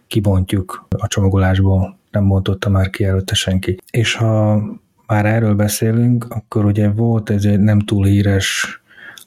kibontjuk 0.08 0.86
a 0.98 1.08
csomagolásból 1.08 2.00
nem 2.12 2.28
bontotta 2.28 2.70
már 2.70 2.90
ki 2.90 3.04
előtte 3.04 3.34
senki. 3.34 3.78
És 3.92 4.16
ha 4.16 4.62
már 5.08 5.26
erről 5.26 5.56
beszélünk, 5.56 6.26
akkor 6.30 6.66
ugye 6.66 6.90
volt 6.90 7.30
ez 7.30 7.46
egy 7.46 7.60
nem 7.60 7.80
túl 7.80 8.06
híres 8.06 8.82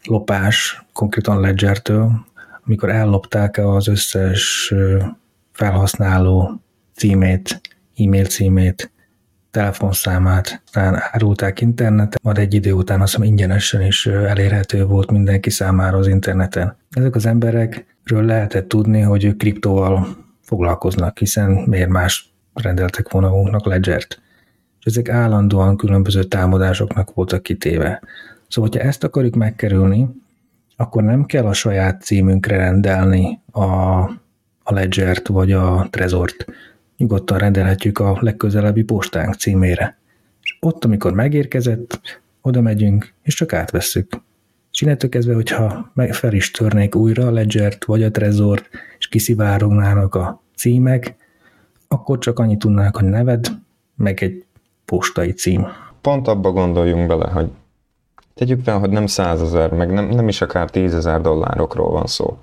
lopás, 0.04 0.84
konkrétan 0.92 1.40
Ledgertől, 1.40 2.10
amikor 2.66 2.90
ellopták 2.90 3.58
az 3.58 3.88
összes 3.88 4.74
felhasználó 5.52 6.60
címét, 6.94 7.60
e-mail 7.96 8.24
címét, 8.24 8.92
telefonszámát, 9.50 10.62
talán 10.72 10.98
árulták 11.12 11.60
interneten, 11.60 12.18
majd 12.22 12.38
egy 12.38 12.54
idő 12.54 12.72
után 12.72 13.00
azt 13.00 13.12
hiszem 13.14 13.26
ingyenesen 13.28 13.82
is 13.82 14.06
elérhető 14.06 14.84
volt 14.84 15.10
mindenki 15.10 15.50
számára 15.50 15.98
az 15.98 16.06
interneten. 16.06 16.76
Ezek 16.90 17.14
az 17.14 17.26
emberekről 17.26 18.22
lehetett 18.24 18.68
tudni, 18.68 19.00
hogy 19.00 19.24
ők 19.24 19.36
kriptóval 19.36 20.06
foglalkoznak, 20.42 21.18
hiszen 21.18 21.50
miért 21.50 21.88
más 21.88 22.33
rendeltek 22.54 23.10
volna 23.10 23.28
magunknak 23.28 23.66
Ledgert. 23.66 24.20
És 24.80 24.86
ezek 24.86 25.08
állandóan 25.08 25.76
különböző 25.76 26.24
támadásoknak 26.24 27.14
voltak 27.14 27.42
kitéve. 27.42 28.02
Szóval, 28.48 28.70
hogyha 28.70 28.88
ezt 28.88 29.04
akarjuk 29.04 29.34
megkerülni, 29.34 30.08
akkor 30.76 31.02
nem 31.02 31.24
kell 31.24 31.46
a 31.46 31.52
saját 31.52 32.02
címünkre 32.02 32.56
rendelni 32.56 33.40
a, 33.50 33.62
a 34.62 34.72
Ledgert 34.72 35.28
vagy 35.28 35.52
a 35.52 35.86
Trezort. 35.90 36.46
Nyugodtan 36.96 37.38
rendelhetjük 37.38 37.98
a 37.98 38.18
legközelebbi 38.20 38.82
postánk 38.82 39.34
címére. 39.34 39.98
És 40.42 40.56
ott, 40.60 40.84
amikor 40.84 41.12
megérkezett, 41.12 42.20
oda 42.40 42.60
megyünk, 42.60 43.12
és 43.22 43.34
csak 43.34 43.52
átvesszük. 43.52 44.22
És 44.72 44.80
innentől 44.80 45.10
kezdve, 45.10 45.34
hogyha 45.34 45.92
fel 46.10 46.32
is 46.32 46.50
törnék 46.50 46.94
újra 46.94 47.26
a 47.26 47.30
Ledgert 47.30 47.84
vagy 47.84 48.02
a 48.02 48.10
Trezort, 48.10 48.68
és 48.98 49.08
kiszivárognának 49.08 50.14
a 50.14 50.42
címek, 50.56 51.14
akkor 51.94 52.18
csak 52.18 52.38
annyit 52.38 52.58
tudnák, 52.58 52.96
hogy 52.96 53.04
neved, 53.04 53.46
meg 53.96 54.22
egy 54.22 54.44
postai 54.84 55.32
cím. 55.32 55.66
Pont 56.00 56.28
abba 56.28 56.50
gondoljunk 56.50 57.06
bele, 57.06 57.30
hogy 57.30 57.50
tegyük 58.34 58.64
fel, 58.64 58.78
hogy 58.78 58.90
nem 58.90 59.06
százezer, 59.06 59.72
meg 59.72 59.92
nem, 59.92 60.08
nem 60.08 60.28
is 60.28 60.40
akár 60.40 60.70
tízezer 60.70 61.20
dollárokról 61.20 61.90
van 61.90 62.06
szó. 62.06 62.36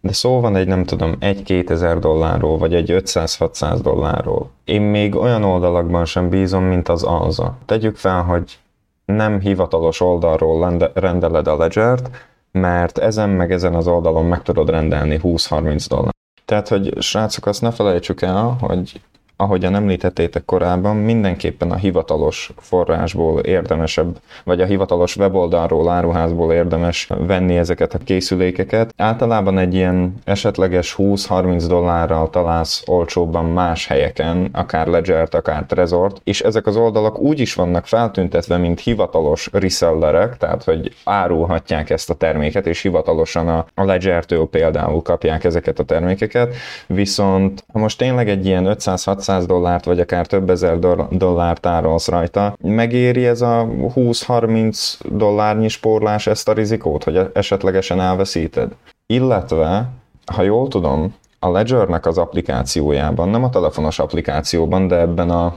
De 0.00 0.12
szó 0.12 0.40
van 0.40 0.56
egy, 0.56 0.66
nem 0.66 0.84
tudom, 0.84 1.16
egy 1.18 1.64
ezer 1.68 1.98
dollárról, 1.98 2.58
vagy 2.58 2.74
egy 2.74 2.90
500-600 2.92 3.78
dollárról. 3.82 4.50
Én 4.64 4.82
még 4.82 5.14
olyan 5.14 5.44
oldalakban 5.44 6.04
sem 6.04 6.28
bízom, 6.28 6.64
mint 6.64 6.88
az 6.88 7.02
Alza. 7.02 7.56
Tegyük 7.66 7.96
fel, 7.96 8.22
hogy 8.22 8.58
nem 9.04 9.40
hivatalos 9.40 10.00
oldalról 10.00 10.90
rendeled 10.94 11.46
a 11.46 11.56
ledgert, 11.56 12.10
mert 12.52 12.98
ezen 12.98 13.30
meg 13.30 13.52
ezen 13.52 13.74
az 13.74 13.86
oldalon 13.86 14.24
meg 14.24 14.42
tudod 14.42 14.70
rendelni 14.70 15.20
20-30 15.22 15.84
dollár. 15.88 16.13
Tehát, 16.44 16.68
hogy 16.68 17.02
srácok, 17.02 17.46
azt 17.46 17.60
ne 17.60 17.70
felejtsük 17.70 18.22
el, 18.22 18.56
hogy 18.60 19.00
ahogyan 19.44 19.74
említettétek 19.74 20.44
korábban, 20.44 20.96
mindenképpen 20.96 21.70
a 21.70 21.76
hivatalos 21.76 22.52
forrásból 22.58 23.40
érdemesebb, 23.40 24.18
vagy 24.44 24.60
a 24.60 24.64
hivatalos 24.64 25.16
weboldalról, 25.16 25.88
áruházból 25.88 26.52
érdemes 26.52 27.08
venni 27.18 27.56
ezeket 27.56 27.94
a 27.94 27.98
készülékeket. 28.04 28.94
Általában 28.96 29.58
egy 29.58 29.74
ilyen 29.74 30.14
esetleges 30.24 30.94
20-30 30.98 31.64
dollárral 31.68 32.30
találsz 32.30 32.82
olcsóbban 32.86 33.44
más 33.44 33.86
helyeken, 33.86 34.48
akár 34.52 34.86
Ledger-t, 34.86 35.34
akár 35.34 35.64
Trezort, 35.66 36.20
és 36.24 36.40
ezek 36.40 36.66
az 36.66 36.76
oldalak 36.76 37.18
úgy 37.18 37.40
is 37.40 37.54
vannak 37.54 37.86
feltüntetve, 37.86 38.56
mint 38.56 38.80
hivatalos 38.80 39.48
resellerek, 39.52 40.36
tehát 40.36 40.64
hogy 40.64 40.94
árulhatják 41.04 41.90
ezt 41.90 42.10
a 42.10 42.14
terméket, 42.14 42.66
és 42.66 42.82
hivatalosan 42.82 43.48
a 43.48 43.84
Ledger-től 43.84 44.48
például 44.48 45.02
kapják 45.02 45.44
ezeket 45.44 45.78
a 45.78 45.84
termékeket, 45.84 46.54
viszont 46.86 47.64
ha 47.72 47.78
most 47.78 47.98
tényleg 47.98 48.28
egy 48.28 48.46
ilyen 48.46 48.64
500-600 48.68 49.33
dollárt, 49.42 49.84
vagy 49.84 50.00
akár 50.00 50.26
több 50.26 50.50
ezer 50.50 50.78
dollárt 51.10 51.66
árolsz 51.66 52.08
rajta, 52.08 52.56
megéri 52.62 53.26
ez 53.26 53.40
a 53.40 53.66
20-30 53.94 54.94
dollárnyi 55.10 55.68
spórlás 55.68 56.26
ezt 56.26 56.48
a 56.48 56.52
rizikót, 56.52 57.04
hogy 57.04 57.30
esetlegesen 57.32 58.00
elveszíted? 58.00 58.72
Illetve, 59.06 59.88
ha 60.32 60.42
jól 60.42 60.68
tudom, 60.68 61.14
a 61.38 61.50
Ledgernek 61.50 62.06
az 62.06 62.18
applikációjában, 62.18 63.28
nem 63.28 63.44
a 63.44 63.50
telefonos 63.50 63.98
applikációban, 63.98 64.88
de 64.88 64.96
ebben 64.98 65.30
a 65.30 65.56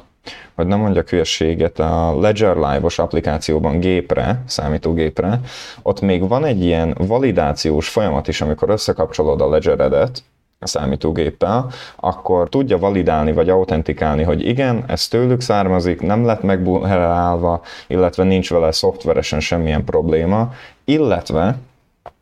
hogy 0.56 0.68
nem 0.68 0.80
mondjak 0.80 1.10
hülyeséget, 1.10 1.80
a 1.80 2.20
Ledger 2.20 2.56
Live-os 2.56 3.00
applikációban 3.00 3.80
gépre, 3.80 4.44
számítógépre, 4.46 5.40
ott 5.82 6.02
még 6.02 6.28
van 6.28 6.46
egy 6.46 6.64
ilyen 6.64 6.96
validációs 6.98 7.90
folyamat 7.90 8.28
is, 8.28 8.42
amikor 8.42 8.70
összekapcsolod 8.70 9.42
a 9.42 9.50
Ledgeredet, 9.50 10.24
a 10.60 10.68
számítógéppel, 10.68 11.70
akkor 11.96 12.50
tudja 12.50 12.78
validálni 12.78 13.34
vagy 13.34 13.50
autentikálni, 13.50 14.24
hogy 14.24 14.48
igen, 14.48 14.84
ez 14.88 15.08
tőlük 15.08 15.42
származik, 15.42 16.02
nem 16.02 16.26
lett 16.26 16.42
megbuherálva, 16.42 17.62
illetve 17.88 18.24
nincs 18.24 18.50
vele 18.50 18.72
szoftveresen 18.72 19.40
semmilyen 19.40 19.84
probléma, 19.84 20.54
illetve 20.86 21.58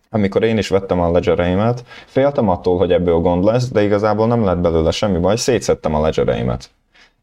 amikor 0.09 0.43
én 0.43 0.57
is 0.57 0.67
vettem 0.67 0.99
a 0.99 1.11
ledgereimet, 1.11 1.83
féltem 2.05 2.49
attól, 2.49 2.77
hogy 2.77 2.91
ebből 2.91 3.17
gond 3.17 3.43
lesz, 3.43 3.69
de 3.71 3.83
igazából 3.83 4.27
nem 4.27 4.43
lett 4.43 4.57
belőle 4.57 4.91
semmi 4.91 5.17
baj, 5.17 5.35
szétszettem 5.35 5.95
a 5.95 6.01
ledgereimet 6.01 6.69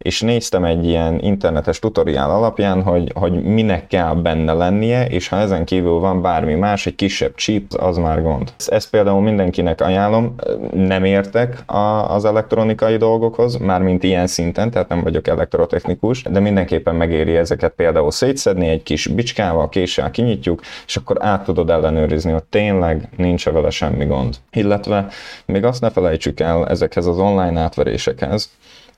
és 0.02 0.20
néztem 0.20 0.64
egy 0.64 0.86
ilyen 0.86 1.18
internetes 1.20 1.78
tutoriál 1.78 2.30
alapján, 2.30 2.82
hogy, 2.82 3.12
hogy 3.14 3.42
minek 3.42 3.86
kell 3.86 4.14
benne 4.14 4.52
lennie, 4.52 5.06
és 5.06 5.28
ha 5.28 5.36
ezen 5.36 5.64
kívül 5.64 5.98
van 5.98 6.22
bármi 6.22 6.54
más, 6.54 6.86
egy 6.86 6.94
kisebb 6.94 7.34
chip, 7.34 7.72
az 7.72 7.96
már 7.96 8.22
gond. 8.22 8.52
Ezt 8.66 8.90
például 8.90 9.20
mindenkinek 9.20 9.80
ajánlom, 9.80 10.34
nem 10.72 11.04
értek 11.04 11.62
a, 11.66 12.14
az 12.14 12.24
elektronikai 12.24 12.96
dolgokhoz, 12.96 13.56
mármint 13.56 14.02
ilyen 14.02 14.26
szinten, 14.26 14.70
tehát 14.70 14.88
nem 14.88 15.02
vagyok 15.02 15.28
elektrotechnikus, 15.28 16.22
de 16.22 16.40
mindenképpen 16.40 16.94
megéri 16.94 17.36
ezeket 17.36 17.72
például 17.72 18.10
szétszedni, 18.10 18.68
egy 18.68 18.82
kis 18.82 19.06
bicskával, 19.06 19.68
késsel 19.68 20.10
kinyitjuk, 20.10 20.60
és 20.86 20.96
akkor 20.96 21.16
át 21.20 21.44
tudod 21.44 21.70
ellenőrizni, 21.70 22.32
hogy 22.32 22.44
tényleg 22.44 23.08
nincs 23.16 23.44
vele 23.44 23.70
semmi 23.70 24.04
gond. 24.04 24.36
Illetve 24.52 25.06
még 25.46 25.64
azt 25.64 25.80
ne 25.80 25.90
felejtsük 25.90 26.40
el 26.40 26.68
ezekhez 26.68 27.06
az 27.06 27.18
online 27.18 27.60
átverésekhez, 27.60 28.50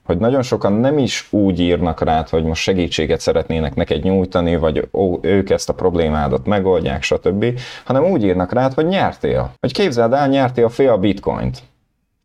hogy 0.04 0.18
nagyon 0.18 0.42
sokan 0.42 0.72
nem 0.72 0.98
is 0.98 1.26
úgy 1.30 1.60
írnak 1.60 2.00
rá, 2.00 2.24
hogy 2.30 2.44
most 2.44 2.62
segítséget 2.62 3.20
szeretnének 3.20 3.74
neked 3.74 4.02
nyújtani, 4.02 4.56
vagy 4.56 4.88
ó, 4.92 5.18
ők 5.20 5.50
ezt 5.50 5.68
a 5.68 5.74
problémádat 5.74 6.46
megoldják, 6.46 7.02
stb., 7.02 7.60
hanem 7.84 8.04
úgy 8.04 8.24
írnak 8.24 8.52
rá, 8.52 8.70
hogy 8.74 8.86
nyertél. 8.86 9.52
Hogy 9.60 9.72
képzeld 9.72 10.12
el, 10.12 10.28
nyertél 10.28 10.68
fél 10.68 10.96
bitcoint 10.96 11.62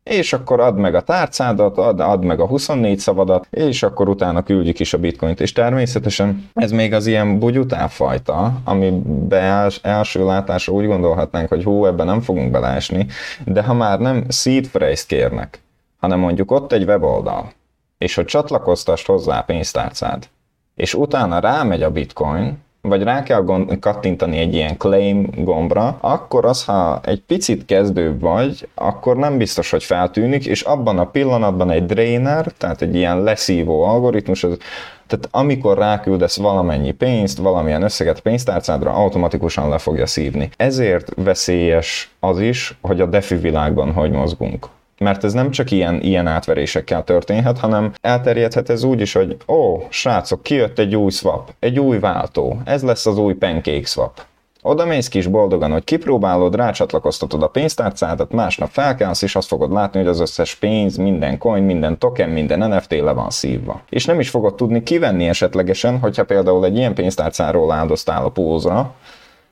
és 0.09 0.33
akkor 0.33 0.59
add 0.59 0.75
meg 0.75 0.95
a 0.95 1.01
tárcádat, 1.01 1.77
add, 1.77 2.01
add 2.01 2.25
meg 2.25 2.39
a 2.39 2.47
24 2.47 2.99
szavadat, 2.99 3.47
és 3.49 3.83
akkor 3.83 4.09
utána 4.09 4.43
küldjük 4.43 4.79
is 4.79 4.93
a 4.93 4.97
bitcoint. 4.97 5.39
És 5.39 5.51
természetesen 5.51 6.49
ez 6.53 6.71
még 6.71 6.93
az 6.93 7.07
ilyen 7.07 7.39
bugyutávfajta, 7.39 8.53
amiben 8.63 9.43
els, 9.43 9.79
első 9.83 10.25
látásra 10.25 10.73
úgy 10.73 10.85
gondolhatnánk, 10.85 11.49
hogy 11.49 11.63
hú, 11.63 11.85
ebben 11.85 12.05
nem 12.05 12.21
fogunk 12.21 12.51
beleesni, 12.51 13.07
de 13.45 13.63
ha 13.63 13.73
már 13.73 13.99
nem 13.99 14.23
seed 14.29 14.67
phrase 14.67 15.03
kérnek, 15.07 15.61
hanem 15.99 16.19
mondjuk 16.19 16.51
ott 16.51 16.71
egy 16.71 16.83
weboldal, 16.83 17.51
és 17.99 18.15
hogy 18.15 18.25
csatlakoztast 18.25 19.05
hozzá 19.05 19.39
a 19.39 19.43
pénztárcád, 19.43 20.27
és 20.75 20.93
utána 20.93 21.39
rámegy 21.39 21.83
a 21.83 21.91
bitcoin, 21.91 22.57
vagy 22.81 23.03
rá 23.03 23.23
kell 23.23 23.41
gond, 23.41 23.79
kattintani 23.79 24.37
egy 24.37 24.53
ilyen 24.53 24.77
claim 24.77 25.29
gombra, 25.37 25.97
akkor 26.01 26.45
az, 26.45 26.65
ha 26.65 26.99
egy 27.03 27.21
picit 27.21 27.65
kezdőbb 27.65 28.21
vagy, 28.21 28.67
akkor 28.75 29.17
nem 29.17 29.37
biztos, 29.37 29.69
hogy 29.69 29.83
feltűnik, 29.83 30.45
és 30.45 30.61
abban 30.61 30.99
a 30.99 31.05
pillanatban 31.05 31.71
egy 31.71 31.85
drainer, 31.85 32.45
tehát 32.57 32.81
egy 32.81 32.95
ilyen 32.95 33.23
leszívó 33.23 33.83
algoritmus, 33.83 34.43
az, 34.43 34.57
tehát 35.07 35.27
amikor 35.31 35.77
ráküldesz 35.77 36.37
valamennyi 36.37 36.91
pénzt, 36.91 37.37
valamilyen 37.37 37.81
összeget 37.81 38.19
pénztárcádra, 38.19 38.93
automatikusan 38.93 39.69
le 39.69 39.77
fogja 39.77 40.05
szívni. 40.05 40.49
Ezért 40.57 41.11
veszélyes 41.15 42.11
az 42.19 42.39
is, 42.39 42.77
hogy 42.81 43.01
a 43.01 43.05
defi 43.05 43.35
világban 43.35 43.93
hogy 43.93 44.11
mozgunk 44.11 44.67
mert 44.99 45.23
ez 45.23 45.33
nem 45.33 45.51
csak 45.51 45.71
ilyen, 45.71 46.01
ilyen 46.01 46.27
átverésekkel 46.27 47.03
történhet, 47.03 47.57
hanem 47.57 47.93
elterjedhet 48.01 48.69
ez 48.69 48.83
úgy 48.83 49.01
is, 49.01 49.13
hogy 49.13 49.37
ó, 49.47 49.87
srácok, 49.89 50.43
kijött 50.43 50.79
egy 50.79 50.95
új 50.95 51.11
swap, 51.11 51.53
egy 51.59 51.79
új 51.79 51.99
váltó, 51.99 52.61
ez 52.65 52.83
lesz 52.83 53.05
az 53.05 53.17
új 53.17 53.33
pancake 53.33 53.85
swap. 53.85 54.21
Oda 54.61 54.85
mész 54.85 55.07
kis 55.07 55.27
boldogan, 55.27 55.71
hogy 55.71 55.83
kipróbálod, 55.83 56.55
rácsatlakoztatod 56.55 57.43
a 57.43 57.47
pénztárcádat, 57.47 58.31
másnap 58.31 58.69
felkelsz, 58.69 59.21
és 59.21 59.35
azt 59.35 59.47
fogod 59.47 59.71
látni, 59.71 59.99
hogy 59.99 60.07
az 60.07 60.19
összes 60.19 60.55
pénz, 60.55 60.97
minden 60.97 61.37
coin, 61.37 61.63
minden 61.63 61.97
token, 61.97 62.29
minden 62.29 62.69
NFT 62.69 62.91
le 62.91 63.11
van 63.11 63.29
szívva. 63.29 63.81
És 63.89 64.05
nem 64.05 64.19
is 64.19 64.29
fogod 64.29 64.55
tudni 64.55 64.83
kivenni 64.83 65.27
esetlegesen, 65.27 65.99
hogyha 65.99 66.25
például 66.25 66.65
egy 66.65 66.77
ilyen 66.77 66.93
pénztárcáról 66.93 67.71
áldoztál 67.71 68.25
a 68.25 68.29
pózra, 68.29 68.93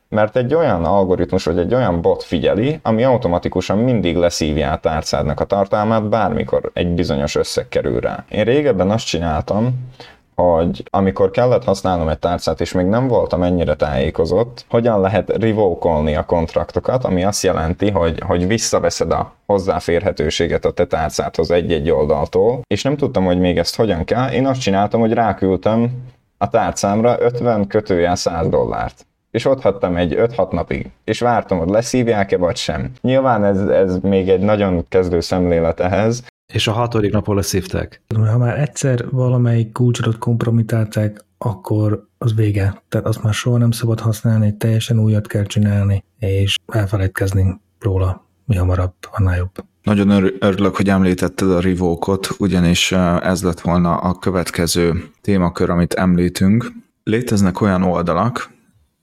mert 0.09 0.35
egy 0.35 0.53
olyan 0.53 0.85
algoritmus 0.85 1.45
vagy 1.45 1.57
egy 1.57 1.73
olyan 1.73 2.01
bot 2.01 2.23
figyeli, 2.23 2.79
ami 2.81 3.03
automatikusan 3.03 3.77
mindig 3.77 4.15
leszívja 4.15 4.71
a 4.71 4.79
tárcádnak 4.79 5.39
a 5.39 5.45
tartalmát, 5.45 6.09
bármikor 6.09 6.71
egy 6.73 6.87
bizonyos 6.87 7.35
összeg 7.35 7.67
kerül 7.67 7.99
rá. 7.99 8.25
Én 8.29 8.43
régebben 8.43 8.91
azt 8.91 9.05
csináltam, 9.05 9.89
hogy 10.35 10.83
amikor 10.89 11.31
kellett 11.31 11.63
használnom 11.63 12.07
egy 12.09 12.19
tárcát, 12.19 12.61
és 12.61 12.71
még 12.71 12.85
nem 12.85 13.07
voltam 13.07 13.43
ennyire 13.43 13.75
tájékozott, 13.75 14.65
hogyan 14.69 15.01
lehet 15.01 15.29
revokolni 15.29 16.15
a 16.15 16.25
kontraktokat, 16.25 17.03
ami 17.03 17.23
azt 17.23 17.43
jelenti, 17.43 17.89
hogy, 17.89 18.21
hogy 18.25 18.47
visszaveszed 18.47 19.11
a 19.11 19.33
hozzáférhetőséget 19.45 20.65
a 20.65 20.71
te 20.71 20.85
tárcádhoz 20.85 21.51
egy-egy 21.51 21.89
oldaltól, 21.89 22.61
és 22.67 22.83
nem 22.83 22.97
tudtam, 22.97 23.25
hogy 23.25 23.39
még 23.39 23.57
ezt 23.57 23.75
hogyan 23.75 24.03
kell. 24.03 24.29
Én 24.29 24.47
azt 24.47 24.61
csináltam, 24.61 24.99
hogy 24.99 25.13
ráküldtem 25.13 25.91
a 26.37 26.49
tárcámra 26.49 27.15
50 27.19 27.67
kötőjel 27.67 28.15
100 28.15 28.47
dollárt 28.47 29.06
és 29.37 29.45
ott 29.45 29.61
hattam 29.61 29.95
egy 29.95 30.15
5-6 30.17 30.51
napig, 30.51 30.89
és 31.03 31.19
vártam, 31.19 31.57
hogy 31.57 31.69
leszívják-e 31.69 32.37
vagy 32.37 32.55
sem. 32.55 32.91
Nyilván 33.01 33.43
ez, 33.43 33.59
ez 33.59 33.97
még 34.01 34.29
egy 34.29 34.39
nagyon 34.39 34.85
kezdő 34.89 35.19
szemlélet 35.19 35.79
ehhez. 35.79 36.23
És 36.53 36.67
a 36.67 36.71
hatodik 36.71 37.11
napon 37.11 37.35
leszívták? 37.35 38.01
Ha 38.15 38.37
már 38.37 38.59
egyszer 38.59 39.09
valamelyik 39.09 39.71
kulcsot 39.71 40.17
kompromitálták, 40.17 41.25
akkor 41.37 42.07
az 42.17 42.35
vége. 42.35 42.83
Tehát 42.89 43.07
azt 43.07 43.23
már 43.23 43.33
soha 43.33 43.57
nem 43.57 43.71
szabad 43.71 43.99
használni, 43.99 44.57
teljesen 44.57 44.99
újat 44.99 45.27
kell 45.27 45.43
csinálni, 45.43 46.03
és 46.19 46.55
elfelejtkezni 46.67 47.59
róla 47.79 48.25
mi 48.45 48.55
hamarabb, 48.55 48.93
annál 49.11 49.37
jobb. 49.37 49.51
Nagyon 49.83 50.09
örülök, 50.39 50.75
hogy 50.75 50.89
említetted 50.89 51.51
a 51.51 51.59
rivókot, 51.59 52.29
ugyanis 52.37 52.91
ez 53.21 53.43
lett 53.43 53.59
volna 53.59 53.95
a 53.95 54.13
következő 54.13 55.03
témakör, 55.21 55.69
amit 55.69 55.93
említünk. 55.93 56.71
Léteznek 57.03 57.61
olyan 57.61 57.83
oldalak, 57.83 58.55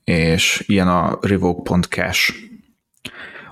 és 0.05 0.63
ilyen 0.67 0.87
a 0.87 1.17
revoke.cash, 1.21 2.33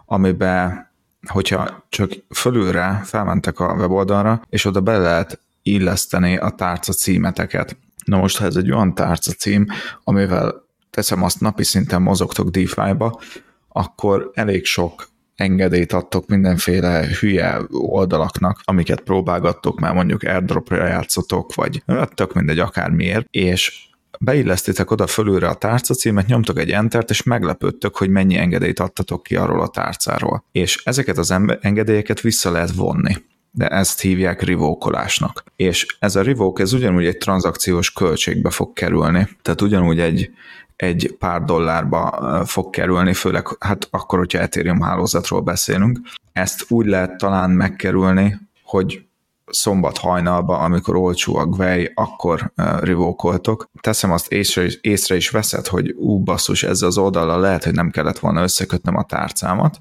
amiben, 0.05 0.91
hogyha 1.27 1.85
csak 1.89 2.11
fölülre 2.35 3.01
felmentek 3.03 3.59
a 3.59 3.73
weboldalra, 3.73 4.41
és 4.49 4.65
oda 4.65 4.81
be 4.81 4.97
lehet 4.97 5.39
illeszteni 5.63 6.37
a 6.37 6.49
tárca 6.49 6.93
címeteket. 6.93 7.77
Na 8.05 8.17
most, 8.17 8.37
ha 8.37 8.45
ez 8.45 8.55
egy 8.55 8.71
olyan 8.71 8.95
tárca 8.95 9.31
cím, 9.31 9.65
amivel 10.03 10.63
teszem 10.89 11.23
azt 11.23 11.39
napi 11.39 11.63
szinten 11.63 12.01
mozogtok 12.01 12.49
DeFi-ba, 12.49 13.19
akkor 13.67 14.31
elég 14.33 14.65
sok 14.65 15.07
engedélyt 15.35 15.93
adtok 15.93 16.27
mindenféle 16.27 17.07
hülye 17.19 17.61
oldalaknak, 17.71 18.59
amiket 18.63 19.01
próbálgattok, 19.01 19.79
már 19.79 19.93
mondjuk 19.93 20.23
airdropra 20.23 20.85
játszotok, 20.85 21.55
vagy 21.55 21.83
tök 22.13 22.33
mindegy 22.33 22.59
akármiért, 22.59 23.25
és 23.29 23.87
beillesztitek 24.23 24.91
oda 24.91 25.07
fölülre 25.07 25.47
a 25.47 25.53
tárca 25.53 25.93
címet, 25.93 26.27
nyomtok 26.27 26.59
egy 26.59 26.69
entert, 26.69 27.09
és 27.09 27.23
meglepődtök, 27.23 27.97
hogy 27.97 28.09
mennyi 28.09 28.37
engedélyt 28.37 28.79
adtatok 28.79 29.23
ki 29.23 29.35
arról 29.35 29.61
a 29.61 29.67
tárcáról. 29.67 30.43
És 30.51 30.81
ezeket 30.83 31.17
az 31.17 31.31
engedélyeket 31.61 32.21
vissza 32.21 32.51
lehet 32.51 32.71
vonni 32.71 33.15
de 33.55 33.67
ezt 33.67 34.01
hívják 34.01 34.41
rivókolásnak. 34.41 35.43
És 35.55 35.97
ez 35.99 36.15
a 36.15 36.21
revoke, 36.21 36.63
ez 36.63 36.73
ugyanúgy 36.73 37.05
egy 37.05 37.17
tranzakciós 37.17 37.91
költségbe 37.91 38.49
fog 38.49 38.73
kerülni, 38.73 39.27
tehát 39.41 39.61
ugyanúgy 39.61 39.99
egy, 39.99 40.31
egy 40.75 41.15
pár 41.19 41.43
dollárba 41.43 42.43
fog 42.45 42.69
kerülni, 42.69 43.13
főleg 43.13 43.47
hát 43.59 43.87
akkor, 43.91 44.19
hogyha 44.19 44.39
Ethereum 44.39 44.81
hálózatról 44.81 45.41
beszélünk. 45.41 45.99
Ezt 46.31 46.65
úgy 46.67 46.85
lehet 46.85 47.17
talán 47.17 47.49
megkerülni, 47.49 48.39
hogy 48.63 49.05
szombat 49.53 49.97
hajnalba, 49.97 50.57
amikor 50.57 50.95
olcsó 50.95 51.35
a 51.35 51.45
gvej, 51.45 51.91
akkor 51.93 52.51
rivókoltok. 52.79 53.69
Teszem 53.81 54.11
azt 54.11 54.31
észre, 54.31 54.65
észre 54.81 55.15
is 55.15 55.29
veszed, 55.29 55.67
hogy 55.67 55.91
ú, 55.97 56.19
basszus, 56.19 56.63
ezzel 56.63 56.87
az 56.87 56.97
oldallal 56.97 57.39
lehet, 57.39 57.63
hogy 57.63 57.73
nem 57.73 57.89
kellett 57.89 58.19
volna 58.19 58.41
összekötnem 58.41 58.95
a 58.95 59.03
tárcámat, 59.03 59.77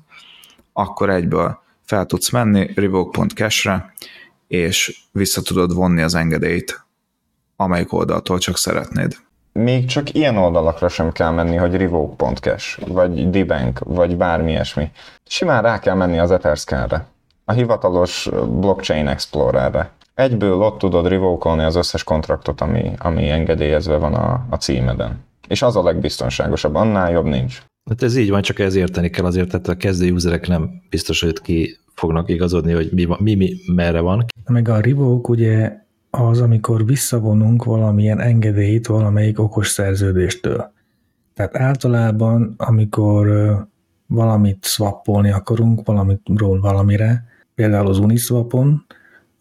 akkor 0.73 1.11
egyből 1.11 1.59
fel 1.83 2.07
tudsz 2.07 2.31
menni 2.31 2.71
revoke.cash-re, 2.75 3.93
és 4.47 5.03
vissza 5.13 5.43
tudod 5.43 5.75
vonni 5.75 6.03
az 6.03 6.15
engedélyt, 6.15 6.85
amelyik 7.57 7.93
oldaltól 7.93 8.39
csak 8.39 8.59
szeretnéd. 8.59 9.17
Még 9.53 9.87
csak 9.87 10.15
ilyen 10.15 10.37
oldalakra 10.37 10.89
sem 10.89 11.13
kell 11.13 11.31
menni, 11.31 11.57
hogy 11.57 11.77
revoke.cash, 11.77 12.87
vagy 12.87 13.31
dbank, 13.31 13.79
vagy 13.85 14.17
bármi 14.17 14.51
ilyesmi. 14.51 14.91
Simán 15.27 15.63
rá 15.63 15.79
kell 15.79 15.95
menni 15.95 16.19
az 16.19 16.31
Etherscan-re, 16.31 17.07
a 17.53 17.55
hivatalos 17.55 18.29
blockchain 18.61 19.07
explorerre. 19.07 19.91
Egyből 20.15 20.63
ott 20.63 20.79
tudod 20.79 21.09
revokolni 21.09 21.63
az 21.63 21.77
összes 21.77 22.05
kontraktot, 22.05 22.61
ami, 22.61 22.93
ami 22.99 23.31
engedélyezve 23.31 23.97
van 23.97 24.15
a, 24.15 24.47
a 24.51 24.57
címeden. 24.57 25.21
És 25.49 25.63
az 25.63 25.77
a 25.77 25.83
legbiztonságosabb, 25.83 26.75
annál 26.75 27.11
jobb 27.11 27.25
nincs. 27.25 27.63
Hát 27.91 28.03
ez 28.03 28.17
így 28.17 28.31
van, 28.31 28.43
csak 28.43 28.59
ez 28.59 28.75
érteni 28.75 29.11
kell 29.11 29.25
azért, 29.25 29.51
tehát 29.51 29.69
a 29.69 29.77
kezdő 29.77 30.13
userek 30.13 30.49
nem 30.49 30.71
biztos, 30.91 31.21
hogy 31.21 31.41
ki 31.41 31.77
fognak 31.95 32.29
igazodni, 32.29 32.73
hogy 32.73 32.89
mi, 32.93 33.07
mi, 33.19 33.35
mi 33.35 33.55
merre 33.75 34.01
van. 34.01 34.25
Meg 34.47 34.69
a 34.69 34.81
revoke 34.81 35.31
ugye 35.31 35.73
az, 36.11 36.41
amikor 36.41 36.85
visszavonunk 36.85 37.65
valamilyen 37.65 38.21
engedélyt 38.21 38.87
valamelyik 38.87 39.39
okos 39.39 39.69
szerződéstől. 39.69 40.73
Tehát 41.35 41.57
általában, 41.57 42.55
amikor 42.57 43.57
valamit 44.07 44.65
swappolni 44.65 45.31
akarunk 45.31 45.87
valamitról 45.87 46.61
valamire, 46.61 47.32
például 47.55 47.87
az 47.89 47.99
Uniswapon, 47.99 48.87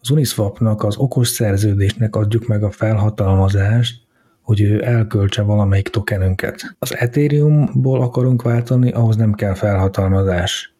az 0.00 0.10
Uniswapnak 0.10 0.82
az 0.82 0.96
okos 0.96 1.28
szerződésnek 1.28 2.16
adjuk 2.16 2.46
meg 2.46 2.62
a 2.62 2.70
felhatalmazást, 2.70 4.00
hogy 4.42 4.60
ő 4.60 4.84
elköltse 4.84 5.42
valamelyik 5.42 5.88
tokenünket. 5.88 6.76
Az 6.78 6.96
Ethereumból 6.96 8.02
akarunk 8.02 8.42
váltani, 8.42 8.90
ahhoz 8.90 9.16
nem 9.16 9.32
kell 9.32 9.54
felhatalmazás. 9.54 10.74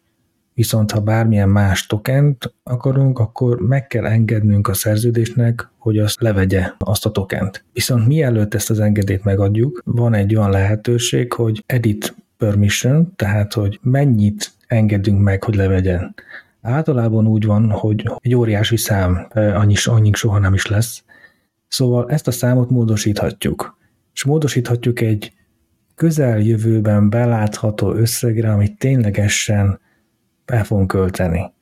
Viszont 0.53 0.91
ha 0.91 0.99
bármilyen 0.99 1.49
más 1.49 1.85
tokent 1.85 2.53
akarunk, 2.63 3.19
akkor 3.19 3.59
meg 3.59 3.87
kell 3.87 4.05
engednünk 4.05 4.67
a 4.67 4.73
szerződésnek, 4.73 5.69
hogy 5.77 5.97
azt 5.97 6.21
levegye, 6.21 6.71
azt 6.77 7.05
a 7.05 7.11
tokent. 7.11 7.65
Viszont 7.73 8.07
mielőtt 8.07 8.53
ezt 8.53 8.69
az 8.69 8.79
engedélyt 8.79 9.23
megadjuk, 9.23 9.81
van 9.85 10.13
egy 10.13 10.35
olyan 10.35 10.49
lehetőség, 10.49 11.33
hogy 11.33 11.63
edit 11.65 12.15
permission, 12.37 13.13
tehát 13.15 13.53
hogy 13.53 13.79
mennyit 13.81 14.51
engedünk 14.67 15.21
meg, 15.21 15.43
hogy 15.43 15.55
levegyen. 15.55 16.15
Általában 16.63 17.27
úgy 17.27 17.45
van, 17.45 17.69
hogy 17.69 18.11
egy 18.19 18.35
óriási 18.35 18.77
szám, 18.77 19.27
annyi, 19.33 19.75
annyi 19.85 20.11
soha 20.13 20.39
nem 20.39 20.53
is 20.53 20.67
lesz, 20.67 21.03
Szóval 21.73 22.09
ezt 22.09 22.27
a 22.27 22.31
számot 22.31 22.69
módosíthatjuk. 22.69 23.77
És 24.13 24.23
módosíthatjuk 24.23 25.01
egy 25.01 25.33
közeljövőben 25.95 27.09
belátható 27.09 27.91
összegre, 27.91 28.51
amit 28.51 28.77
ténylegesen 28.77 29.79
el 30.45 30.63
fogunk 30.63 30.87
költeni. 30.87 31.53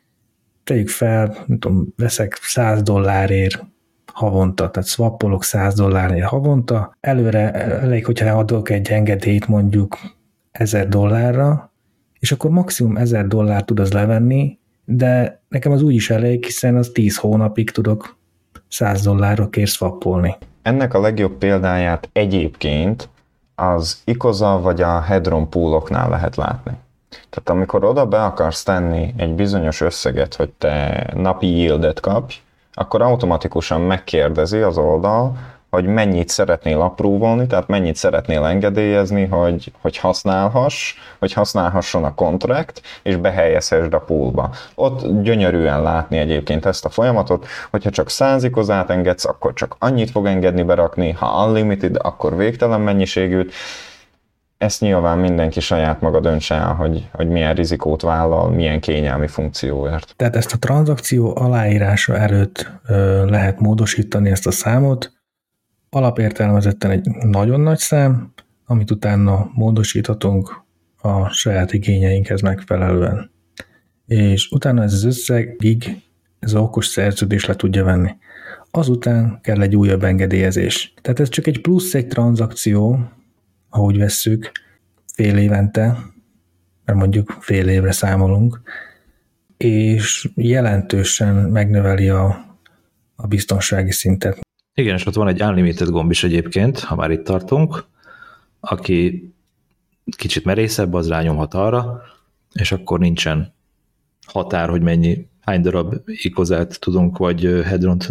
Tegyük 0.64 0.90
fel, 0.90 1.36
nem 1.46 1.60
tudom, 1.60 1.94
veszek 1.98 2.40
100 2.42 2.82
dollárért 2.82 3.66
havonta, 4.06 4.70
tehát 4.70 4.90
swappolok 4.90 5.44
100 5.44 5.74
dollárért 5.74 6.28
havonta, 6.28 6.98
előre 7.00 7.52
elég, 7.54 8.06
hogyha 8.06 8.38
adok 8.38 8.70
egy 8.70 8.88
engedélyt 8.88 9.48
mondjuk 9.48 9.98
1000 10.52 10.88
dollárra, 10.88 11.74
és 12.20 12.32
akkor 12.32 12.52
maximum 12.52 12.98
1000 12.98 13.28
dollár 13.28 13.64
tud 13.64 13.80
az 13.80 13.92
levenni, 13.92 14.60
de 14.86 15.42
nekem 15.50 15.72
az 15.72 15.82
úgy 15.82 15.94
is 15.94 16.10
elég, 16.10 16.46
hiszen 16.46 16.76
az 16.76 16.90
10 16.90 17.18
hónapig 17.18 17.72
tudok 17.72 18.18
100 18.68 19.02
dollárokért 19.02 19.70
swappolni. 19.70 20.38
Ennek 20.62 20.94
a 20.94 21.02
legjobb 21.02 21.38
példáját 21.38 22.10
egyébként 22.14 23.10
az 23.56 24.02
Ikoza 24.06 24.60
vagy 24.62 24.82
a 24.82 25.02
Hedron 25.02 25.50
pooloknál 25.50 26.10
lehet 26.10 26.36
látni. 26.36 26.72
Tehát 27.10 27.50
amikor 27.50 27.84
oda 27.84 28.06
be 28.06 28.24
akarsz 28.24 28.64
tenni 28.64 29.14
egy 29.18 29.34
bizonyos 29.34 29.82
összeget, 29.82 30.36
hogy 30.36 30.50
te 30.50 31.08
napi 31.16 31.48
yieldet 31.48 32.00
kapj, 32.00 32.36
akkor 32.74 33.02
automatikusan 33.02 33.82
megkérdezi 33.82 34.58
az 34.58 34.78
oldal, 34.78 35.38
hogy 35.72 35.86
mennyit 35.86 36.30
szeretnél 36.30 36.82
apróvolni, 36.82 37.48
tehát 37.48 37.68
mennyit 37.68 37.96
szeretnél 37.96 38.44
engedélyezni, 38.44 39.26
hogy, 39.26 39.72
hogy 39.82 39.98
használhass, 39.98 40.94
hogy 41.20 41.34
használhasson 41.34 42.04
a 42.04 42.14
kontrakt, 42.14 42.82
és 43.04 43.16
behelyezhessd 43.16 43.94
a 43.94 44.00
poolba. 44.00 44.50
Ott 44.76 45.22
gyönyörűen 45.22 45.82
látni 45.82 46.18
egyébként 46.18 46.66
ezt 46.66 46.86
a 46.86 46.90
folyamatot, 46.90 47.48
hogyha 47.70 47.90
csak 47.90 48.10
százikozát 48.10 48.90
engedsz, 48.90 49.26
akkor 49.26 49.54
csak 49.54 49.76
annyit 49.80 50.12
fog 50.12 50.26
engedni 50.26 50.64
berakni, 50.64 51.12
ha 51.12 51.46
unlimited, 51.46 51.96
akkor 52.02 52.38
végtelen 52.38 52.82
mennyiségűt, 52.82 53.54
ezt 54.58 54.82
nyilván 54.82 55.18
mindenki 55.18 55.60
saját 55.60 56.02
maga 56.02 56.20
döntse 56.20 56.56
el, 56.56 56.74
hogy, 56.74 57.10
hogy 57.12 57.28
milyen 57.28 57.54
rizikót 57.54 58.02
vállal, 58.02 58.50
milyen 58.50 58.80
kényelmi 58.80 59.28
funkcióért. 59.28 60.14
Tehát 60.16 60.36
ezt 60.36 60.54
a 60.54 60.58
tranzakció 60.58 61.38
aláírása 61.38 62.18
előtt 62.18 62.72
ö, 62.88 63.26
lehet 63.30 63.60
módosítani 63.60 64.30
ezt 64.30 64.48
a 64.48 64.52
számot, 64.52 65.21
alapértelmezetten 65.96 66.92
egy 66.92 67.08
nagyon 67.10 67.60
nagy 67.60 67.78
szám, 67.78 68.34
amit 68.66 68.92
utána 68.92 69.52
módosíthatunk 69.54 70.64
a 71.02 71.30
saját 71.30 71.74
igényeinkhez 71.74 72.42
megfelelően. 72.42 73.32
És 74.06 74.52
utána 74.52 74.84
ez 74.84 74.94
az 74.94 75.04
összegig 75.04 76.02
ez 76.40 76.56
okos 76.56 76.86
szerződés 76.88 77.46
le 77.46 77.56
tudja 77.56 77.84
venni. 77.84 78.10
Azután 78.72 79.40
kell 79.42 79.62
egy 79.62 79.76
újabb 79.76 80.04
engedélyezés. 80.04 80.94
Tehát 81.02 81.20
ez 81.20 81.30
csak 81.30 81.48
egy 81.48 81.62
plusz 81.62 81.94
egy 81.94 82.08
tranzakció, 82.08 83.00
ahogy 83.70 83.98
vesszük, 83.98 84.52
fél 85.14 85.38
évente, 85.38 85.98
mert 86.86 87.00
mondjuk 87.00 87.38
fél 87.40 87.68
évre 87.68 87.92
számolunk, 87.92 88.62
és 89.58 90.30
jelentősen 90.36 91.36
megnöveli 91.36 92.10
a, 92.10 92.58
a 93.16 93.28
biztonsági 93.28 93.92
szintet. 93.92 94.40
Igen, 94.74 94.96
és 94.96 95.06
ott 95.06 95.14
van 95.14 95.28
egy 95.28 95.42
unlimited 95.42 95.90
gomb 95.90 96.12
is 96.12 96.24
egyébként, 96.24 96.80
ha 96.80 96.96
már 96.96 97.12
itt 97.12 97.24
tartunk, 97.24 97.86
aki 98.60 99.30
kicsit 100.18 100.46
merészebb, 100.46 100.94
az 100.94 101.08
rányomhat 101.08 101.54
arra, 101.54 102.02
és 102.54 102.72
akkor 102.72 103.00
nincsen 103.00 103.54
határ, 104.28 104.70
hogy 104.70 104.82
mennyi, 104.82 105.28
hány 105.42 105.62
darab 105.62 105.96
ikozát 106.06 106.80
tudunk, 106.80 107.18
vagy 107.18 107.62
hedront 107.64 108.10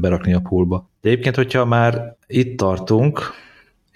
berakni 0.00 0.32
a 0.34 0.40
poolba. 0.40 0.90
De 1.00 1.08
egyébként, 1.08 1.36
hogyha 1.36 1.64
már 1.64 2.16
itt 2.26 2.56
tartunk, 2.56 3.20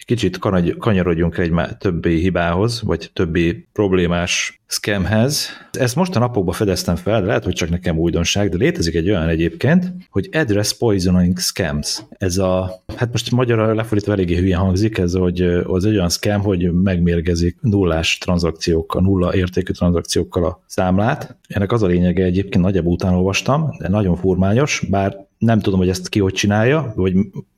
kicsit 0.04 0.38
kanyarodjunk 0.78 1.38
egy 1.38 1.52
többi 1.78 2.20
hibához, 2.20 2.82
vagy 2.82 3.10
többi 3.12 3.68
problémás 3.72 4.62
scamhez. 4.66 5.48
Ezt 5.72 5.96
most 5.96 6.16
a 6.16 6.18
napokban 6.18 6.54
fedeztem 6.54 6.96
fel, 6.96 7.20
de 7.20 7.26
lehet, 7.26 7.44
hogy 7.44 7.52
csak 7.52 7.70
nekem 7.70 7.98
újdonság, 7.98 8.48
de 8.48 8.56
létezik 8.56 8.94
egy 8.94 9.08
olyan 9.08 9.28
egyébként, 9.28 9.92
hogy 10.10 10.28
address 10.32 10.76
poisoning 10.76 11.38
scams. 11.38 12.02
Ez 12.18 12.38
a, 12.38 12.82
hát 12.96 13.10
most 13.10 13.30
magyarra 13.30 13.74
lefordítva 13.74 14.12
eléggé 14.12 14.38
hülyen 14.38 14.60
hangzik, 14.60 14.98
ez 14.98 15.12
hogy 15.14 15.40
az 15.66 15.84
egy 15.84 15.94
olyan 15.94 16.08
scam, 16.08 16.40
hogy 16.40 16.72
megmérgezik 16.72 17.56
nullás 17.60 18.18
tranzakciókkal, 18.18 19.02
nulla 19.02 19.34
értékű 19.34 19.72
tranzakciókkal 19.72 20.44
a 20.44 20.62
számlát. 20.66 21.36
Ennek 21.48 21.72
az 21.72 21.82
a 21.82 21.86
lényege 21.86 22.24
egyébként, 22.24 22.64
nagyobb 22.64 22.86
után 22.86 23.14
olvastam, 23.14 23.74
de 23.78 23.88
nagyon 23.88 24.16
furmányos, 24.16 24.86
bár 24.90 25.26
nem 25.38 25.60
tudom, 25.60 25.78
hogy 25.78 25.88
ezt 25.88 26.08
ki 26.08 26.20
hogy 26.20 26.32
csinálja, 26.32 26.92
vagy 26.96 27.14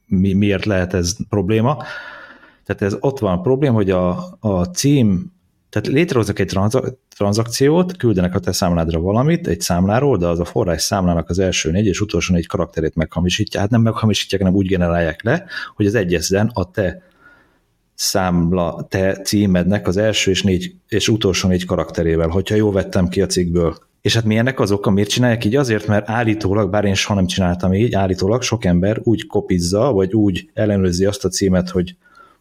mi, 0.07 0.33
miért 0.33 0.65
lehet 0.65 0.95
ez 0.95 1.17
probléma, 1.29 1.83
tehát 2.67 2.83
ez 2.83 2.97
ott 3.01 3.19
van 3.19 3.33
a 3.33 3.41
probléma, 3.41 3.75
hogy 3.75 3.91
a, 3.91 4.37
a 4.41 4.65
cím, 4.65 5.33
tehát 5.71 5.87
létrehoznak 5.87 6.39
egy 6.39 6.47
tranzak, 6.47 6.99
tranzakciót, 7.17 7.97
küldenek 7.97 8.35
a 8.35 8.39
te 8.39 8.53
számládra 8.53 9.01
valamit, 9.01 9.47
egy 9.47 9.61
számláról, 9.61 10.17
de 10.17 10.27
az 10.27 10.41
a 10.41 10.45
forrás 10.45 10.83
számlának 10.83 11.29
az 11.29 11.39
első 11.39 11.71
négy 11.71 11.87
és 11.87 12.01
utolsó 12.01 12.35
négy 12.35 12.47
karakterét 12.47 12.95
meghamisítja. 12.95 13.61
Hát 13.61 13.71
nem 13.71 13.81
meghamisítják, 13.81 14.41
hanem 14.41 14.57
úgy 14.57 14.67
generálják 14.67 15.23
le, 15.23 15.45
hogy 15.77 15.87
az 15.87 15.95
egyezzen 15.95 16.51
a 16.55 16.71
te 16.71 17.03
számla, 17.95 18.87
te 18.89 19.13
címednek 19.13 19.87
az 19.87 19.97
első 19.97 20.31
és, 20.31 20.43
négy, 20.43 20.75
és 20.89 21.09
utolsó 21.09 21.49
négy 21.49 21.65
karakterével, 21.65 22.29
hogyha 22.29 22.55
jól 22.55 22.73
vettem 22.73 23.09
ki 23.09 23.23
a 23.23 23.27
cikkből. 23.27 23.77
És 24.01 24.15
hát 24.15 24.25
milyennek 24.25 24.61
az 24.61 24.71
oka, 24.71 24.91
miért 24.91 25.09
csinálják 25.09 25.45
így? 25.45 25.57
Azért, 25.57 25.87
mert 25.87 26.09
állítólag, 26.09 26.71
bár 26.71 26.85
én 26.85 26.95
soha 26.95 27.15
nem 27.15 27.27
csináltam 27.27 27.75
így, 27.75 27.95
állítólag 27.95 28.43
sok 28.43 28.65
ember 28.65 29.01
úgy 29.03 29.27
kopizza, 29.27 29.93
vagy 29.93 30.13
úgy 30.13 30.51
ellenőrzi 30.55 31.05
azt 31.05 31.25
a 31.25 31.29
címet, 31.29 31.71
hogy 31.71 31.97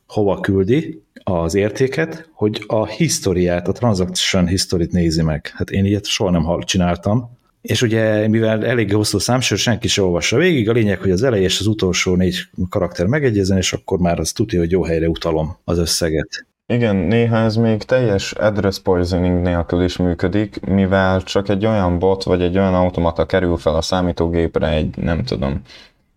hova 0.07 0.39
küldi 0.39 1.03
az 1.23 1.55
értéket, 1.55 2.29
hogy 2.33 2.63
a 2.67 2.85
historiát, 2.85 3.67
a 3.67 3.71
transaction 3.71 4.47
historit 4.47 4.91
nézi 4.91 5.21
meg. 5.21 5.51
Hát 5.53 5.69
én 5.69 5.85
ilyet 5.85 6.05
soha 6.05 6.31
nem 6.31 6.59
csináltam. 6.59 7.33
És 7.61 7.81
ugye, 7.81 8.27
mivel 8.27 8.65
elég 8.65 8.93
hosszú 8.93 9.17
számsor, 9.17 9.57
senki 9.57 9.87
se 9.87 10.01
olvassa 10.01 10.37
végig, 10.37 10.69
a 10.69 10.73
lényeg, 10.73 10.99
hogy 10.99 11.11
az 11.11 11.23
elej 11.23 11.41
és 11.41 11.59
az 11.59 11.67
utolsó 11.67 12.15
négy 12.15 12.35
karakter 12.69 13.05
megegyezzen, 13.05 13.57
és 13.57 13.73
akkor 13.73 13.99
már 13.99 14.19
az 14.19 14.31
tudja, 14.31 14.59
hogy 14.59 14.71
jó 14.71 14.83
helyre 14.83 15.07
utalom 15.09 15.57
az 15.63 15.77
összeget. 15.77 16.45
Igen, 16.67 16.95
néha 16.95 17.37
ez 17.37 17.55
még 17.55 17.83
teljes 17.83 18.31
address 18.31 18.79
poisoning 18.79 19.41
nélkül 19.41 19.83
is 19.83 19.97
működik, 19.97 20.59
mivel 20.65 21.23
csak 21.23 21.49
egy 21.49 21.65
olyan 21.65 21.99
bot 21.99 22.23
vagy 22.23 22.41
egy 22.41 22.57
olyan 22.57 22.73
automata 22.73 23.25
kerül 23.25 23.57
fel 23.57 23.75
a 23.75 23.81
számítógépre 23.81 24.69
egy, 24.69 24.97
nem 24.97 25.23
tudom, 25.23 25.61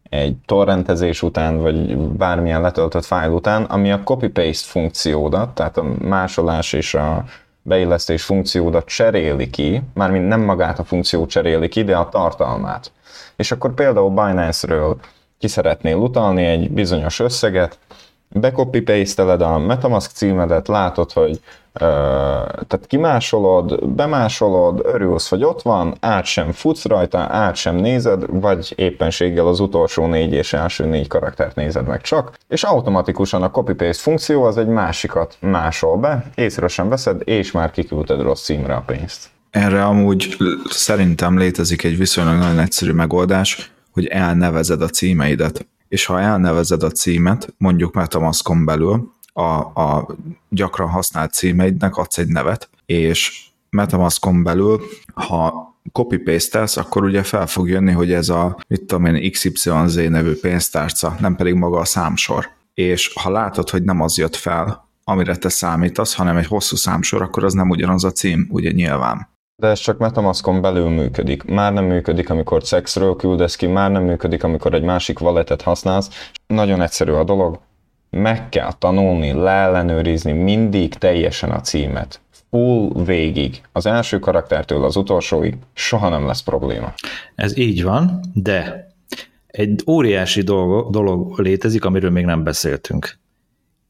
egy 0.09 0.37
torrentezés 0.47 1.23
után, 1.23 1.59
vagy 1.59 1.97
bármilyen 1.97 2.61
letöltött 2.61 3.05
fájl 3.05 3.33
után, 3.33 3.63
ami 3.63 3.93
a 3.93 4.03
copy-paste 4.03 4.69
funkciódat, 4.69 5.55
tehát 5.55 5.77
a 5.77 5.85
másolás 6.01 6.73
és 6.73 6.95
a 6.95 7.25
beillesztés 7.63 8.23
funkciódat 8.23 8.87
cseréli 8.87 9.51
ki, 9.51 9.83
mármint 9.95 10.29
nem 10.29 10.41
magát 10.41 10.79
a 10.79 10.85
funkciót 10.85 11.29
cseréli 11.29 11.69
ki, 11.69 11.85
de 11.85 11.97
a 11.97 12.09
tartalmát. 12.09 12.93
És 13.37 13.53
akkor 13.53 13.75
például 13.75 14.09
Binance-ről 14.09 14.97
ki 15.39 15.49
szeretnél 15.49 15.97
utalni 15.97 16.45
egy 16.45 16.71
bizonyos 16.71 17.21
összeget, 17.21 17.79
becopy 18.29 18.81
pasteled 18.81 19.41
a 19.41 19.59
Metamask 19.59 20.11
címedet, 20.11 20.69
látod, 20.69 21.13
hogy 21.13 21.41
uh, 21.75 21.81
tehát 22.67 22.85
kimásolod, 22.87 23.89
bemásolod, 23.89 24.81
örülsz, 24.85 25.29
hogy 25.29 25.45
ott 25.45 25.63
van, 25.63 25.95
át 26.01 26.25
sem 26.25 26.53
futsz 26.53 26.85
rajta, 26.85 27.19
át 27.19 27.55
sem 27.55 27.77
nézed, 27.77 28.41
vagy 28.41 28.73
éppenséggel 28.77 29.47
az 29.47 29.61
utolsó 29.61 30.07
négy 30.07 30.33
és 30.33 30.53
első 30.53 30.85
négy 30.85 31.07
karaktert 31.07 31.55
nézed 31.55 31.87
meg 31.87 32.01
csak, 32.01 32.39
és 32.49 32.63
automatikusan 32.63 33.43
a 33.43 33.51
copy-paste 33.51 34.03
funkció 34.03 34.43
az 34.43 34.59
egy 34.59 34.69
másikat 34.69 35.37
másol 35.41 35.97
be, 35.97 36.25
észre 36.35 36.69
sem 36.69 36.89
veszed, 36.89 37.21
és 37.25 37.53
már 37.53 37.71
kiküldted 37.71 38.21
rossz 38.21 38.43
címre 38.43 38.75
a 38.75 38.83
pénzt. 38.87 39.29
Erre 39.51 39.85
amúgy 39.85 40.37
szerintem 40.69 41.39
létezik 41.39 41.85
egy 41.85 41.97
viszonylag 41.97 42.39
nagyon 42.39 42.59
egyszerű 42.59 42.93
megoldás, 42.93 43.73
hogy 43.93 44.07
elnevezed 44.07 44.83
a 44.83 44.89
címeidet 44.89 45.67
és 45.89 46.05
ha 46.05 46.21
elnevezed 46.21 46.83
a 46.83 46.91
címet, 46.91 47.55
mondjuk 47.59 47.95
Metamaskon 47.95 48.65
belül, 48.65 49.13
a, 49.33 49.43
a 49.59 50.17
gyakran 50.49 50.89
használt 50.89 51.33
címeidnek 51.33 51.97
adsz 51.97 52.19
egy 52.19 52.29
nevet, 52.29 52.69
és 52.87 53.47
Metamaskon 53.71 54.43
belül, 54.43 54.81
ha 55.15 55.69
copy 55.93 56.17
paste 56.17 56.69
akkor 56.75 57.05
ugye 57.05 57.23
fel 57.23 57.47
fog 57.47 57.69
jönni, 57.69 57.93
hogy 57.93 58.13
ez 58.13 58.29
a, 58.29 58.57
mit 58.69 58.85
tudom 58.85 59.05
én, 59.05 59.31
XYZ 59.31 59.95
nevű 59.95 60.33
pénztárca, 60.41 61.17
nem 61.21 61.37
pedig 61.37 61.55
maga 61.55 61.79
a 61.79 61.85
számsor. 61.85 62.49
És 62.75 63.13
ha 63.15 63.31
látod, 63.31 63.71
hogy 63.71 63.83
nem 63.83 64.01
az 64.01 64.17
jött 64.17 64.37
fel, 64.37 64.89
amire 65.05 65.37
te 65.37 65.49
számítasz, 65.49 66.15
hanem 66.15 66.37
egy 66.37 66.47
hosszú 66.47 66.77
számsor, 66.77 67.23
akkor 67.23 67.45
az 67.45 67.53
nem 67.53 67.71
ugyanaz 67.71 68.05
a 68.05 68.13
cím, 68.13 68.47
ugye 68.51 68.71
nyilván. 68.71 69.29
De 69.61 69.67
ez 69.67 69.79
csak 69.79 69.99
Metamaskon 69.99 70.61
belül 70.61 70.89
működik. 70.89 71.45
Már 71.45 71.73
nem 71.73 71.85
működik, 71.85 72.31
amikor 72.31 72.65
szexről 72.65 73.17
küldesz 73.17 73.57
ki, 73.57 73.67
már 73.67 73.91
nem 73.91 74.03
működik, 74.03 74.43
amikor 74.45 74.75
egy 74.75 74.83
másik 74.83 75.21
walletet 75.21 75.63
használsz. 75.63 76.31
Nagyon 76.47 76.83
egyszerű 76.83 77.13
a 77.13 77.25
dolog. 77.25 77.59
Meg 78.11 78.49
kell 78.49 78.73
tanulni, 78.73 79.33
leellenőrizni 79.33 80.33
mindig 80.33 80.95
teljesen 80.95 81.51
a 81.51 81.61
címet. 81.61 82.21
Full 82.51 83.05
végig. 83.05 83.61
Az 83.73 83.87
első 83.87 84.19
karaktertől 84.19 84.85
az 84.85 84.97
utolsóig 84.97 85.57
soha 85.73 86.09
nem 86.09 86.27
lesz 86.27 86.43
probléma. 86.43 86.93
Ez 87.35 87.57
így 87.57 87.83
van, 87.83 88.21
de 88.35 88.89
egy 89.47 89.83
óriási 89.87 90.43
dolog, 90.43 90.91
dolog 90.91 91.39
létezik, 91.39 91.85
amiről 91.85 92.11
még 92.11 92.25
nem 92.25 92.43
beszéltünk. 92.43 93.19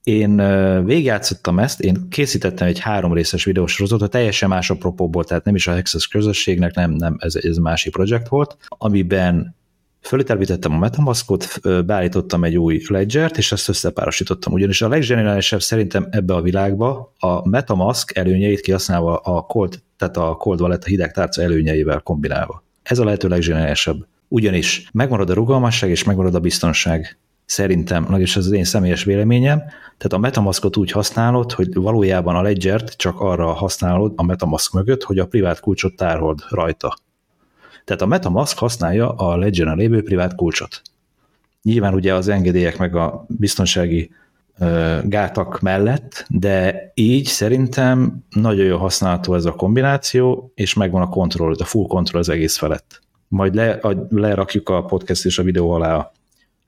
Én 0.09 0.37
végigjátszottam 0.85 1.59
ezt, 1.59 1.81
én 1.81 2.09
készítettem 2.09 2.67
egy 2.67 2.79
három 2.79 3.13
részes 3.13 3.45
videósorozatot, 3.45 4.11
teljesen 4.11 4.49
más 4.49 4.71
apropóból, 4.71 5.25
tehát 5.25 5.45
nem 5.45 5.55
is 5.55 5.67
a 5.67 5.73
Hexes 5.73 6.09
közösségnek, 6.09 6.75
nem, 6.75 6.91
nem, 6.91 7.17
ez, 7.19 7.35
ez 7.35 7.57
másik 7.57 7.93
projekt 7.93 8.29
volt, 8.29 8.57
amiben 8.69 9.57
fölítelvítettem 10.01 10.73
a 10.73 10.79
Metamaskot, 10.79 11.61
beállítottam 11.87 12.45
egy 12.45 12.57
új 12.57 12.83
ledgert, 12.89 13.39
és 13.39 13.53
ezt 13.53 13.69
összepárosítottam. 13.69 14.53
Ugyanis 14.53 14.83
a 14.83 14.89
legzseniálisabb 14.89 15.63
szerintem 15.63 16.09
ebbe 16.11 16.35
a 16.35 16.43
világba 16.43 17.13
a 17.19 17.49
Metamask 17.49 18.17
előnyeit 18.17 18.61
kihasználva 18.61 19.17
a 19.17 19.41
Cold, 19.41 19.83
tehát 19.97 20.17
a 20.17 20.35
Cold 20.35 20.61
Wallet 20.61 20.85
a 20.85 20.89
hideg 20.89 21.13
tárca 21.13 21.43
előnyeivel 21.43 22.01
kombinálva. 22.01 22.65
Ez 22.83 22.99
a 22.99 23.05
lehető 23.05 23.29
legzseniálisabb. 23.29 24.07
Ugyanis 24.29 24.89
megmarad 24.93 25.31
a 25.31 25.35
rugalmasság 25.35 25.91
és 25.91 26.05
megmarad 26.05 26.35
a 26.35 26.41
biztonság 26.41 27.19
szerintem, 27.49 28.07
nagyis 28.09 28.37
ez 28.37 28.47
az 28.47 28.53
én 28.53 28.65
személyes 28.65 29.05
véleményem, 29.05 29.59
tehát 29.99 30.13
a 30.13 30.19
Metamaskot 30.19 30.77
úgy 30.77 30.91
használod, 30.91 31.53
hogy 31.53 31.75
valójában 31.75 32.37
a 32.37 32.43
ledgert 32.43 32.97
csak 32.97 33.21
arra 33.21 33.53
használod 33.53 34.13
a 34.17 34.25
Metamask 34.25 34.73
mögött, 34.73 35.03
hogy 35.03 35.19
a 35.19 35.27
privát 35.27 35.61
kulcsot 35.61 35.97
tárhold 35.97 36.39
rajta. 36.49 36.99
Tehát 37.85 38.03
a 38.03 38.07
Metamask 38.07 38.59
használja 38.59 39.11
a 39.11 39.37
ledgeren 39.37 39.77
lévő 39.77 40.03
privát 40.03 40.35
kulcsot. 40.35 40.83
Nyilván 41.63 41.95
ugye 41.95 42.15
az 42.15 42.29
engedélyek 42.29 42.79
meg 42.79 42.97
a 42.97 43.25
biztonsági 43.29 44.11
ö, 44.59 44.99
gátak 45.05 45.61
mellett, 45.61 46.25
de 46.29 46.91
így 46.95 47.27
szerintem 47.27 48.25
nagyon 48.31 48.67
jó 48.67 48.77
használható 48.77 49.35
ez 49.35 49.45
a 49.45 49.53
kombináció, 49.53 50.53
és 50.55 50.75
megvan 50.75 51.03
a 51.03 51.09
kontroll, 51.09 51.55
a 51.59 51.65
full 51.65 51.87
kontroll 51.87 52.21
az 52.21 52.29
egész 52.29 52.57
felett. 52.57 53.01
Majd 53.29 53.55
le, 53.55 53.71
a, 53.71 54.07
lerakjuk 54.09 54.69
a 54.69 54.85
podcast 54.85 55.25
és 55.25 55.39
a 55.39 55.43
videó 55.43 55.71
alá 55.71 55.95
a 55.95 56.13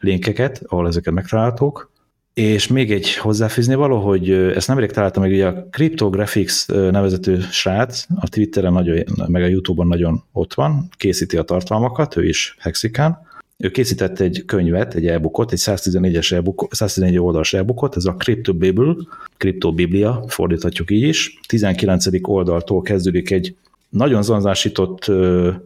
linkeket, 0.01 0.63
ahol 0.67 0.87
ezeket 0.87 1.15
megtalálhatók. 1.15 1.91
És 2.35 2.67
még 2.67 2.93
egy 2.93 3.15
hozzáfűzni 3.15 3.75
való, 3.75 3.99
hogy 3.99 4.31
ezt 4.31 4.69
nemrég 4.69 4.91
találtam 4.91 5.23
meg, 5.23 5.33
ugye 5.33 5.47
a 5.47 5.67
Cryptographics 5.71 6.67
nevezető 6.67 7.41
srác, 7.51 8.07
a 8.15 8.29
Twitteren 8.29 8.73
nagyon, 8.73 9.05
meg 9.27 9.43
a 9.43 9.47
Youtube-on 9.47 9.87
nagyon 9.87 10.23
ott 10.33 10.55
van, 10.55 10.89
készíti 10.97 11.37
a 11.37 11.43
tartalmakat, 11.43 12.17
ő 12.17 12.27
is 12.27 12.57
hexikán. 12.59 13.29
Ő 13.57 13.71
készített 13.71 14.21
egy 14.21 14.43
könyvet, 14.47 14.95
egy 14.95 15.07
e-bookot, 15.07 15.53
egy 15.53 15.59
114-es 15.63 16.33
e-book, 16.33 16.69
114 16.71 17.19
oldalas 17.19 17.53
e-bookot, 17.53 17.97
ez 17.97 18.05
a 18.05 18.15
Crypto 18.15 18.55
Bible, 18.55 18.95
Crypto 19.37 19.73
Biblia, 19.73 20.25
fordíthatjuk 20.27 20.91
így 20.91 21.03
is. 21.03 21.39
19. 21.47 22.07
oldaltól 22.23 22.83
kezdődik 22.83 23.31
egy 23.31 23.57
nagyon 23.89 24.23
zanzásított 24.23 25.13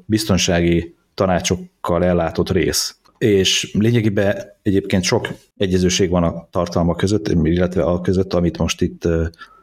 biztonsági 0.05 0.95
tanácsokkal 1.15 2.05
ellátott 2.05 2.51
rész 2.51 2.97
és 3.19 3.75
lényegében 3.79 4.37
egyébként 4.63 5.03
sok 5.03 5.29
egyezőség 5.57 6.11
van 6.11 6.23
a 6.23 6.49
tartalma 6.51 6.95
között, 6.95 7.29
illetve 7.29 7.83
a 7.83 8.01
között, 8.01 8.35
amit 8.35 8.59
most 8.59 8.83
itt 8.83 9.09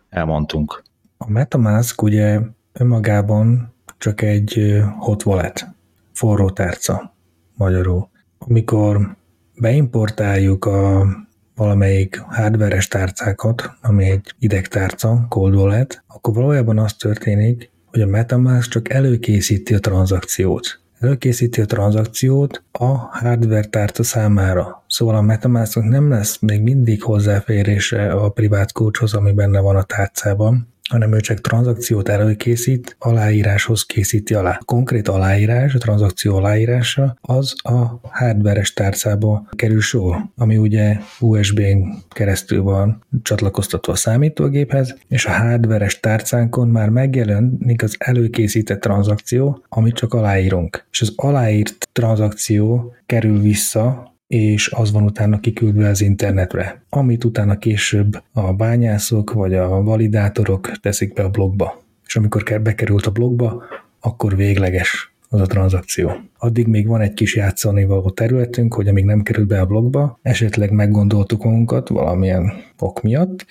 elmondtunk. 0.09 0.83
A 1.17 1.29
Metamask 1.29 2.01
ugye 2.01 2.39
önmagában 2.73 3.73
csak 3.97 4.21
egy 4.21 4.81
hot 4.97 5.25
wallet, 5.25 5.67
forró 6.13 6.49
tárca 6.49 7.15
magyarul. 7.55 8.09
Amikor 8.37 9.17
beimportáljuk 9.55 10.65
a 10.65 11.07
valamelyik 11.55 12.19
hardveres 12.19 12.87
tárcákat, 12.87 13.71
ami 13.81 14.09
egy 14.09 14.33
idegtárca, 14.39 15.25
cold 15.29 15.55
wallet, 15.55 16.03
akkor 16.07 16.33
valójában 16.33 16.77
az 16.77 16.93
történik, 16.93 17.71
hogy 17.85 18.01
a 18.01 18.05
Metamask 18.07 18.71
csak 18.71 18.89
előkészíti 18.89 19.73
a 19.73 19.79
tranzakciót 19.79 20.80
előkészíti 21.01 21.61
a 21.61 21.65
tranzakciót 21.65 22.63
a 22.71 22.85
hardware 22.85 23.65
tárca 23.65 24.03
számára. 24.03 24.83
Szóval 24.87 25.15
a 25.15 25.21
Metamasknak 25.21 25.85
nem 25.85 26.09
lesz 26.09 26.39
még 26.39 26.61
mindig 26.61 27.03
hozzáférése 27.03 28.11
a 28.11 28.29
privát 28.29 28.71
kulcshoz, 28.71 29.13
ami 29.13 29.31
benne 29.31 29.59
van 29.59 29.75
a 29.75 29.83
tárcában, 29.83 30.67
hanem 30.91 31.13
ő 31.13 31.19
csak 31.19 31.41
tranzakciót 31.41 32.09
előkészít, 32.09 32.95
aláíráshoz 32.99 33.85
készíti 33.85 34.33
alá. 34.33 34.57
A 34.59 34.65
konkrét 34.65 35.07
aláírás, 35.07 35.75
a 35.75 35.77
tranzakció 35.77 36.35
aláírása, 36.35 37.17
az 37.21 37.53
a 37.63 37.99
hardveres 38.01 38.73
tárcába 38.73 39.47
kerül 39.51 39.81
sor, 39.81 40.15
ami 40.35 40.57
ugye 40.57 40.97
USB-n 41.19 41.93
keresztül 42.09 42.61
van 42.61 43.03
csatlakoztatva 43.23 43.93
a 43.93 43.95
számítógéphez, 43.95 44.97
és 45.07 45.25
a 45.25 45.31
hardveres 45.31 45.99
tárcánkon 45.99 46.67
már 46.67 46.89
megjelenik 46.89 47.83
az 47.83 47.95
előkészített 47.99 48.81
tranzakció, 48.81 49.63
amit 49.69 49.95
csak 49.95 50.13
aláírunk. 50.13 50.85
És 50.91 51.01
az 51.01 51.13
aláírt 51.15 51.89
tranzakció 51.91 52.95
kerül 53.05 53.39
vissza 53.39 54.10
és 54.31 54.67
az 54.67 54.91
van 54.91 55.03
utána 55.03 55.39
kiküldve 55.39 55.87
az 55.87 56.01
internetre, 56.01 56.83
amit 56.89 57.23
utána 57.23 57.57
később 57.57 58.23
a 58.31 58.53
bányászok 58.53 59.33
vagy 59.33 59.53
a 59.53 59.67
validátorok 59.67 60.71
teszik 60.71 61.13
be 61.13 61.23
a 61.23 61.29
blogba. 61.29 61.81
És 62.05 62.15
amikor 62.15 62.61
bekerült 62.61 63.05
a 63.05 63.11
blogba, 63.11 63.63
akkor 63.99 64.35
végleges 64.35 65.13
az 65.29 65.41
a 65.41 65.45
tranzakció. 65.45 66.11
Addig 66.37 66.67
még 66.67 66.87
van 66.87 67.01
egy 67.01 67.13
kis 67.13 67.35
játszani 67.35 67.85
való 67.85 68.09
területünk, 68.09 68.73
hogy 68.73 68.87
amíg 68.87 69.05
nem 69.05 69.21
került 69.21 69.47
be 69.47 69.59
a 69.59 69.65
blogba, 69.65 70.19
esetleg 70.21 70.71
meggondoltuk 70.71 71.43
magunkat 71.43 71.89
valamilyen 71.89 72.51
ok 72.79 73.01
miatt, 73.01 73.45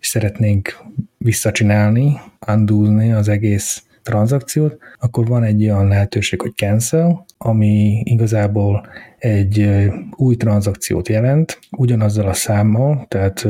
és 0.00 0.06
szeretnénk 0.06 0.76
visszacsinálni, 1.18 2.20
undúzni 2.46 3.12
az 3.12 3.28
egész 3.28 3.82
tranzakciót, 4.06 4.78
akkor 4.98 5.26
van 5.26 5.42
egy 5.42 5.62
olyan 5.62 5.88
lehetőség, 5.88 6.40
hogy 6.40 6.54
cancel, 6.54 7.24
ami 7.38 8.00
igazából 8.04 8.86
egy 9.18 9.88
új 10.16 10.36
tranzakciót 10.36 11.08
jelent, 11.08 11.58
ugyanazzal 11.70 12.28
a 12.28 12.32
számmal, 12.32 13.04
tehát 13.08 13.46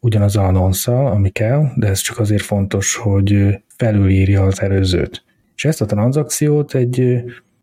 ugyanazzal 0.00 0.44
a 0.44 0.50
nonszal, 0.50 1.06
ami 1.06 1.30
kell, 1.30 1.64
de 1.76 1.86
ez 1.86 2.00
csak 2.00 2.18
azért 2.18 2.42
fontos, 2.42 2.96
hogy 2.96 3.58
felülírja 3.76 4.42
az 4.42 4.60
előzőt. 4.60 5.24
És 5.54 5.64
ezt 5.64 5.80
a 5.80 5.86
tranzakciót 5.86 6.74
egy, 6.74 7.00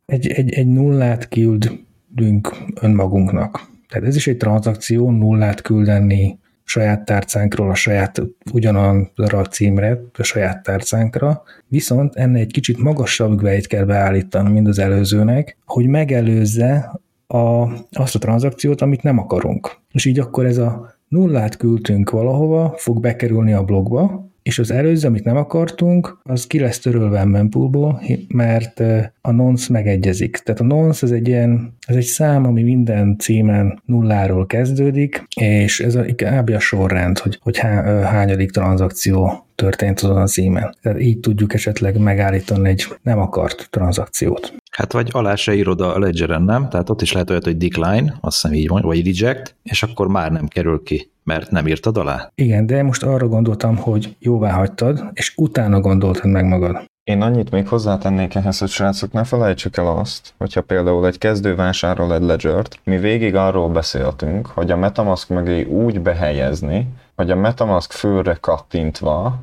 egy, 0.06 0.28
egy, 0.28 0.52
egy 0.52 0.68
nullát 0.68 1.28
küldünk 1.28 2.56
önmagunknak. 2.82 3.74
Tehát 3.90 4.08
ez 4.08 4.16
is 4.16 4.28
egy 4.28 4.38
tranzakció, 4.38 5.12
nullát 5.12 5.62
küldeni 5.62 6.40
saját 6.66 7.06
tárcánkról 7.06 7.70
a 7.70 7.76
saját 7.76 8.22
ugyanarra 8.54 9.40
a 9.40 9.46
címre, 9.46 10.02
a 10.18 10.24
saját 10.24 10.64
tárcánkra, 10.64 11.44
viszont 11.68 12.16
ennek 12.16 12.42
egy 12.42 12.52
kicsit 12.52 12.78
magasabb 12.78 13.38
gvejt 13.38 13.68
kell 13.68 13.84
beállítani, 13.84 14.52
mint 14.52 14.68
az 14.68 14.80
előzőnek, 14.80 15.58
hogy 15.66 15.88
megelőzze 15.88 17.00
a, 17.28 17.68
azt 17.92 18.16
a 18.16 18.20
tranzakciót, 18.20 18.82
amit 18.82 19.04
nem 19.04 19.20
akarunk. 19.20 19.78
És 19.92 20.06
így 20.06 20.20
akkor 20.20 20.46
ez 20.46 20.58
a 20.58 20.96
nullát 21.08 21.58
küldtünk 21.58 22.10
valahova, 22.10 22.74
fog 22.78 23.00
bekerülni 23.00 23.54
a 23.54 23.64
blogba, 23.64 24.34
és 24.46 24.60
az 24.60 24.72
előző, 24.72 25.08
amit 25.08 25.24
nem 25.24 25.38
akartunk, 25.38 26.20
az 26.24 26.48
ki 26.48 26.60
lesz 26.60 26.80
törölve 26.80 27.20
a 27.20 27.26
mempoolból, 27.26 28.02
mert 28.28 28.84
a 29.22 29.32
nonce 29.32 29.72
megegyezik. 29.72 30.38
Tehát 30.38 30.62
a 30.62 30.64
nonce 30.64 31.06
ez 31.06 31.12
egy 31.12 31.28
ilyen, 31.28 31.78
ez 31.88 31.96
egy 31.96 32.04
szám, 32.04 32.46
ami 32.46 32.64
minden 32.64 33.18
címen 33.18 33.82
nulláról 33.86 34.46
kezdődik, 34.46 35.24
és 35.36 35.80
ez 35.80 35.96
a, 35.96 36.04
kb. 36.04 36.50
a 36.50 36.60
sorrend, 36.60 37.20
hogy, 37.20 37.40
hogy 37.42 37.58
há, 37.58 38.02
hányadik 38.02 38.52
tranzakció 38.52 39.48
történt 39.56 40.00
azon 40.00 40.18
a 40.18 40.26
címen. 40.26 40.76
Tehát 40.82 41.02
így 41.02 41.20
tudjuk 41.20 41.54
esetleg 41.54 41.98
megállítani 41.98 42.70
egy 42.70 42.86
nem 43.02 43.20
akart 43.20 43.68
tranzakciót. 43.70 44.54
Hát 44.72 44.94
vagy 44.94 45.10
alá 45.12 45.36
se 45.36 45.56
írod 45.56 45.82
a 45.82 46.00
ledgeren, 46.00 46.44
nem? 46.44 46.70
Tehát 46.70 46.90
ott 46.90 47.02
is 47.02 47.12
lehet 47.12 47.30
olyat, 47.30 47.44
hogy 47.44 47.58
decline, 47.58 48.18
azt 48.22 48.42
hiszem 48.42 48.58
így 48.58 48.68
van, 48.68 48.82
vagy 48.82 49.20
reject, 49.20 49.56
és 49.64 49.84
akkor 49.84 50.08
már 50.08 50.32
nem 50.32 50.48
kerül 50.48 50.82
ki, 50.84 51.14
mert 51.26 51.52
nem 51.52 51.68
írtad 51.68 51.98
alá. 51.98 52.32
Igen, 52.36 52.66
de 52.66 52.84
most 52.84 53.04
arra 53.04 53.28
gondoltam, 53.28 53.76
hogy 53.76 54.16
jóvá 54.20 54.52
hagytad, 54.52 55.04
és 55.14 55.34
utána 55.38 55.80
gondoltad 55.80 56.32
meg 56.32 56.46
magad. 56.46 56.84
Én 57.04 57.22
annyit 57.22 57.52
még 57.52 57.68
hozzátennék 57.68 58.36
ehhez, 58.36 58.60
hogy 58.60 58.70
srácok, 58.70 59.12
ne 59.12 59.24
felejtsük 59.24 59.78
el 59.78 59.88
azt, 59.88 60.34
hogyha 60.38 60.62
például 60.62 61.08
egy 61.08 61.18
kezdő 61.18 61.56
vásárol 61.56 62.14
egy 62.14 62.22
ledgert, 62.22 62.80
mi 62.84 62.98
végig 62.98 63.36
arról 63.36 63.70
beszéltünk, 63.70 64.48
hogy 64.48 64.72
a 64.72 64.78
Metamask 64.78 65.30
mögé 65.30 65.64
úgy 65.64 66.00
behelyezni, 66.02 66.88
hogy 67.16 67.32
a 67.32 67.36
Metamask 67.36 67.92
főre 67.92 68.38
kattintva 68.42 69.40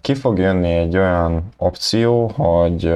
ki 0.00 0.14
fog 0.14 0.38
jönni 0.38 0.72
egy 0.72 0.96
olyan 0.96 1.42
opció, 1.56 2.28
hogy 2.36 2.94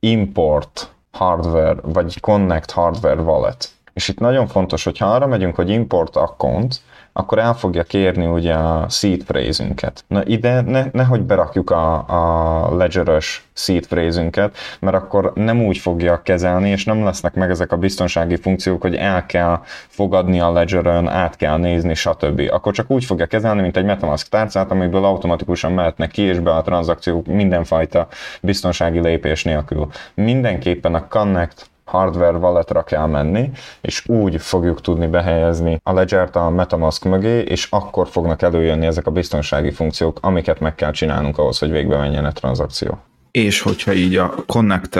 import 0.00 0.92
hardware, 1.10 1.76
vagy 1.82 2.20
connect 2.20 2.70
hardware 2.70 3.20
wallet. 3.20 3.68
És 3.92 4.08
itt 4.08 4.18
nagyon 4.18 4.46
fontos, 4.46 4.84
hogy 4.84 4.98
ha 4.98 5.06
arra 5.06 5.26
megyünk, 5.26 5.54
hogy 5.54 5.70
import 5.70 6.16
account, 6.16 6.80
akkor 7.18 7.38
el 7.38 7.54
fogja 7.54 7.82
kérni 7.82 8.26
ugye 8.26 8.54
a 8.54 8.88
seed 8.88 9.22
phrase-ünket. 9.22 10.04
Na 10.06 10.24
ide 10.24 10.60
ne, 10.60 10.84
nehogy 10.92 11.22
berakjuk 11.22 11.70
a, 11.70 11.94
a 12.08 12.76
ledger-ös 12.76 13.46
seed 13.52 13.86
phrase-ünket, 13.86 14.56
mert 14.80 14.96
akkor 14.96 15.32
nem 15.34 15.64
úgy 15.64 15.78
fogja 15.78 16.22
kezelni, 16.22 16.70
és 16.70 16.84
nem 16.84 17.04
lesznek 17.04 17.34
meg 17.34 17.50
ezek 17.50 17.72
a 17.72 17.76
biztonsági 17.76 18.36
funkciók, 18.36 18.82
hogy 18.82 18.94
el 18.94 19.26
kell 19.26 19.60
fogadni 19.88 20.40
a 20.40 20.52
ledger 20.52 20.86
át 21.06 21.36
kell 21.36 21.56
nézni, 21.56 21.94
stb. 21.94 22.42
Akkor 22.50 22.72
csak 22.72 22.90
úgy 22.90 23.04
fogja 23.04 23.26
kezelni, 23.26 23.60
mint 23.60 23.76
egy 23.76 23.84
Metamask 23.84 24.28
tárcát, 24.28 24.70
amiből 24.70 25.04
automatikusan 25.04 25.72
mehetnek 25.72 26.10
ki 26.10 26.22
és 26.22 26.38
be 26.38 26.54
a 26.54 26.62
tranzakciók 26.62 27.26
mindenfajta 27.26 28.08
biztonsági 28.40 29.00
lépés 29.00 29.44
nélkül. 29.44 29.88
Mindenképpen 30.14 30.94
a 30.94 31.06
connect 31.08 31.70
hardware 31.88 32.36
walletra 32.36 32.82
kell 32.82 33.06
menni, 33.06 33.50
és 33.80 34.08
úgy 34.08 34.40
fogjuk 34.40 34.80
tudni 34.80 35.06
behelyezni 35.06 35.80
a 35.82 35.92
ledger 35.92 36.28
a 36.32 36.50
Metamask 36.50 37.04
mögé, 37.04 37.38
és 37.38 37.66
akkor 37.70 38.08
fognak 38.08 38.42
előjönni 38.42 38.86
ezek 38.86 39.06
a 39.06 39.10
biztonsági 39.10 39.70
funkciók, 39.70 40.18
amiket 40.20 40.60
meg 40.60 40.74
kell 40.74 40.90
csinálnunk 40.90 41.38
ahhoz, 41.38 41.58
hogy 41.58 41.70
végbe 41.70 41.96
menjen 41.96 42.24
a 42.24 42.32
tranzakció. 42.32 42.98
És 43.30 43.60
hogyha 43.60 43.92
így 43.92 44.16
a 44.16 44.34
connect 44.46 44.96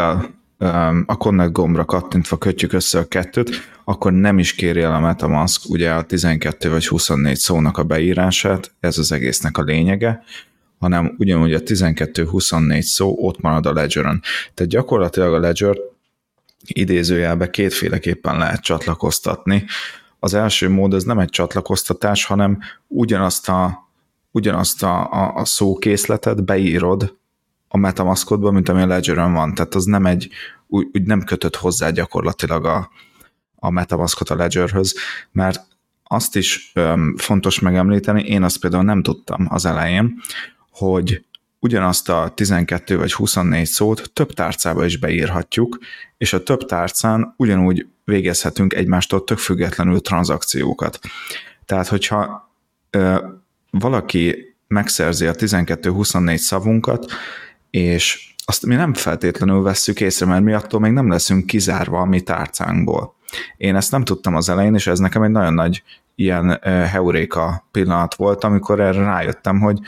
um, 0.59 1.05
a 1.07 1.17
Connect 1.17 1.53
gombra 1.53 1.85
kattintva 1.85 2.37
kötjük 2.37 2.73
össze 2.73 2.99
a 2.99 3.05
kettőt, 3.05 3.51
akkor 3.85 4.13
nem 4.13 4.39
is 4.39 4.55
kéri 4.55 4.81
el 4.81 4.95
a 4.95 5.01
Metamask 5.01 5.71
ugye 5.71 5.91
a 5.91 6.03
12 6.03 6.71
vagy 6.71 6.87
24 6.87 7.37
szónak 7.37 7.79
a 7.79 7.83
beírását, 7.83 8.75
ez 8.81 8.99
az 8.99 9.13
egésznek 9.13 9.59
a 9.59 9.63
lényege, 9.63 10.23
hanem 10.79 11.15
ugyanúgy 11.19 11.53
a 11.53 11.61
12-24 11.61 12.81
szó 12.81 13.17
ott 13.21 13.41
marad 13.41 13.67
a 13.67 13.73
ledgeren. 13.73 14.23
Tehát 14.55 14.73
gyakorlatilag 14.73 15.35
a 15.35 15.39
ledger 15.39 15.77
idézőjelbe 16.69 17.51
kétféleképpen 17.51 18.39
lehet 18.39 18.63
csatlakoztatni. 18.63 19.65
Az 20.19 20.35
első 20.35 20.69
mód 20.69 20.95
az 20.95 21.05
nem 21.05 21.19
egy 21.19 21.29
csatlakoztatás, 21.29 22.25
hanem 22.25 22.59
ugyanazt 22.87 23.49
a, 23.49 23.89
ugyanazt 24.31 24.83
a, 24.83 25.13
a, 25.13 25.35
a 25.35 25.45
szókészletet 25.45 26.45
beírod 26.45 27.17
a 27.69 27.77
metamaskodba, 27.77 28.51
mint 28.51 28.69
ami 28.69 28.83
a 28.83 28.87
ledger 28.87 29.17
van. 29.17 29.55
Tehát 29.55 29.75
az 29.75 29.85
nem 29.85 30.07
egy, 30.07 30.29
úgy, 30.67 30.87
úgy 30.93 31.03
nem 31.03 31.25
kötött 31.25 31.57
hozzá 31.57 31.91
gyakorlatilag 31.91 32.65
a, 32.65 32.91
a 33.55 33.71
metamaskot 33.71 34.31
a 34.31 34.37
ledgerhöz, 34.37 34.95
mert 35.33 35.67
azt 36.03 36.37
is 36.37 36.71
öm, 36.75 37.17
fontos 37.17 37.59
megemlíteni, 37.59 38.23
én 38.23 38.43
azt 38.43 38.61
például 38.61 38.83
nem 38.83 39.03
tudtam 39.03 39.47
az 39.51 39.65
elején, 39.65 40.21
hogy 40.71 41.25
ugyanazt 41.61 42.09
a 42.09 42.33
12 42.35 42.97
vagy 42.97 43.13
24 43.13 43.67
szót 43.67 44.11
több 44.13 44.33
tárcába 44.33 44.85
is 44.85 44.99
beírhatjuk, 44.99 45.79
és 46.19 46.33
a 46.33 46.43
több 46.43 46.65
tárcán 46.65 47.35
ugyanúgy 47.37 47.87
végezhetünk 48.05 48.75
egymástól 48.75 49.25
tök 49.25 49.39
függetlenül 49.39 50.01
tranzakciókat. 50.01 50.99
Tehát, 51.65 51.87
hogyha 51.87 52.51
ö, 52.91 53.27
valaki 53.71 54.57
megszerzi 54.67 55.27
a 55.27 55.35
12-24 55.35 56.37
szavunkat, 56.37 57.07
és 57.71 58.33
azt 58.45 58.67
mi 58.67 58.75
nem 58.75 58.95
feltétlenül 58.95 59.63
vesszük 59.63 60.01
észre, 60.01 60.27
mert 60.27 60.43
mi 60.43 60.53
attól 60.53 60.81
még 60.81 60.93
nem 60.93 61.09
leszünk 61.09 61.47
kizárva 61.47 62.01
a 62.01 62.05
mi 62.05 62.21
tárcánkból. 62.21 63.15
Én 63.57 63.77
ezt 63.77 63.91
nem 63.91 64.05
tudtam 64.05 64.35
az 64.35 64.49
elején, 64.49 64.75
és 64.75 64.87
ez 64.87 64.99
nekem 64.99 65.23
egy 65.23 65.31
nagyon 65.31 65.55
nagy 65.55 65.83
ilyen 66.19 66.59
heuréka 66.63 67.67
pillanat 67.71 68.15
volt, 68.15 68.45
amikor 68.45 68.81
erre 68.81 69.03
rájöttem, 69.03 69.61
hogy 69.61 69.79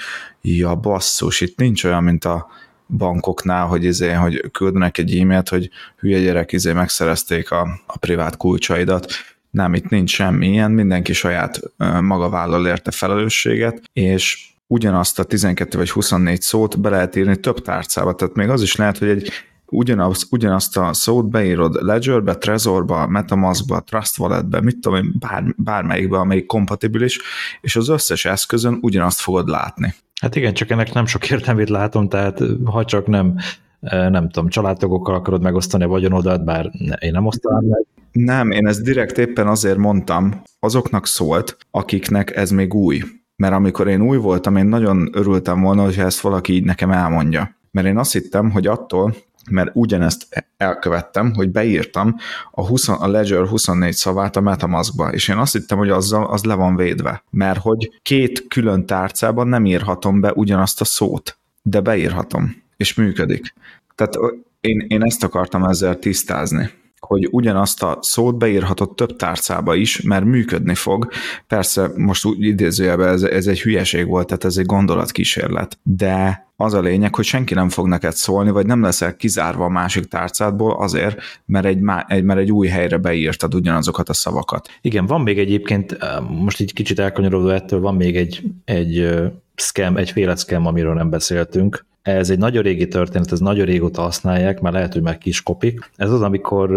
ja 0.40 0.74
basszus, 0.74 1.40
itt 1.40 1.58
nincs 1.58 1.84
olyan, 1.84 2.02
mint 2.02 2.24
a 2.24 2.48
bankoknál, 2.88 3.66
hogy, 3.66 3.84
izé, 3.84 4.12
hogy 4.12 4.50
küldenek 4.50 4.98
egy 4.98 5.18
e-mailt, 5.18 5.48
hogy 5.48 5.70
hülye 5.96 6.20
gyerek, 6.20 6.52
izé 6.52 6.72
megszerezték 6.72 7.50
a, 7.50 7.68
a 7.86 7.98
privát 7.98 8.36
kulcsaidat. 8.36 9.12
Nem, 9.50 9.74
itt 9.74 9.88
nincs 9.88 10.10
semmi 10.10 10.48
ilyen, 10.48 10.70
mindenki 10.70 11.12
saját 11.12 11.60
maga 12.00 12.28
vállal 12.28 12.66
érte 12.66 12.90
felelősséget, 12.90 13.82
és 13.92 14.48
ugyanazt 14.66 15.18
a 15.18 15.24
12 15.24 15.78
vagy 15.78 15.90
24 15.90 16.40
szót 16.40 16.80
be 16.80 16.88
lehet 16.88 17.16
írni 17.16 17.36
több 17.36 17.62
tárcába, 17.62 18.14
tehát 18.14 18.34
még 18.34 18.48
az 18.48 18.62
is 18.62 18.76
lehet, 18.76 18.98
hogy 18.98 19.08
egy 19.08 19.32
ugyanaz, 19.70 20.26
ugyanazt 20.30 20.76
a 20.76 20.92
szót 20.92 21.28
beírod 21.28 21.82
Ledgerbe, 21.82 22.34
Trezorba, 22.34 23.06
Metamaskba, 23.06 23.80
Trust 23.80 24.18
Walletbe, 24.18 24.60
mit 24.60 24.78
tudom 24.80 25.04
én, 25.04 25.14
bár, 25.18 25.44
bármelyikbe, 25.56 26.18
amelyik 26.18 26.46
kompatibilis, 26.46 27.18
és 27.60 27.76
az 27.76 27.88
összes 27.88 28.24
eszközön 28.24 28.78
ugyanazt 28.80 29.20
fogod 29.20 29.48
látni. 29.48 29.94
Hát 30.20 30.36
igen, 30.36 30.54
csak 30.54 30.70
ennek 30.70 30.92
nem 30.92 31.06
sok 31.06 31.30
értelmét 31.30 31.68
látom, 31.68 32.08
tehát 32.08 32.40
ha 32.64 32.84
csak 32.84 33.06
nem 33.06 33.34
nem 33.80 34.28
tudom, 34.28 34.48
családtagokkal 34.48 35.14
akarod 35.14 35.42
megosztani 35.42 35.84
a 35.84 35.88
vagyonodat, 35.88 36.44
bár 36.44 36.70
én 36.98 37.12
nem 37.12 37.26
osztanám 37.26 37.64
meg. 37.64 37.86
Nem, 38.12 38.50
én 38.50 38.66
ezt 38.66 38.82
direkt 38.82 39.18
éppen 39.18 39.46
azért 39.46 39.76
mondtam, 39.76 40.42
azoknak 40.58 41.06
szólt, 41.06 41.56
akiknek 41.70 42.36
ez 42.36 42.50
még 42.50 42.74
új. 42.74 43.02
Mert 43.36 43.54
amikor 43.54 43.88
én 43.88 44.02
új 44.02 44.16
voltam, 44.16 44.56
én 44.56 44.66
nagyon 44.66 45.08
örültem 45.12 45.60
volna, 45.60 45.82
hogyha 45.82 46.02
ezt 46.02 46.20
valaki 46.20 46.52
így 46.52 46.64
nekem 46.64 46.90
elmondja. 46.90 47.56
Mert 47.70 47.86
én 47.86 47.98
azt 47.98 48.12
hittem, 48.12 48.50
hogy 48.50 48.66
attól, 48.66 49.14
mert 49.50 49.70
ugyanezt 49.72 50.46
elkövettem, 50.56 51.34
hogy 51.34 51.50
beírtam 51.50 52.16
a, 52.50 52.66
20, 52.66 52.88
a 52.88 53.08
Ledger 53.08 53.46
24 53.46 53.92
szavát 53.92 54.36
a 54.36 54.40
Metamaskba, 54.40 55.12
és 55.12 55.28
én 55.28 55.36
azt 55.36 55.52
hittem, 55.52 55.78
hogy 55.78 55.90
azzal 55.90 56.26
az 56.26 56.44
le 56.44 56.54
van 56.54 56.76
védve, 56.76 57.24
mert 57.30 57.60
hogy 57.60 57.98
két 58.02 58.48
külön 58.48 58.86
tárcában 58.86 59.48
nem 59.48 59.66
írhatom 59.66 60.20
be 60.20 60.32
ugyanazt 60.32 60.80
a 60.80 60.84
szót, 60.84 61.38
de 61.62 61.80
beírhatom, 61.80 62.62
és 62.76 62.94
működik. 62.94 63.54
Tehát 63.94 64.14
én, 64.60 64.84
én 64.88 65.02
ezt 65.02 65.24
akartam 65.24 65.64
ezzel 65.64 65.98
tisztázni 65.98 66.70
hogy 67.00 67.28
ugyanazt 67.30 67.82
a 67.82 67.98
szót 68.00 68.38
beírhatod 68.38 68.94
több 68.94 69.16
tárcába 69.16 69.74
is, 69.74 70.00
mert 70.00 70.24
működni 70.24 70.74
fog. 70.74 71.08
Persze 71.46 71.90
most 71.96 72.24
úgy 72.24 72.44
idézőjelben 72.44 73.08
ez, 73.08 73.22
ez 73.22 73.46
egy 73.46 73.60
hülyeség 73.60 74.06
volt, 74.06 74.26
tehát 74.26 74.44
ez 74.44 74.56
egy 74.56 74.66
gondolatkísérlet. 74.66 75.78
De 75.82 76.46
az 76.60 76.74
a 76.74 76.80
lényeg, 76.80 77.14
hogy 77.14 77.24
senki 77.24 77.54
nem 77.54 77.68
fog 77.68 77.86
neked 77.86 78.12
szólni, 78.12 78.50
vagy 78.50 78.66
nem 78.66 78.82
leszel 78.82 79.16
kizárva 79.16 79.64
a 79.64 79.68
másik 79.68 80.04
tárcádból 80.04 80.76
azért, 80.82 81.20
mert 81.44 81.66
egy, 81.66 81.78
egy, 82.06 82.24
mert 82.24 82.40
egy 82.40 82.52
új 82.52 82.68
helyre 82.68 82.96
beírtad 82.96 83.54
ugyanazokat 83.54 84.08
a 84.08 84.12
szavakat. 84.12 84.68
Igen, 84.80 85.06
van 85.06 85.20
még 85.20 85.38
egyébként, 85.38 85.98
most 86.28 86.60
így 86.60 86.72
kicsit 86.72 86.98
elkanyarodva 86.98 87.54
ettől, 87.54 87.80
van 87.80 87.94
még 87.94 88.16
egy, 88.16 88.42
egy 88.64 89.20
scam, 89.54 89.96
egy 89.96 90.10
félet 90.10 90.38
scam, 90.38 90.66
amiről 90.66 90.94
nem 90.94 91.10
beszéltünk, 91.10 91.84
ez 92.02 92.30
egy 92.30 92.38
nagyon 92.38 92.62
régi 92.62 92.88
történet, 92.88 93.32
ez 93.32 93.40
nagyon 93.40 93.64
régóta 93.64 94.02
használják, 94.02 94.60
már 94.60 94.72
lehet, 94.72 94.92
hogy 94.92 95.02
már 95.02 95.18
kis 95.18 95.42
kopik. 95.42 95.90
Ez 95.96 96.10
az, 96.10 96.22
amikor 96.22 96.70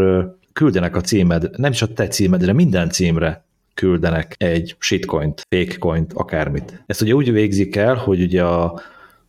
küldenek 0.54 0.96
a 0.96 1.02
címed, 1.02 1.50
nem 1.58 1.72
is 1.72 1.82
a 1.82 1.94
te 1.94 2.08
címedre, 2.08 2.54
minden 2.54 2.90
címre 2.90 3.44
küldenek 3.74 4.36
egy 4.38 4.76
shitcoint, 4.80 5.42
fakecoint, 5.50 6.14
akármit. 6.14 6.84
Ezt 6.86 7.02
ugye 7.02 7.14
úgy 7.14 7.32
végzik 7.32 7.76
el, 7.76 7.96
hogy 7.96 8.22
ugye 8.22 8.44
a, 8.44 8.82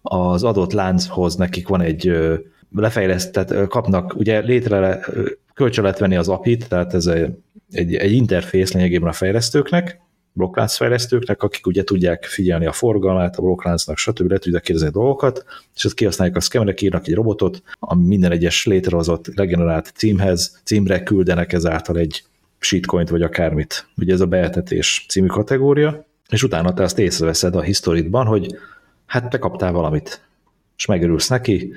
az 0.07 0.43
adott 0.43 0.73
lánchoz 0.73 1.35
nekik 1.35 1.69
van 1.69 1.81
egy 1.81 2.13
lefejlesztett, 2.75 3.69
kapnak, 3.69 4.15
ugye 4.17 4.41
létre 4.41 5.01
kölcsön 5.55 5.85
lehet 5.85 5.99
venni 5.99 6.17
az 6.17 6.29
API-t, 6.29 6.69
tehát 6.69 6.95
ez 6.95 7.07
egy, 7.07 7.93
egy, 7.93 8.13
interfész 8.13 8.73
lényegében 8.73 9.09
a 9.09 9.13
fejlesztőknek, 9.13 10.01
blokkláncfejlesztőknek, 10.33 11.43
akik 11.43 11.67
ugye 11.67 11.85
tudják 11.85 12.25
figyelni 12.25 12.67
a 12.67 12.73
forgalmát, 12.73 13.37
a 13.37 13.43
blokkláncnak, 13.43 13.97
stb. 13.97 14.31
le 14.31 14.39
tudják 14.39 14.63
kérdezni 14.63 14.91
dolgokat, 14.91 15.45
és 15.75 15.85
ezt 15.85 15.95
kihasználják 15.95 16.37
a 16.37 16.41
szkemerek, 16.41 16.83
írnak 16.83 17.07
egy 17.07 17.15
robotot, 17.15 17.63
ami 17.79 18.07
minden 18.07 18.33
egyes 18.33 18.67
létrehozott, 18.67 19.35
regenerált 19.37 19.93
címhez, 19.95 20.61
címre 20.65 21.03
küldenek 21.03 21.53
ezáltal 21.53 21.97
egy 21.97 22.25
shitcoint 22.59 23.09
vagy 23.09 23.23
akármit. 23.23 23.87
Ugye 23.97 24.13
ez 24.13 24.21
a 24.21 24.27
beeltetés 24.27 25.07
című 25.09 25.27
kategória, 25.27 26.07
és 26.29 26.43
utána 26.43 26.75
te 26.75 26.83
azt 26.83 26.99
észreveszed 26.99 27.57
a 27.57 27.63
historitban, 27.63 28.27
hogy 28.27 28.59
hát 29.07 29.31
te 29.31 29.39
kaptál 29.39 29.73
valamit, 29.73 30.21
és 30.77 30.87
megörülsz 30.87 31.29
neki, 31.29 31.73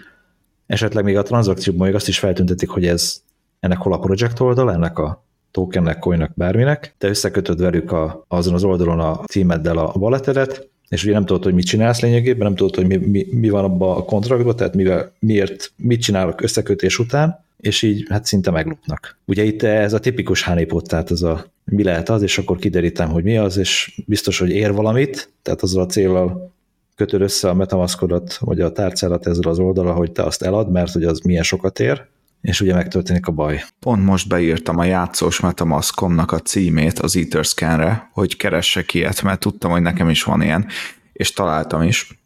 esetleg 0.66 1.04
még 1.04 1.18
a 1.18 1.24
tranzakcióban 1.24 1.86
még 1.86 1.96
azt 1.96 2.08
is 2.08 2.20
feltüntetik, 2.20 2.70
hogy 2.70 2.86
ez 2.86 3.22
ennek 3.60 3.78
hol 3.78 3.94
a 3.94 4.00
projekt 4.00 4.40
oldal, 4.40 4.72
ennek 4.72 5.00
a 5.00 5.24
tokennek, 5.52 6.00
coinnak, 6.00 6.32
bárminek, 6.36 6.96
te 6.98 7.08
összekötöd 7.08 7.62
velük 7.62 7.92
a, 7.92 8.26
azon 8.28 8.54
az 8.54 8.64
oldalon 8.64 9.00
a 9.00 9.24
címeddel 9.24 9.78
a 9.78 9.94
walletedet, 9.96 10.70
és 10.90 11.04
ugye 11.04 11.14
nem 11.14 11.26
tudod, 11.26 11.44
hogy 11.44 11.54
mit 11.54 11.66
csinálsz 11.66 12.02
lényegében, 12.02 12.48
nem 12.48 12.56
tudod, 12.56 12.76
hogy 12.76 12.88
mi, 12.88 12.96
mi, 12.96 13.28
mi 13.32 13.50
van 13.50 13.64
abban 13.64 13.98
a 13.98 14.04
kontraktban, 14.04 14.56
tehát 14.56 14.76
mivel, 14.76 15.12
miért, 15.20 15.72
mit 15.76 16.02
csinálok 16.02 16.42
összekötés 16.42 17.00
után, 17.00 17.46
és 17.58 17.82
így 17.82 18.06
hát 18.10 18.26
szinte 18.26 18.52
meglopnak. 18.52 19.18
Ugye 19.26 19.44
itt 19.44 19.64
ez 19.64 19.94
a 19.94 20.00
tipikus 20.00 20.44
honeypot, 20.44 20.88
tehát 20.88 21.12
ez 21.12 21.22
a 21.22 21.46
mi 21.66 21.84
lehet 21.84 22.10
az, 22.10 22.22
és 22.22 22.38
akkor 22.38 22.58
kiderítem, 22.58 23.10
hogy 23.10 23.24
mi 23.24 23.38
az, 23.38 23.58
és 23.58 24.02
biztos, 24.06 24.40
hogy 24.40 24.50
ér 24.50 24.74
valamit, 24.74 25.30
tehát 25.42 25.62
azzal 25.62 25.84
a 25.84 25.86
célral 25.86 26.52
kötöd 26.98 27.22
össze 27.22 27.50
a 27.50 27.54
metamaszkodat, 27.54 28.38
vagy 28.40 28.62
a 28.62 28.72
tárcálat 28.72 29.28
ezzel 29.28 29.52
az 29.52 29.60
oldala, 29.60 29.94
hogy 29.94 30.12
te 30.12 30.24
azt 30.24 30.42
elad, 30.42 30.72
mert 30.72 30.92
hogy 30.92 31.04
az 31.04 31.20
milyen 31.20 31.44
sokat 31.44 31.80
ér, 31.80 32.06
és 32.42 32.62
ugye 32.62 32.74
megtörténik 32.74 33.28
a 33.28 33.32
baj. 33.32 33.64
Pont 33.80 34.04
most 34.04 34.28
beírtam 34.28 34.78
a 34.78 34.84
játszós 34.84 35.40
Metamask.com-nak 35.40 36.32
a 36.32 36.40
címét 36.40 37.00
az 37.00 37.16
Etherscan-re, 37.16 38.10
hogy 38.14 38.38
keressek 38.38 38.94
ilyet, 38.94 39.22
mert 39.22 39.40
tudtam, 39.40 39.72
hogy 39.72 39.82
nekem 39.82 40.10
is 40.10 40.24
van 40.24 40.42
ilyen, 40.42 40.66
és 41.14 41.34
találtam 41.34 41.82
is. 41.82 42.20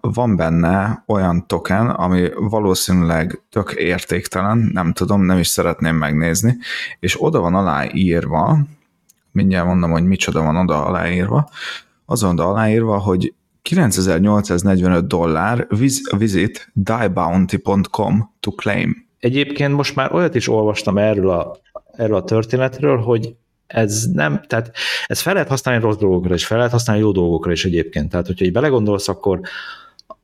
Van 0.00 0.36
benne 0.36 1.04
olyan 1.06 1.46
token, 1.46 1.90
ami 1.90 2.30
valószínűleg 2.34 3.42
tök 3.50 3.72
értéktelen, 3.72 4.70
nem 4.72 4.92
tudom, 4.92 5.22
nem 5.22 5.38
is 5.38 5.46
szeretném 5.46 5.96
megnézni, 5.96 6.56
és 7.00 7.22
oda 7.22 7.40
van 7.40 7.54
aláírva, 7.54 8.58
mindjárt 9.32 9.66
mondom, 9.66 9.90
hogy 9.90 10.04
micsoda 10.04 10.42
van 10.42 10.56
oda 10.56 10.84
aláírva, 10.84 11.50
azon 12.06 12.38
aláírva, 12.38 12.98
hogy 12.98 13.34
9845 13.64 15.06
dollár 15.06 15.66
visit 16.16 16.70
diebounty.com 16.72 18.34
to 18.40 18.50
claim. 18.50 19.06
Egyébként 19.18 19.74
most 19.74 19.94
már 19.94 20.14
olyat 20.14 20.34
is 20.34 20.48
olvastam 20.48 20.98
erről 20.98 21.30
a, 21.30 21.56
erről 21.92 22.16
a 22.16 22.24
történetről, 22.24 22.96
hogy 22.98 23.34
ez 23.66 24.04
nem, 24.12 24.42
tehát 24.46 24.70
ez 25.06 25.20
fel 25.20 25.32
lehet 25.32 25.48
használni 25.48 25.82
rossz 25.82 25.96
dolgokra, 25.96 26.34
és 26.34 26.46
fel 26.46 26.56
lehet 26.56 26.72
használni 26.72 27.02
jó 27.02 27.12
dolgokra 27.12 27.52
is 27.52 27.64
egyébként. 27.64 28.10
Tehát, 28.10 28.26
hogyha 28.26 28.44
így 28.44 28.52
belegondolsz, 28.52 29.08
akkor 29.08 29.40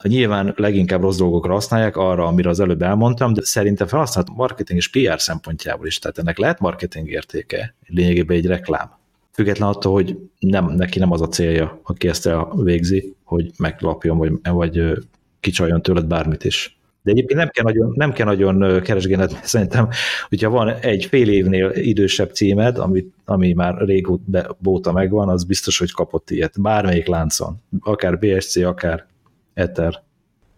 nyilván 0.03 0.55
leginkább 0.57 1.01
rossz 1.01 1.17
dolgokra 1.17 1.53
használják, 1.53 1.97
arra, 1.97 2.27
amire 2.27 2.49
az 2.49 2.61
előbb 2.61 2.83
elmondtam, 2.83 3.33
de 3.33 3.41
szerintem 3.45 3.87
felhasznált 3.87 4.29
marketing 4.35 4.79
és 4.79 4.89
PR 4.89 5.21
szempontjából 5.21 5.87
is, 5.87 5.99
tehát 5.99 6.19
ennek 6.19 6.39
lehet 6.39 6.61
marketing 6.61 7.09
értéke, 7.09 7.75
lényegében 7.87 8.37
egy 8.37 8.47
reklám 8.47 9.00
független 9.33 9.69
attól, 9.69 9.93
hogy 9.93 10.19
nem, 10.39 10.71
neki 10.71 10.99
nem 10.99 11.13
az 11.13 11.21
a 11.21 11.29
célja, 11.29 11.81
aki 11.83 12.09
ezt 12.09 12.27
elvégzi, 12.27 13.15
hogy 13.25 13.51
meglapjon, 13.59 14.19
vagy, 14.19 14.33
vagy 14.43 14.83
kicsaljon 15.41 15.83
tőled 15.83 16.07
bármit 16.07 16.45
is. 16.45 16.81
De 17.03 17.11
egyébként 17.11 17.39
nem 17.39 17.49
kell 17.49 17.65
nagyon, 17.65 17.93
nem 17.95 18.13
kell 18.13 18.27
nagyon 18.27 18.83
keresgélned, 18.83 19.39
szerintem, 19.43 19.89
hogyha 20.29 20.51
van 20.51 20.69
egy 20.69 21.05
fél 21.05 21.29
évnél 21.29 21.71
idősebb 21.75 22.33
címed, 22.33 22.79
ami, 22.79 23.07
ami 23.25 23.53
már 23.53 23.77
régóta 23.77 24.93
megvan, 24.93 25.29
az 25.29 25.45
biztos, 25.45 25.79
hogy 25.79 25.93
kapott 25.93 26.31
ilyet. 26.31 26.61
Bármelyik 26.61 27.07
láncon. 27.07 27.63
Akár 27.81 28.19
BSC, 28.19 28.57
akár 28.57 29.07
Ether. 29.55 30.03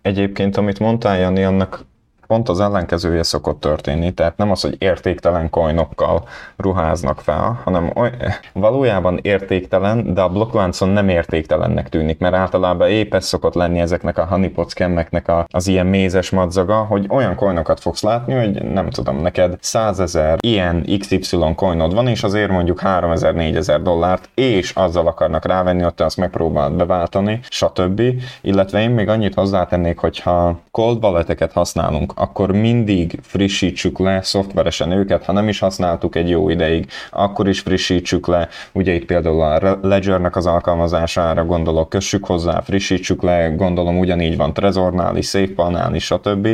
Egyébként, 0.02 0.56
amit 0.56 0.78
mondtál, 0.78 1.18
Jani, 1.18 1.44
annak 1.44 1.84
pont 2.32 2.48
az 2.48 2.60
ellenkezője 2.60 3.22
szokott 3.22 3.60
történni, 3.60 4.12
tehát 4.12 4.36
nem 4.36 4.50
az, 4.50 4.60
hogy 4.60 4.76
értéktelen 4.78 5.50
coinokkal 5.50 6.22
ruháznak 6.56 7.20
fel, 7.20 7.60
hanem 7.64 7.90
oly, 7.94 8.10
valójában 8.52 9.18
értéktelen, 9.22 10.14
de 10.14 10.20
a 10.20 10.28
blokkláncon 10.28 10.88
nem 10.88 11.08
értéktelennek 11.08 11.88
tűnik, 11.88 12.18
mert 12.18 12.34
általában 12.34 12.88
épp 12.88 13.14
ez 13.14 13.24
szokott 13.24 13.54
lenni 13.54 13.80
ezeknek 13.80 14.18
a 14.18 14.24
honeypot 14.24 14.70
scameknek 14.70 15.28
a, 15.28 15.46
az 15.50 15.66
ilyen 15.66 15.86
mézes 15.86 16.30
madzaga, 16.30 16.76
hogy 16.76 17.06
olyan 17.08 17.34
coinokat 17.34 17.80
fogsz 17.80 18.02
látni, 18.02 18.34
hogy 18.34 18.62
nem 18.62 18.90
tudom, 18.90 19.20
neked 19.20 19.56
100 19.60 20.00
ezer 20.00 20.38
ilyen 20.40 20.86
XY 20.98 21.54
coinod 21.56 21.94
van, 21.94 22.08
és 22.08 22.22
azért 22.22 22.50
mondjuk 22.50 22.80
3000-4000 22.84 23.80
dollárt, 23.82 24.28
és 24.34 24.70
azzal 24.70 25.06
akarnak 25.06 25.46
rávenni, 25.46 25.84
ott 25.84 26.00
azt 26.00 26.16
megpróbálod 26.16 26.76
beváltani, 26.76 27.40
stb. 27.48 28.02
Illetve 28.40 28.80
én 28.80 28.90
még 28.90 29.08
annyit 29.08 29.34
hozzátennék, 29.34 29.98
hogyha 29.98 30.60
cold 30.70 31.04
walleteket 31.04 31.52
használunk, 31.52 32.12
akkor 32.22 32.52
mindig 32.52 33.18
frissítsük 33.22 33.98
le 33.98 34.22
szoftveresen 34.22 34.90
őket, 34.90 35.24
ha 35.24 35.32
nem 35.32 35.48
is 35.48 35.58
használtuk 35.58 36.16
egy 36.16 36.28
jó 36.28 36.48
ideig, 36.48 36.90
akkor 37.10 37.48
is 37.48 37.60
frissítsük 37.60 38.26
le, 38.26 38.48
ugye 38.72 38.92
itt 38.92 39.04
például 39.04 39.42
a 39.42 39.78
Ledgernek 39.82 40.36
az 40.36 40.46
alkalmazására 40.46 41.44
gondolok, 41.44 41.88
kössük 41.88 42.26
hozzá, 42.26 42.60
frissítsük 42.60 43.22
le, 43.22 43.48
gondolom 43.48 43.98
ugyanígy 43.98 44.36
van 44.36 44.52
Trezornál 44.52 45.16
is, 45.16 45.28
SafePal-nál 45.28 45.94
is, 45.94 46.04
stb. 46.04 46.48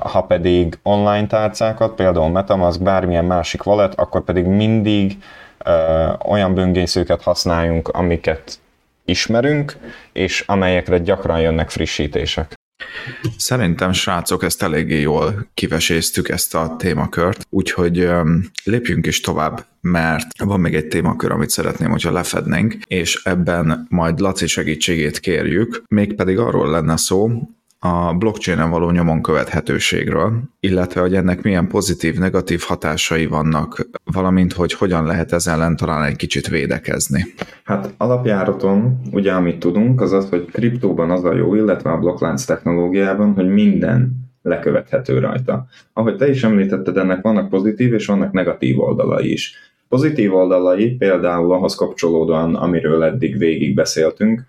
Ha 0.00 0.22
pedig 0.22 0.78
online 0.82 1.26
tárcákat, 1.26 1.94
például 1.94 2.30
Metamask, 2.30 2.82
bármilyen 2.82 3.24
másik 3.24 3.66
wallet, 3.66 3.94
akkor 3.94 4.24
pedig 4.24 4.44
mindig 4.44 5.16
olyan 6.26 6.54
böngészőket 6.54 7.22
használjunk, 7.22 7.88
amiket 7.88 8.58
ismerünk, 9.04 9.76
és 10.12 10.44
amelyekre 10.46 10.98
gyakran 10.98 11.40
jönnek 11.40 11.70
frissítések. 11.70 12.54
Szerintem, 13.36 13.92
srácok, 13.92 14.42
ezt 14.42 14.62
eléggé 14.62 15.00
jól 15.00 15.48
kiveséztük 15.54 16.28
ezt 16.28 16.54
a 16.54 16.76
témakört, 16.78 17.46
úgyhogy 17.50 18.08
lépjünk 18.64 19.06
is 19.06 19.20
tovább, 19.20 19.66
mert 19.80 20.26
van 20.44 20.60
még 20.60 20.74
egy 20.74 20.88
témakör, 20.88 21.30
amit 21.30 21.50
szeretném, 21.50 21.90
hogyha 21.90 22.12
lefednénk, 22.12 22.76
és 22.86 23.20
ebben 23.24 23.86
majd 23.88 24.18
Laci 24.18 24.46
segítségét 24.46 25.18
kérjük, 25.18 25.82
mégpedig 25.88 26.38
arról 26.38 26.70
lenne 26.70 26.96
szó, 26.96 27.48
a 27.86 28.14
blockchain-en 28.14 28.70
való 28.70 28.90
nyomon 28.90 29.22
követhetőségről, 29.22 30.42
illetve 30.60 31.00
hogy 31.00 31.14
ennek 31.14 31.42
milyen 31.42 31.68
pozitív, 31.68 32.18
negatív 32.18 32.60
hatásai 32.66 33.26
vannak, 33.26 33.88
valamint 34.04 34.52
hogy 34.52 34.72
hogyan 34.72 35.06
lehet 35.06 35.32
ezzel 35.32 35.54
ellen 35.54 35.76
talán 35.76 36.04
egy 36.04 36.16
kicsit 36.16 36.48
védekezni. 36.48 37.24
Hát 37.64 37.94
alapjáraton, 37.96 39.00
ugye 39.12 39.32
amit 39.32 39.58
tudunk, 39.58 40.00
az 40.00 40.12
az, 40.12 40.28
hogy 40.28 40.48
kriptóban 40.52 41.10
az 41.10 41.24
a 41.24 41.34
jó, 41.34 41.54
illetve 41.54 41.90
a 41.90 41.98
blokklánc 41.98 42.44
technológiában, 42.44 43.34
hogy 43.34 43.48
minden 43.48 44.12
lekövethető 44.42 45.18
rajta. 45.18 45.66
Ahogy 45.92 46.16
te 46.16 46.28
is 46.28 46.44
említetted, 46.44 46.96
ennek 46.96 47.22
vannak 47.22 47.48
pozitív 47.48 47.92
és 47.92 48.06
vannak 48.06 48.32
negatív 48.32 48.80
oldalai 48.80 49.32
is. 49.32 49.54
Pozitív 49.88 50.34
oldalai 50.34 50.90
például 50.90 51.52
ahhoz 51.52 51.74
kapcsolódóan, 51.74 52.54
amiről 52.54 53.04
eddig 53.04 53.38
végig 53.38 53.74
beszéltünk, 53.74 54.44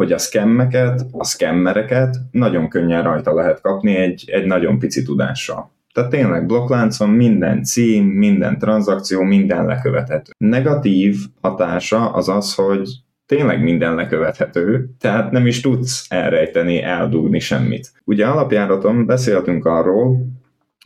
hogy 0.00 0.12
a 0.12 0.18
szkemmeket, 0.18 1.06
a 1.12 1.24
szkemmereket 1.24 2.16
nagyon 2.30 2.68
könnyen 2.68 3.02
rajta 3.02 3.34
lehet 3.34 3.60
kapni 3.60 3.94
egy, 3.96 4.24
egy 4.26 4.46
nagyon 4.46 4.78
pici 4.78 5.02
tudással. 5.02 5.70
Tehát 5.92 6.10
tényleg 6.10 6.46
blokkláncon 6.46 7.10
minden 7.10 7.62
cím, 7.62 8.04
minden 8.04 8.58
tranzakció, 8.58 9.22
minden 9.22 9.64
lekövethető. 9.64 10.32
Negatív 10.38 11.16
hatása 11.40 12.12
az 12.12 12.28
az, 12.28 12.54
hogy 12.54 12.88
tényleg 13.26 13.62
minden 13.62 13.94
lekövethető, 13.94 14.90
tehát 15.00 15.30
nem 15.30 15.46
is 15.46 15.60
tudsz 15.60 16.06
elrejteni, 16.08 16.82
eldugni 16.82 17.38
semmit. 17.38 17.92
Ugye 18.04 18.26
alapjáraton 18.26 19.06
beszéltünk 19.06 19.64
arról, 19.64 20.26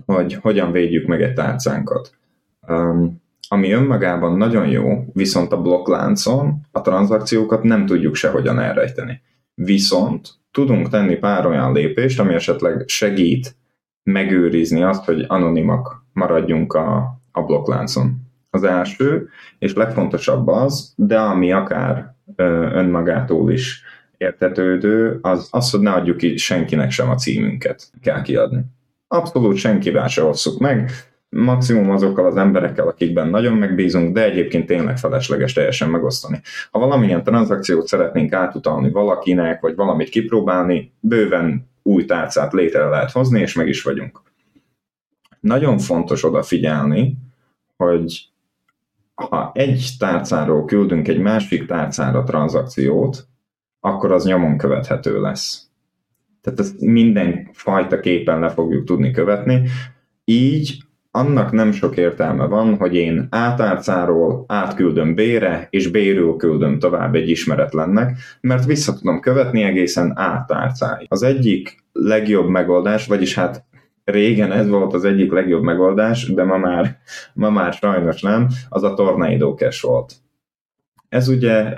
hogy 0.06 0.34
hogyan 0.34 0.72
védjük 0.72 1.06
meg 1.06 1.22
egy 1.22 1.34
tárcánkat. 1.34 2.10
Um, 2.68 3.22
ami 3.48 3.70
önmagában 3.70 4.36
nagyon 4.36 4.68
jó, 4.68 5.04
viszont 5.12 5.52
a 5.52 5.60
blokkláncon 5.60 6.60
a 6.72 6.80
tranzakciókat 6.80 7.62
nem 7.62 7.86
tudjuk 7.86 8.14
sehogyan 8.14 8.58
elrejteni. 8.58 9.20
Viszont 9.54 10.28
tudunk 10.50 10.88
tenni 10.88 11.16
pár 11.16 11.46
olyan 11.46 11.72
lépést, 11.72 12.20
ami 12.20 12.34
esetleg 12.34 12.82
segít 12.86 13.56
megőrizni 14.02 14.82
azt, 14.82 15.04
hogy 15.04 15.24
anonimak 15.28 16.04
maradjunk 16.12 16.72
a, 16.72 17.20
a 17.32 17.42
blokkláncon. 17.42 18.22
Az 18.50 18.62
első, 18.62 19.28
és 19.58 19.74
legfontosabb 19.74 20.48
az, 20.48 20.92
de 20.96 21.18
ami 21.20 21.52
akár 21.52 22.14
önmagától 22.72 23.52
is 23.52 23.82
értetődő, 24.16 25.18
az 25.22 25.48
az, 25.50 25.70
hogy 25.70 25.80
ne 25.80 25.92
adjuk 25.92 26.16
ki 26.16 26.36
senkinek 26.36 26.90
sem 26.90 27.10
a 27.10 27.14
címünket 27.14 27.90
kell 28.02 28.22
kiadni. 28.22 28.60
Abszolút 29.08 29.56
senkivel 29.56 30.08
se 30.08 30.24
osszuk 30.24 30.58
meg, 30.58 30.90
maximum 31.34 31.90
azokkal 31.90 32.26
az 32.26 32.36
emberekkel, 32.36 32.88
akikben 32.88 33.28
nagyon 33.28 33.56
megbízunk, 33.56 34.14
de 34.14 34.24
egyébként 34.24 34.66
tényleg 34.66 34.98
felesleges 34.98 35.52
teljesen 35.52 35.90
megosztani. 35.90 36.40
Ha 36.70 36.78
valamilyen 36.78 37.22
tranzakciót 37.22 37.86
szeretnénk 37.86 38.32
átutalni 38.32 38.90
valakinek, 38.90 39.60
vagy 39.60 39.74
valamit 39.74 40.08
kipróbálni, 40.08 40.92
bőven 41.00 41.68
új 41.82 42.04
tárcát 42.04 42.52
létre 42.52 42.84
lehet 42.84 43.10
hozni, 43.10 43.40
és 43.40 43.54
meg 43.54 43.68
is 43.68 43.82
vagyunk. 43.82 44.22
Nagyon 45.40 45.78
fontos 45.78 46.24
odafigyelni, 46.24 47.16
hogy 47.76 48.28
ha 49.14 49.52
egy 49.54 49.88
tárcáról 49.98 50.64
küldünk 50.64 51.08
egy 51.08 51.18
másik 51.18 51.66
tárcára 51.66 52.22
tranzakciót, 52.22 53.26
akkor 53.80 54.12
az 54.12 54.24
nyomon 54.24 54.58
követhető 54.58 55.20
lesz. 55.20 55.68
Tehát 56.40 56.60
ezt 56.60 56.80
minden 56.80 57.48
fajta 57.52 58.00
képen 58.00 58.38
le 58.38 58.48
fogjuk 58.48 58.84
tudni 58.84 59.10
követni. 59.10 59.68
Így 60.24 60.84
annak 61.16 61.52
nem 61.52 61.72
sok 61.72 61.96
értelme 61.96 62.44
van, 62.46 62.76
hogy 62.76 62.94
én 62.94 63.26
átárcáról 63.30 64.44
átküldöm 64.48 65.14
B-re, 65.14 65.66
és 65.70 65.88
B-ről 65.88 66.36
küldöm 66.36 66.78
tovább 66.78 67.14
egy 67.14 67.28
ismeretlennek, 67.28 68.18
mert 68.40 68.64
vissza 68.64 68.94
tudom 68.94 69.20
követni 69.20 69.62
egészen 69.62 70.12
átárcáig. 70.16 71.06
Az 71.10 71.22
egyik 71.22 71.84
legjobb 71.92 72.48
megoldás, 72.48 73.06
vagyis 73.06 73.34
hát 73.34 73.64
régen 74.04 74.52
ez 74.52 74.68
volt 74.68 74.94
az 74.94 75.04
egyik 75.04 75.32
legjobb 75.32 75.62
megoldás, 75.62 76.32
de 76.32 76.44
ma 76.44 76.56
már, 76.56 76.98
ma 77.34 77.50
már 77.50 77.72
sajnos 77.72 78.22
nem, 78.22 78.48
az 78.68 78.82
a 78.82 78.94
Tornado 78.94 79.54
Cache 79.54 79.88
volt. 79.88 80.12
Ez 81.08 81.28
ugye 81.28 81.74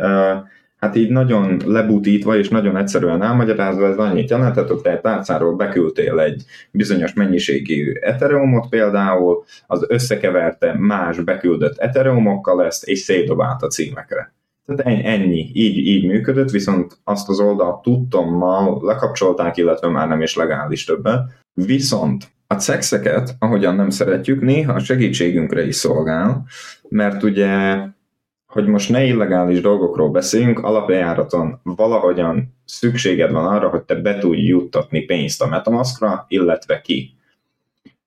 hát 0.77 0.97
így 0.97 1.11
nagyon 1.11 1.61
lebutítva 1.65 2.37
és 2.37 2.49
nagyon 2.49 2.77
egyszerűen 2.77 3.23
elmagyarázva, 3.23 3.87
ez 3.87 3.97
annyit 3.97 4.31
jelentett, 4.31 4.69
hogy 4.69 4.81
te 4.81 4.91
egy 4.91 5.01
tárcáról 5.01 5.57
beküldtél 5.57 6.21
egy 6.21 6.45
bizonyos 6.71 7.13
mennyiségű 7.13 7.93
Ethereumot 7.93 8.69
például, 8.69 9.45
az 9.67 9.85
összekeverte 9.89 10.75
más 10.79 11.21
beküldött 11.21 11.79
Ethereumokkal 11.79 12.65
ezt, 12.65 12.85
és 12.85 12.99
szétdobált 12.99 13.63
a 13.63 13.67
címekre. 13.67 14.35
Tehát 14.67 15.05
ennyi, 15.05 15.51
így, 15.53 15.79
így 15.79 16.07
működött, 16.07 16.51
viszont 16.51 16.99
azt 17.05 17.29
az 17.29 17.41
oldalt 17.41 17.83
tudtommal 17.83 18.81
lekapcsolták, 18.83 19.57
illetve 19.57 19.89
már 19.89 20.09
nem 20.09 20.23
is 20.23 20.37
legális 20.37 20.85
többen. 20.85 21.31
Viszont 21.55 22.25
a 22.47 22.55
cexeket, 22.55 23.37
ahogyan 23.39 23.75
nem 23.75 23.91
szeretjük, 23.91 24.41
néha 24.41 24.73
a 24.73 24.79
segítségünkre 24.79 25.67
is 25.67 25.75
szolgál, 25.75 26.47
mert 26.89 27.23
ugye 27.23 27.79
hogy 28.47 28.67
most 28.67 28.91
ne 28.91 29.05
illegális 29.05 29.61
dolgokról 29.61 30.11
beszéljünk, 30.11 30.59
alapjáraton 30.59 31.61
valahogyan 31.63 32.55
szükséged 32.65 33.31
van 33.33 33.47
arra, 33.47 33.69
hogy 33.69 33.83
te 33.83 33.95
be 33.95 34.19
tudj 34.19 34.41
juttatni 34.41 35.01
pénzt 35.01 35.43
a 35.43 35.47
Metamaskra, 35.47 36.25
illetve 36.29 36.81
ki. 36.81 37.11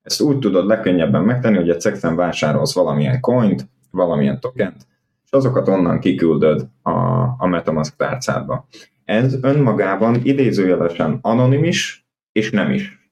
Ezt 0.02 0.22
úgy 0.22 0.40
tudod 0.40 0.66
legkönnyebben 0.66 1.24
megtenni, 1.24 1.58
hogy 1.58 1.70
egy 1.70 1.82
cexen 1.82 2.16
vásárolsz 2.16 2.74
valamilyen 2.74 3.20
coint, 3.20 3.70
valamilyen 3.92 4.40
tokent, 4.40 4.88
és 5.26 5.32
azokat 5.32 5.68
onnan 5.68 6.00
kiküldöd 6.00 6.68
a, 6.82 6.92
a 7.38 7.48
Metamask 7.48 7.96
tárcádba. 7.96 8.68
Ez 9.06 9.38
önmagában 9.42 10.20
idézőjelesen 10.24 11.20
anonimis, 11.22 12.08
és 12.32 12.52
nem 12.52 12.72
is. 12.72 13.12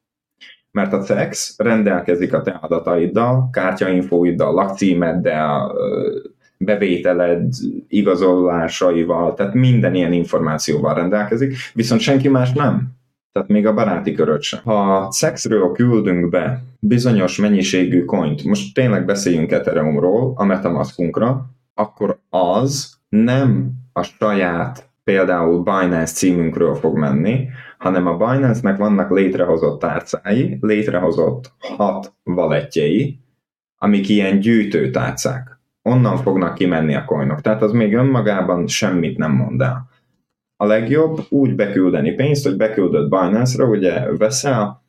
Mert 0.71 0.93
a 0.93 1.01
CEX 1.01 1.55
rendelkezik 1.57 2.33
a 2.33 2.41
te 2.41 2.51
adataiddal, 2.51 3.49
kártyainfóiddal, 3.51 4.53
lakcímeddel, 4.53 5.75
bevételed 6.57 7.53
igazolásaival, 7.87 9.33
tehát 9.33 9.53
minden 9.53 9.95
ilyen 9.95 10.13
információval 10.13 10.93
rendelkezik, 10.93 11.55
viszont 11.73 12.01
senki 12.01 12.27
más 12.27 12.51
nem. 12.51 12.95
Tehát 13.31 13.49
még 13.49 13.65
a 13.65 13.73
baráti 13.73 14.13
köröt 14.13 14.41
sem. 14.41 14.59
Ha 14.63 15.07
szexről 15.11 15.71
küldünk 15.71 16.29
be 16.29 16.63
bizonyos 16.79 17.37
mennyiségű 17.37 18.05
coint, 18.05 18.43
most 18.43 18.73
tényleg 18.73 19.05
beszéljünk 19.05 19.51
Ethereumról, 19.51 20.33
a 20.35 20.43
Metamaskunkra, 20.43 21.45
akkor 21.73 22.19
az 22.29 22.97
nem 23.09 23.71
a 23.93 24.03
saját 24.03 24.89
például 25.03 25.63
Binance 25.63 26.13
címünkről 26.13 26.75
fog 26.75 26.97
menni, 26.97 27.47
hanem 27.77 28.07
a 28.07 28.17
Binance-nek 28.17 28.77
vannak 28.77 29.11
létrehozott 29.11 29.79
tárcái, 29.79 30.57
létrehozott 30.61 31.51
hat 31.59 32.13
valettjei, 32.23 33.19
amik 33.77 34.09
ilyen 34.09 34.39
gyűjtőtárcák 34.39 35.56
onnan 35.87 36.17
fognak 36.17 36.53
kimenni 36.53 36.95
a 36.95 37.05
coinok. 37.05 37.41
Tehát 37.41 37.61
az 37.61 37.71
még 37.71 37.93
önmagában 37.93 38.67
semmit 38.67 39.17
nem 39.17 39.31
mond 39.31 39.61
el. 39.61 39.89
A 40.55 40.65
legjobb 40.65 41.19
úgy 41.29 41.55
beküldeni 41.55 42.11
pénzt, 42.11 42.45
hogy 42.45 42.57
beküldött 42.57 43.09
Binance-ra, 43.09 43.65
ugye 43.65 44.17
veszel, 44.17 44.83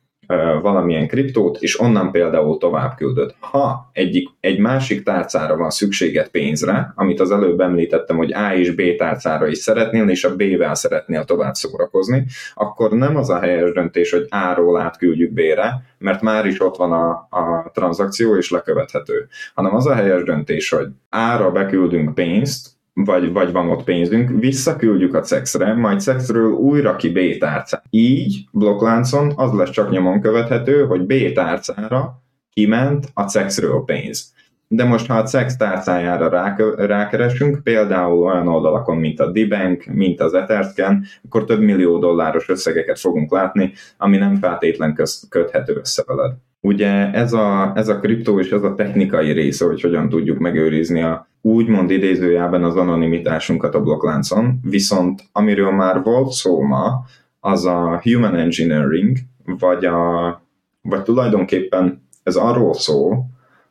valamilyen 0.61 1.07
kriptót, 1.07 1.57
és 1.61 1.79
onnan 1.79 2.11
például 2.11 2.57
tovább 2.57 2.95
küldöd. 2.95 3.35
Ha 3.39 3.89
egyik, 3.93 4.29
egy 4.39 4.59
másik 4.59 5.03
tárcára 5.03 5.57
van 5.57 5.69
szükséged 5.69 6.27
pénzre, 6.27 6.93
amit 6.95 7.19
az 7.19 7.31
előbb 7.31 7.59
említettem, 7.59 8.17
hogy 8.17 8.33
A 8.33 8.53
és 8.53 8.71
B 8.71 8.81
tárcára 8.97 9.47
is 9.47 9.57
szeretnél, 9.57 10.09
és 10.09 10.23
a 10.23 10.35
B-vel 10.35 10.75
szeretnél 10.75 11.23
tovább 11.23 11.53
szórakozni, 11.53 12.25
akkor 12.53 12.91
nem 12.91 13.15
az 13.15 13.29
a 13.29 13.39
helyes 13.39 13.71
döntés, 13.71 14.11
hogy 14.11 14.25
A-ról 14.29 14.79
átküldjük 14.79 15.33
B-re, 15.33 15.83
mert 15.97 16.21
már 16.21 16.45
is 16.45 16.61
ott 16.61 16.75
van 16.75 16.91
a, 16.91 17.09
a 17.29 17.71
tranzakció, 17.73 18.35
és 18.37 18.51
lekövethető, 18.51 19.27
hanem 19.53 19.75
az 19.75 19.87
a 19.87 19.93
helyes 19.93 20.23
döntés, 20.23 20.69
hogy 20.69 20.87
A-ra 21.09 21.51
beküldünk 21.51 22.13
pénzt, 22.13 22.78
vagy, 23.05 23.31
vagy 23.31 23.51
van 23.51 23.69
ott 23.69 23.83
pénzünk, 23.83 24.39
visszaküldjük 24.39 25.13
a 25.15 25.21
cexre, 25.21 25.73
majd 25.73 25.99
cexről 25.99 26.51
újra 26.51 26.95
ki 26.95 27.09
B 27.09 27.37
tárcát. 27.39 27.83
Így 27.89 28.45
blokkláncon 28.51 29.33
az 29.35 29.51
lesz 29.53 29.69
csak 29.69 29.89
nyomon 29.89 30.21
követhető, 30.21 30.85
hogy 30.85 31.05
B 31.05 31.13
tárcára 31.33 32.21
kiment 32.53 33.05
a 33.13 33.23
cexről 33.23 33.83
pénz. 33.85 34.33
De 34.71 34.83
most, 34.83 35.07
ha 35.07 35.17
a 35.17 35.23
CEX 35.23 35.57
tárcájára 35.57 36.55
rákeresünk, 36.75 37.63
például 37.63 38.23
olyan 38.23 38.47
oldalakon, 38.47 38.97
mint 38.97 39.19
a 39.19 39.31
D-Bank, 39.31 39.85
mint 39.85 40.21
az 40.21 40.33
Etherscan, 40.33 41.03
akkor 41.25 41.43
több 41.43 41.61
millió 41.61 41.99
dolláros 41.99 42.49
összegeket 42.49 42.99
fogunk 42.99 43.31
látni, 43.31 43.71
ami 43.97 44.17
nem 44.17 44.35
feltétlen 44.35 44.97
köthető 45.29 45.75
össze 45.75 46.03
veled. 46.07 46.31
Ugye 46.61 47.11
ez 47.11 47.33
a, 47.33 47.71
ez 47.75 47.87
a 47.87 47.99
kriptó 47.99 48.39
és 48.39 48.51
ez 48.51 48.63
a 48.63 48.75
technikai 48.75 49.31
része, 49.31 49.65
hogy 49.65 49.81
hogyan 49.81 50.09
tudjuk 50.09 50.37
megőrizni 50.37 51.01
a 51.01 51.27
úgymond 51.41 51.89
idézőjában 51.89 52.63
az 52.63 52.75
anonimitásunkat 52.75 53.75
a 53.75 53.81
blokkláncon, 53.81 54.59
viszont 54.63 55.23
amiről 55.31 55.71
már 55.71 56.03
volt 56.03 56.31
szó 56.31 56.61
ma, 56.61 57.05
az 57.39 57.65
a 57.65 57.99
human 58.03 58.35
engineering, 58.35 59.17
vagy, 59.45 59.85
a, 59.85 60.41
vagy 60.81 61.03
tulajdonképpen 61.03 62.07
ez 62.23 62.35
arról 62.35 62.73
szól, 62.73 63.25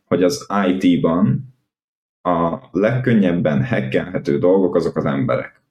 hogy 0.05 0.23
az 0.23 0.47
IT-ban 0.67 1.55
a 2.23 2.59
legkönnyebben 2.71 3.65
hackelhető 3.65 4.39
dolgok 4.39 4.75
azok 4.75 4.97
az 4.97 5.05
emberek. 5.05 5.63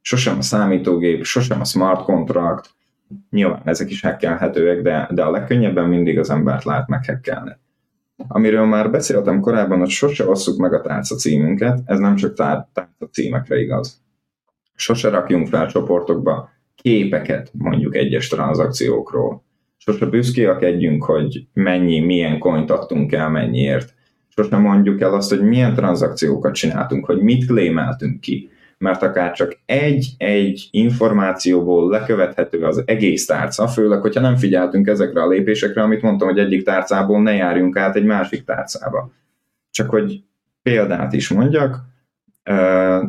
Sosem 0.00 0.38
a 0.38 0.42
számítógép, 0.42 1.24
sosem 1.24 1.60
a 1.60 1.64
smart 1.64 2.04
contract, 2.04 2.70
nyilván 3.30 3.62
ezek 3.64 3.90
is 3.90 4.00
hackelhetőek, 4.00 4.82
de, 4.82 5.08
de 5.12 5.22
a 5.22 5.30
legkönnyebben 5.30 5.88
mindig 5.88 6.18
az 6.18 6.30
embert 6.30 6.64
lehet 6.64 6.88
meghekkelni. 6.88 7.56
Amiről 8.28 8.64
már 8.64 8.90
beszéltem 8.90 9.40
korábban, 9.40 9.78
hogy 9.78 9.88
sose 9.88 10.28
osszuk 10.28 10.58
meg 10.58 10.72
a 10.72 10.80
tárca 10.80 11.14
címünket, 11.14 11.80
ez 11.84 11.98
nem 11.98 12.16
csak 12.16 12.34
tár- 12.34 12.68
tárca 12.72 13.08
címekre 13.12 13.60
igaz. 13.60 14.02
Sose 14.74 15.08
rakjunk 15.08 15.46
fel 15.46 15.66
csoportokba 15.66 16.50
képeket 16.74 17.50
mondjuk 17.52 17.96
egyes 17.96 18.28
tranzakciókról. 18.28 19.44
Sose 19.76 20.06
büszkékedjünk, 20.06 21.04
hogy 21.04 21.46
mennyi, 21.52 22.00
milyen 22.00 22.38
coint 22.38 22.70
adtunk 22.70 23.12
el, 23.12 23.28
mennyiért. 23.28 23.94
Sose 24.28 24.56
mondjuk 24.56 25.00
el 25.00 25.14
azt, 25.14 25.30
hogy 25.30 25.42
milyen 25.42 25.74
tranzakciókat 25.74 26.54
csináltunk, 26.54 27.04
hogy 27.04 27.20
mit 27.20 27.46
klémeltünk 27.46 28.20
ki 28.20 28.50
mert 28.78 29.02
akár 29.02 29.32
csak 29.32 29.58
egy-egy 29.66 30.68
információból 30.70 31.90
lekövethető 31.90 32.62
az 32.62 32.82
egész 32.86 33.26
tárca, 33.26 33.68
főleg, 33.68 34.00
hogyha 34.00 34.20
nem 34.20 34.36
figyeltünk 34.36 34.86
ezekre 34.86 35.22
a 35.22 35.28
lépésekre, 35.28 35.82
amit 35.82 36.02
mondtam, 36.02 36.28
hogy 36.28 36.38
egyik 36.38 36.64
tárcából 36.64 37.22
ne 37.22 37.32
járjunk 37.32 37.76
át 37.76 37.96
egy 37.96 38.04
másik 38.04 38.44
tárcába. 38.44 39.10
Csak 39.70 39.90
hogy 39.90 40.22
példát 40.62 41.12
is 41.12 41.28
mondjak, 41.28 41.76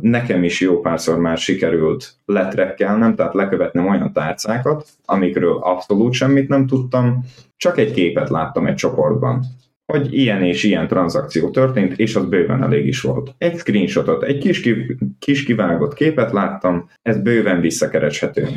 nekem 0.02 0.44
is 0.44 0.62
jó 0.62 0.80
párszor 0.80 1.20
már 1.20 1.38
sikerült 1.38 2.14
letrekkelnem, 2.26 3.16
tehát 3.16 3.34
lekövetnem 3.34 3.88
olyan 3.88 4.14
tárcákat, 4.14 4.88
amikről 5.06 5.58
abszolút 5.58 6.14
semmit 6.14 6.48
nem 6.48 6.68
tudtam, 6.68 7.24
csak 7.58 7.78
egy 7.78 7.92
képet 7.92 8.30
láttam 8.30 8.68
egy 8.68 8.76
csoportban 8.76 9.46
hogy 9.92 10.14
ilyen 10.14 10.44
és 10.44 10.64
ilyen 10.64 10.88
tranzakció 10.88 11.50
történt, 11.50 12.00
és 12.00 12.16
az 12.16 12.26
bőven 12.26 12.64
elég 12.64 12.88
is 12.88 13.02
volt. 13.02 13.36
Egy 13.38 13.58
screenshotot, 13.58 14.24
egy 14.24 14.38
kis, 14.38 14.62
ki, 14.62 14.98
kis 15.20 15.44
kivágott 15.44 15.94
képet 15.94 16.32
láttam, 16.32 16.90
ez 17.02 17.22
bőven 17.22 17.62
visszakereshető. 17.62 18.48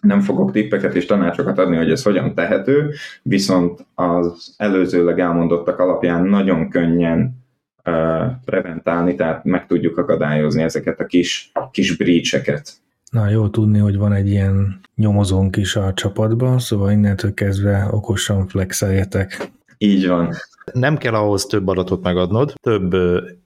Nem 0.00 0.20
fogok 0.20 0.52
tippeket 0.52 0.94
és 0.94 1.06
tanácsokat 1.06 1.58
adni, 1.58 1.76
hogy 1.76 1.90
ez 1.90 2.02
hogyan 2.02 2.34
tehető, 2.34 2.90
viszont 3.22 3.86
az 3.94 4.54
előzőleg 4.56 5.20
elmondottak 5.20 5.78
alapján 5.78 6.24
nagyon 6.24 6.68
könnyen 6.68 7.44
uh, 7.84 7.94
preventálni, 8.44 9.14
tehát 9.14 9.44
meg 9.44 9.66
tudjuk 9.66 9.98
akadályozni 9.98 10.62
ezeket 10.62 11.00
a 11.00 11.06
kis, 11.06 11.52
kis 11.70 11.96
breach-eket. 11.96 12.72
Na, 13.10 13.28
jó 13.28 13.48
tudni, 13.48 13.78
hogy 13.78 13.96
van 13.96 14.12
egy 14.12 14.28
ilyen 14.28 14.80
nyomozónk 14.94 15.56
is 15.56 15.76
a 15.76 15.92
csapatban, 15.94 16.58
szóval 16.58 16.90
innentől 16.90 17.34
kezdve 17.34 17.88
okosan 17.90 18.46
flexeljetek. 18.46 19.50
Így 19.78 20.06
van. 20.06 20.34
Nem 20.72 20.96
kell 20.96 21.14
ahhoz 21.14 21.46
több 21.46 21.68
adatot 21.68 22.02
megadnod, 22.02 22.52
több 22.60 22.94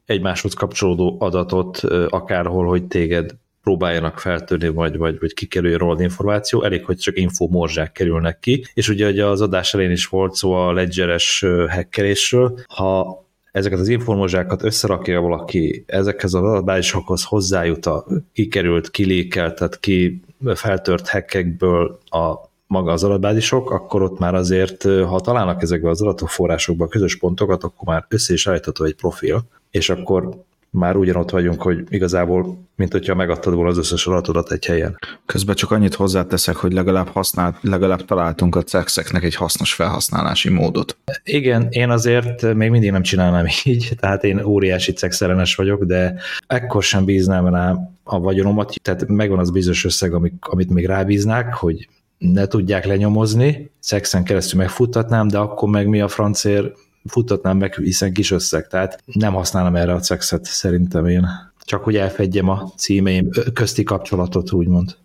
egymáshoz 0.04 0.54
kapcsolódó 0.54 1.16
adatot 1.18 1.78
akárhol, 2.08 2.66
hogy 2.66 2.84
téged 2.84 3.30
próbáljanak 3.62 4.18
feltörni, 4.18 4.68
vagy, 4.68 4.96
vagy, 4.96 5.18
vagy 5.20 5.34
kikerüljön 5.34 5.78
rólad 5.78 6.00
információ, 6.00 6.62
elég, 6.62 6.84
hogy 6.84 6.96
csak 6.96 7.18
info 7.18 7.48
morzsák 7.48 7.92
kerülnek 7.92 8.38
ki, 8.38 8.64
és 8.74 8.88
ugye, 8.88 9.08
ugye 9.08 9.26
az 9.26 9.40
adás 9.40 9.74
elén 9.74 9.90
is 9.90 10.06
volt 10.06 10.34
szó 10.34 10.52
a 10.52 10.72
ledgeres 10.72 11.44
hackerésről, 11.68 12.58
ha 12.68 13.24
ezeket 13.52 13.78
az 13.78 13.88
informózsákat 13.88 14.62
összerakja 14.62 15.20
valaki, 15.20 15.84
ezekhez 15.86 16.34
az 16.34 16.42
adatbázisokhoz 16.42 17.24
hozzájut 17.24 17.86
a 17.86 18.06
kikerült, 18.32 18.90
kilékelt, 18.90 19.54
tehát 19.54 19.80
ki 19.80 20.20
feltört 20.54 21.06
hekkekből 21.06 21.98
a 22.04 22.45
maga 22.66 22.92
az 22.92 23.04
adatbázisok, 23.04 23.70
akkor 23.70 24.02
ott 24.02 24.18
már 24.18 24.34
azért, 24.34 24.82
ha 24.82 25.20
találnak 25.20 25.62
ezekbe 25.62 25.88
az 25.88 26.02
adatforrásokba 26.02 26.88
közös 26.88 27.16
pontokat, 27.18 27.64
akkor 27.64 27.88
már 27.94 28.04
össze 28.08 28.32
is 28.32 28.46
állítható 28.46 28.84
egy 28.84 28.94
profil, 28.94 29.42
és 29.70 29.90
akkor 29.90 30.44
már 30.76 30.96
ugyanott 30.96 31.30
vagyunk, 31.30 31.62
hogy 31.62 31.84
igazából, 31.88 32.58
mint 32.74 32.92
hogyha 32.92 33.14
megadtad 33.14 33.54
volna 33.54 33.70
az 33.70 33.78
összes 33.78 34.06
adatodat 34.06 34.52
egy 34.52 34.66
helyen. 34.66 34.98
Közben 35.26 35.54
csak 35.54 35.70
annyit 35.70 35.94
hozzáteszek, 35.94 36.56
hogy 36.56 36.72
legalább, 36.72 37.08
használt, 37.08 37.56
legalább 37.60 38.04
találtunk 38.04 38.56
a 38.56 38.62
cexeknek 38.62 39.22
egy 39.22 39.34
hasznos 39.34 39.74
felhasználási 39.74 40.48
módot. 40.48 40.96
Igen, 41.24 41.66
én 41.70 41.90
azért 41.90 42.54
még 42.54 42.70
mindig 42.70 42.90
nem 42.90 43.02
csinálnám 43.02 43.46
így, 43.64 43.92
tehát 44.00 44.24
én 44.24 44.44
óriási 44.44 44.92
cexelenes 44.92 45.54
vagyok, 45.54 45.84
de 45.84 46.14
ekkor 46.46 46.82
sem 46.82 47.04
bíznám 47.04 47.46
rá 47.46 47.74
a 48.02 48.20
vagyonomat, 48.20 48.74
tehát 48.82 49.06
megvan 49.08 49.38
az 49.38 49.50
bizonyos 49.50 49.84
összeg, 49.84 50.14
amit, 50.14 50.34
amit 50.40 50.70
még 50.70 50.86
rábíznák, 50.86 51.54
hogy 51.54 51.88
ne 52.18 52.46
tudják 52.46 52.84
lenyomozni, 52.84 53.70
szexen 53.78 54.24
keresztül 54.24 54.58
megfuttatnám, 54.58 55.28
de 55.28 55.38
akkor 55.38 55.68
meg 55.68 55.88
mi 55.88 56.00
a 56.00 56.08
francér 56.08 56.72
futtatnám 57.04 57.56
meg, 57.56 57.74
hiszen 57.74 58.12
kis 58.12 58.30
összeg, 58.30 58.66
tehát 58.66 59.02
nem 59.04 59.32
használom 59.32 59.76
erre 59.76 59.92
a 59.92 60.02
szexet 60.02 60.44
szerintem 60.44 61.06
én. 61.06 61.26
Csak 61.64 61.84
hogy 61.84 61.96
elfedjem 61.96 62.48
a 62.48 62.72
címeim 62.76 63.28
közti 63.52 63.82
kapcsolatot, 63.82 64.52
úgymond. 64.52 64.96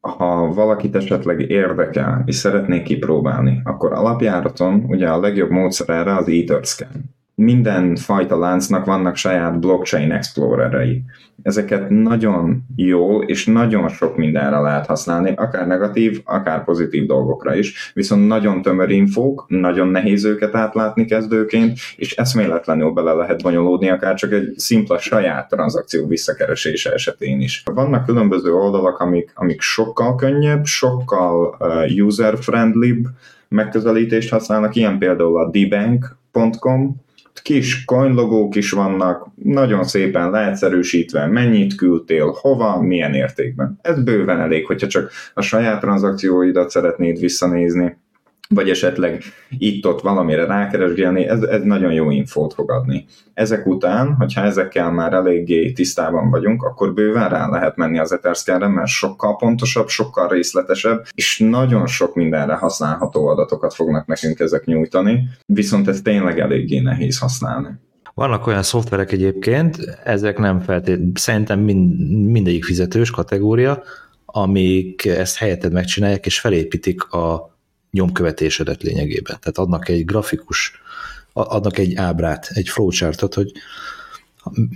Ha 0.00 0.52
valakit 0.52 0.94
esetleg 0.94 1.50
érdekel, 1.50 2.22
és 2.26 2.34
szeretnék 2.34 2.82
kipróbálni, 2.82 3.60
akkor 3.64 3.92
alapjáraton 3.92 4.84
ugye 4.86 5.08
a 5.08 5.20
legjobb 5.20 5.50
módszer 5.50 5.88
erre 5.88 6.16
az 6.16 6.28
Etherscan 6.28 7.15
minden 7.38 7.96
fajta 7.96 8.38
láncnak 8.38 8.84
vannak 8.84 9.16
saját 9.16 9.60
blockchain 9.60 10.12
explorerei. 10.12 11.02
Ezeket 11.42 11.88
nagyon 11.88 12.62
jól 12.76 13.24
és 13.24 13.46
nagyon 13.46 13.88
sok 13.88 14.16
mindenre 14.16 14.58
lehet 14.58 14.86
használni, 14.86 15.32
akár 15.36 15.66
negatív, 15.66 16.20
akár 16.24 16.64
pozitív 16.64 17.06
dolgokra 17.06 17.54
is, 17.54 17.92
viszont 17.94 18.26
nagyon 18.26 18.62
tömör 18.62 18.90
infók, 18.90 19.44
nagyon 19.48 19.88
nehéz 19.88 20.24
őket 20.24 20.54
átlátni 20.54 21.04
kezdőként, 21.04 21.78
és 21.96 22.14
eszméletlenül 22.14 22.90
bele 22.90 23.12
lehet 23.12 23.42
bonyolódni, 23.42 23.88
akár 23.88 24.14
csak 24.14 24.32
egy 24.32 24.52
szimpla 24.56 24.98
saját 24.98 25.48
tranzakció 25.48 26.06
visszakeresése 26.06 26.92
esetén 26.92 27.40
is. 27.40 27.62
Vannak 27.74 28.06
különböző 28.06 28.52
oldalak, 28.52 28.98
amik, 28.98 29.32
amik 29.34 29.60
sokkal 29.60 30.14
könnyebb, 30.14 30.64
sokkal 30.64 31.56
uh, 31.58 32.04
user-friendlibb 32.06 33.06
megközelítést 33.48 34.30
használnak, 34.30 34.74
ilyen 34.74 34.98
például 34.98 35.38
a 35.38 35.50
dbank.com, 35.50 37.04
kis 37.42 37.84
coinlogók 37.84 38.54
is 38.54 38.70
vannak, 38.70 39.28
nagyon 39.34 39.84
szépen 39.84 40.30
leegyszerűsítve, 40.30 41.26
mennyit 41.26 41.74
küldtél, 41.74 42.36
hova, 42.40 42.80
milyen 42.80 43.14
értékben. 43.14 43.78
Ez 43.82 44.02
bőven 44.02 44.40
elég, 44.40 44.66
hogyha 44.66 44.86
csak 44.86 45.10
a 45.34 45.40
saját 45.40 45.80
tranzakcióidat 45.80 46.70
szeretnéd 46.70 47.18
visszanézni, 47.18 47.96
vagy 48.48 48.70
esetleg 48.70 49.22
itt-ott 49.58 50.00
valamire 50.00 50.44
rákeresgélni, 50.44 51.24
ez, 51.24 51.42
ez 51.42 51.62
nagyon 51.62 51.92
jó 51.92 52.10
infót 52.10 52.54
fog 52.54 52.70
adni. 52.70 53.04
Ezek 53.34 53.66
után, 53.66 54.14
hogyha 54.14 54.40
ezekkel 54.40 54.90
már 54.90 55.12
eléggé 55.12 55.72
tisztában 55.72 56.30
vagyunk, 56.30 56.62
akkor 56.62 56.94
bőven 56.94 57.28
rá 57.28 57.48
lehet 57.48 57.76
menni 57.76 57.98
az 57.98 58.12
Etherscan-re, 58.12 58.68
mert 58.68 58.88
sokkal 58.88 59.36
pontosabb, 59.36 59.88
sokkal 59.88 60.28
részletesebb, 60.28 61.04
és 61.14 61.38
nagyon 61.38 61.86
sok 61.86 62.14
mindenre 62.14 62.54
használható 62.54 63.26
adatokat 63.26 63.74
fognak 63.74 64.06
nekünk 64.06 64.38
ezek 64.38 64.64
nyújtani, 64.64 65.28
viszont 65.46 65.88
ez 65.88 66.02
tényleg 66.02 66.38
eléggé 66.38 66.78
nehéz 66.78 67.18
használni. 67.18 67.68
Vannak 68.14 68.46
olyan 68.46 68.62
szoftverek 68.62 69.12
egyébként, 69.12 69.76
ezek 70.04 70.38
nem 70.38 70.60
feltétlenül, 70.60 71.12
szerintem 71.14 71.60
mind, 71.60 72.10
mindegyik 72.30 72.64
fizetős 72.64 73.10
kategória, 73.10 73.82
amik 74.24 75.04
ezt 75.04 75.36
helyetted 75.38 75.72
megcsinálják, 75.72 76.26
és 76.26 76.40
felépítik 76.40 77.02
a 77.02 77.55
nyomkövetésedet 77.90 78.82
lényegében. 78.82 79.36
Tehát 79.40 79.58
adnak 79.58 79.88
egy 79.88 80.04
grafikus, 80.04 80.72
adnak 81.32 81.78
egy 81.78 81.94
ábrát, 81.94 82.50
egy 82.54 82.68
flowchartot, 82.68 83.34
hogy 83.34 83.52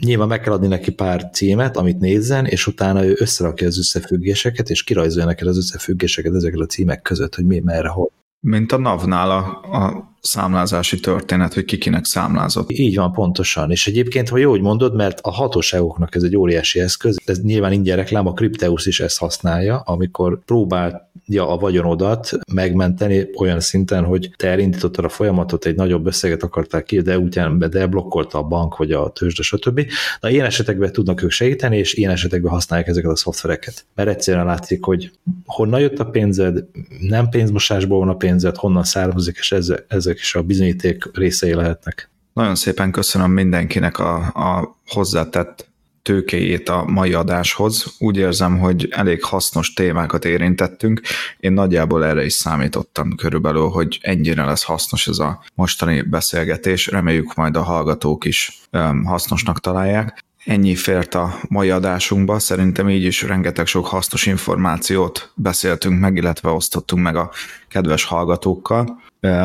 nyilván 0.01 0.29
meg 0.29 0.41
kell 0.41 0.53
adni 0.53 0.67
neki 0.67 0.93
pár 0.93 1.31
címet, 1.33 1.77
amit 1.77 1.99
nézzen, 1.99 2.47
és 2.47 2.67
utána 2.67 3.05
ő 3.05 3.17
összerakja 3.19 3.67
az 3.67 3.79
összefüggéseket, 3.79 4.71
és 4.71 4.85
kirajzolja 4.85 5.27
neked 5.27 5.47
az 5.47 5.57
összefüggéseket 5.57 6.35
ezekkel 6.35 6.61
a 6.61 6.67
címek 6.67 7.03
között, 7.03 7.35
hogy 7.35 7.47
mi, 7.47 7.61
merre, 7.61 7.89
hol. 7.89 8.11
Mint 8.41 8.73
a 8.73 8.79
NAV-nál 8.79 9.31
a, 9.31 9.45
a 9.79 10.11
számlázási 10.21 11.01
történet, 11.01 11.55
hogy 11.55 11.64
kikinek 11.64 12.05
számlázott. 12.05 12.71
Így 12.71 12.97
van, 12.97 13.12
pontosan. 13.12 13.71
És 13.71 13.87
egyébként, 13.87 14.29
hogy 14.29 14.41
jó, 14.41 14.51
hogy 14.51 14.61
mondod, 14.61 14.95
mert 14.95 15.21
a 15.23 15.31
hatóságoknak 15.31 16.14
ez 16.14 16.23
egy 16.23 16.37
óriási 16.37 16.81
eszköz, 16.81 17.21
ez 17.25 17.43
nyilván 17.43 17.73
ingyen 17.73 17.97
reklám, 17.97 18.27
a 18.27 18.33
Crypteus 18.33 18.87
is 18.87 19.01
ezt 19.01 19.18
használja, 19.18 19.79
amikor 19.79 20.45
próbálja 20.45 21.09
a 21.49 21.57
vagyonodat 21.57 22.31
megmenteni 22.53 23.29
olyan 23.39 23.61
szinten, 23.61 24.05
hogy 24.05 24.31
te 24.37 24.49
elindítottad 24.49 25.05
a 25.05 25.09
folyamatot, 25.09 25.64
egy 25.64 25.77
nagyobb 25.77 26.07
összeget 26.07 26.43
akarták 26.43 26.85
ki, 26.85 27.01
de 27.01 27.18
utána 27.18 27.66
deblokkolta 27.66 28.39
a 28.39 28.43
bank, 28.43 28.77
vagy 28.77 28.93
a 28.93 29.11
tőzsde, 29.11 29.43
stb. 29.43 29.87
Na, 30.21 30.31
ilyen 30.31 30.47
esetekben 30.47 30.93
tudnak 30.93 31.23
ők 31.23 31.31
segíteni, 31.31 31.79
és 31.79 31.95
ilyen 31.95 32.11
esetekben 32.11 32.53
használják 32.53 32.89
ezeket 32.89 33.11
a 33.11 33.16
szoftvereket. 33.16 33.85
Mert 33.95 34.09
egyszerűen 34.09 34.45
látszik, 34.45 34.85
hogy 34.85 35.11
honnan 35.47 35.81
jött 35.81 35.99
a 35.99 36.05
pénzed, 36.05 36.64
nem 37.01 37.29
pénzmosásból 37.29 37.99
van 37.99 38.09
a 38.09 38.16
pénzed, 38.16 38.57
honnan 38.57 38.85
származik, 38.85 39.37
és 39.39 39.53
ezzel, 39.53 39.85
ezzel 39.89 40.10
ezek 40.11 40.23
is 40.23 40.35
a 40.35 40.43
bizonyíték 40.43 41.05
részei 41.13 41.55
lehetnek. 41.55 42.11
Nagyon 42.33 42.55
szépen 42.55 42.91
köszönöm 42.91 43.31
mindenkinek 43.31 43.99
a, 43.99 44.15
a 44.17 44.77
hozzátett 44.87 45.69
tőkéjét 46.03 46.69
a 46.69 46.85
mai 46.87 47.13
adáshoz. 47.13 47.95
Úgy 47.99 48.17
érzem, 48.17 48.59
hogy 48.59 48.89
elég 48.91 49.25
hasznos 49.25 49.73
témákat 49.73 50.25
érintettünk. 50.25 51.01
Én 51.39 51.53
nagyjából 51.53 52.05
erre 52.05 52.25
is 52.25 52.33
számítottam 52.33 53.15
körülbelül, 53.15 53.69
hogy 53.69 53.99
ennyire 54.03 54.45
lesz 54.45 54.63
hasznos 54.63 55.07
ez 55.07 55.19
a 55.19 55.45
mostani 55.55 56.03
beszélgetés. 56.03 56.87
Reméljük 56.87 57.35
majd 57.35 57.57
a 57.57 57.63
hallgatók 57.63 58.25
is 58.25 58.61
hasznosnak 59.05 59.61
találják. 59.61 60.25
Ennyi 60.45 60.75
fért 60.75 61.15
a 61.15 61.39
mai 61.49 61.71
adásunkba, 61.71 62.39
szerintem 62.39 62.89
így 62.89 63.05
is 63.05 63.23
rengeteg 63.23 63.67
sok 63.67 63.87
hasznos 63.87 64.27
információt 64.27 65.33
beszéltünk 65.35 66.01
meg, 66.01 66.17
illetve 66.17 66.51
osztottunk 66.51 67.03
meg 67.03 67.17
a 67.17 67.31
kedves 67.69 68.05
hallgatókkal. 68.05 69.01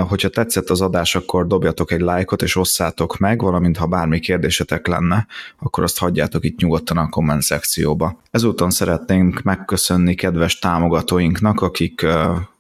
Hogyha 0.08 0.30
tetszett 0.30 0.70
az 0.70 0.82
adás, 0.82 1.16
akkor 1.16 1.48
dobjatok 1.48 1.92
egy 1.92 2.02
lájkot 2.02 2.42
és 2.42 2.56
osszátok 2.56 3.18
meg, 3.18 3.42
valamint 3.42 3.78
ha 3.78 3.86
bármi 3.86 4.20
kérdésetek 4.20 4.88
lenne, 4.88 5.28
akkor 5.60 5.84
azt 5.84 6.00
hagyjátok 6.00 6.46
itt 6.46 6.60
nyugodtan 6.60 6.98
a 6.98 7.10
komment 7.10 7.42
szekcióba. 7.42 8.22
Ezúton 8.32 8.70
szeretnénk 8.70 9.42
megköszönni 9.42 10.16
kedves 10.16 10.60
támogatóinknak, 10.60 11.62
akik 11.62 12.06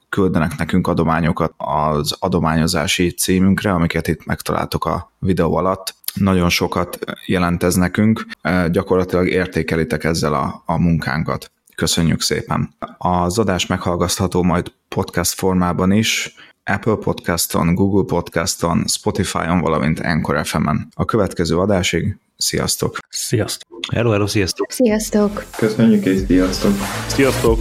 küldenek 0.10 0.58
nekünk 0.58 0.88
adományokat 0.88 1.54
az 1.58 2.16
adományozási 2.20 3.12
címünkre, 3.12 3.74
amiket 3.74 4.08
itt 4.08 4.26
megtaláltok 4.26 4.86
a 4.86 5.12
videó 5.20 5.56
alatt. 5.56 5.96
Nagyon 6.14 6.50
sokat 6.50 7.00
jelent 7.26 7.64
ez 7.64 7.76
nekünk, 7.76 8.26
gyakorlatilag 8.72 9.28
értékelitek 9.28 10.04
ezzel 10.04 10.34
a, 10.34 10.64
a 10.66 10.78
munkánkat. 10.80 11.52
Köszönjük 11.76 12.22
szépen! 12.22 12.76
Az 12.98 13.40
adás 13.40 13.66
meghallgatható 13.66 14.44
majd 14.44 14.72
podcast 14.90 15.34
formában 15.34 15.92
is, 15.92 16.36
Apple 16.66 16.96
Podcaston, 16.96 17.76
Google 17.76 18.04
Podcaston, 18.04 18.84
Spotify-on, 18.88 19.60
valamint 19.60 20.00
Anchor 20.00 20.46
FM-en. 20.46 20.88
A 20.96 21.06
következő 21.06 21.58
adásig 21.58 22.18
sziasztok! 22.38 22.98
Sziasztok! 23.10 23.80
Hello, 23.94 24.12
hello, 24.12 24.28
sziasztok! 24.28 24.72
Sziasztok! 24.72 25.46
Köszönjük 25.58 26.06
és 26.06 26.22
sziasztok! 26.28 26.72
Sziasztok! 27.08 27.60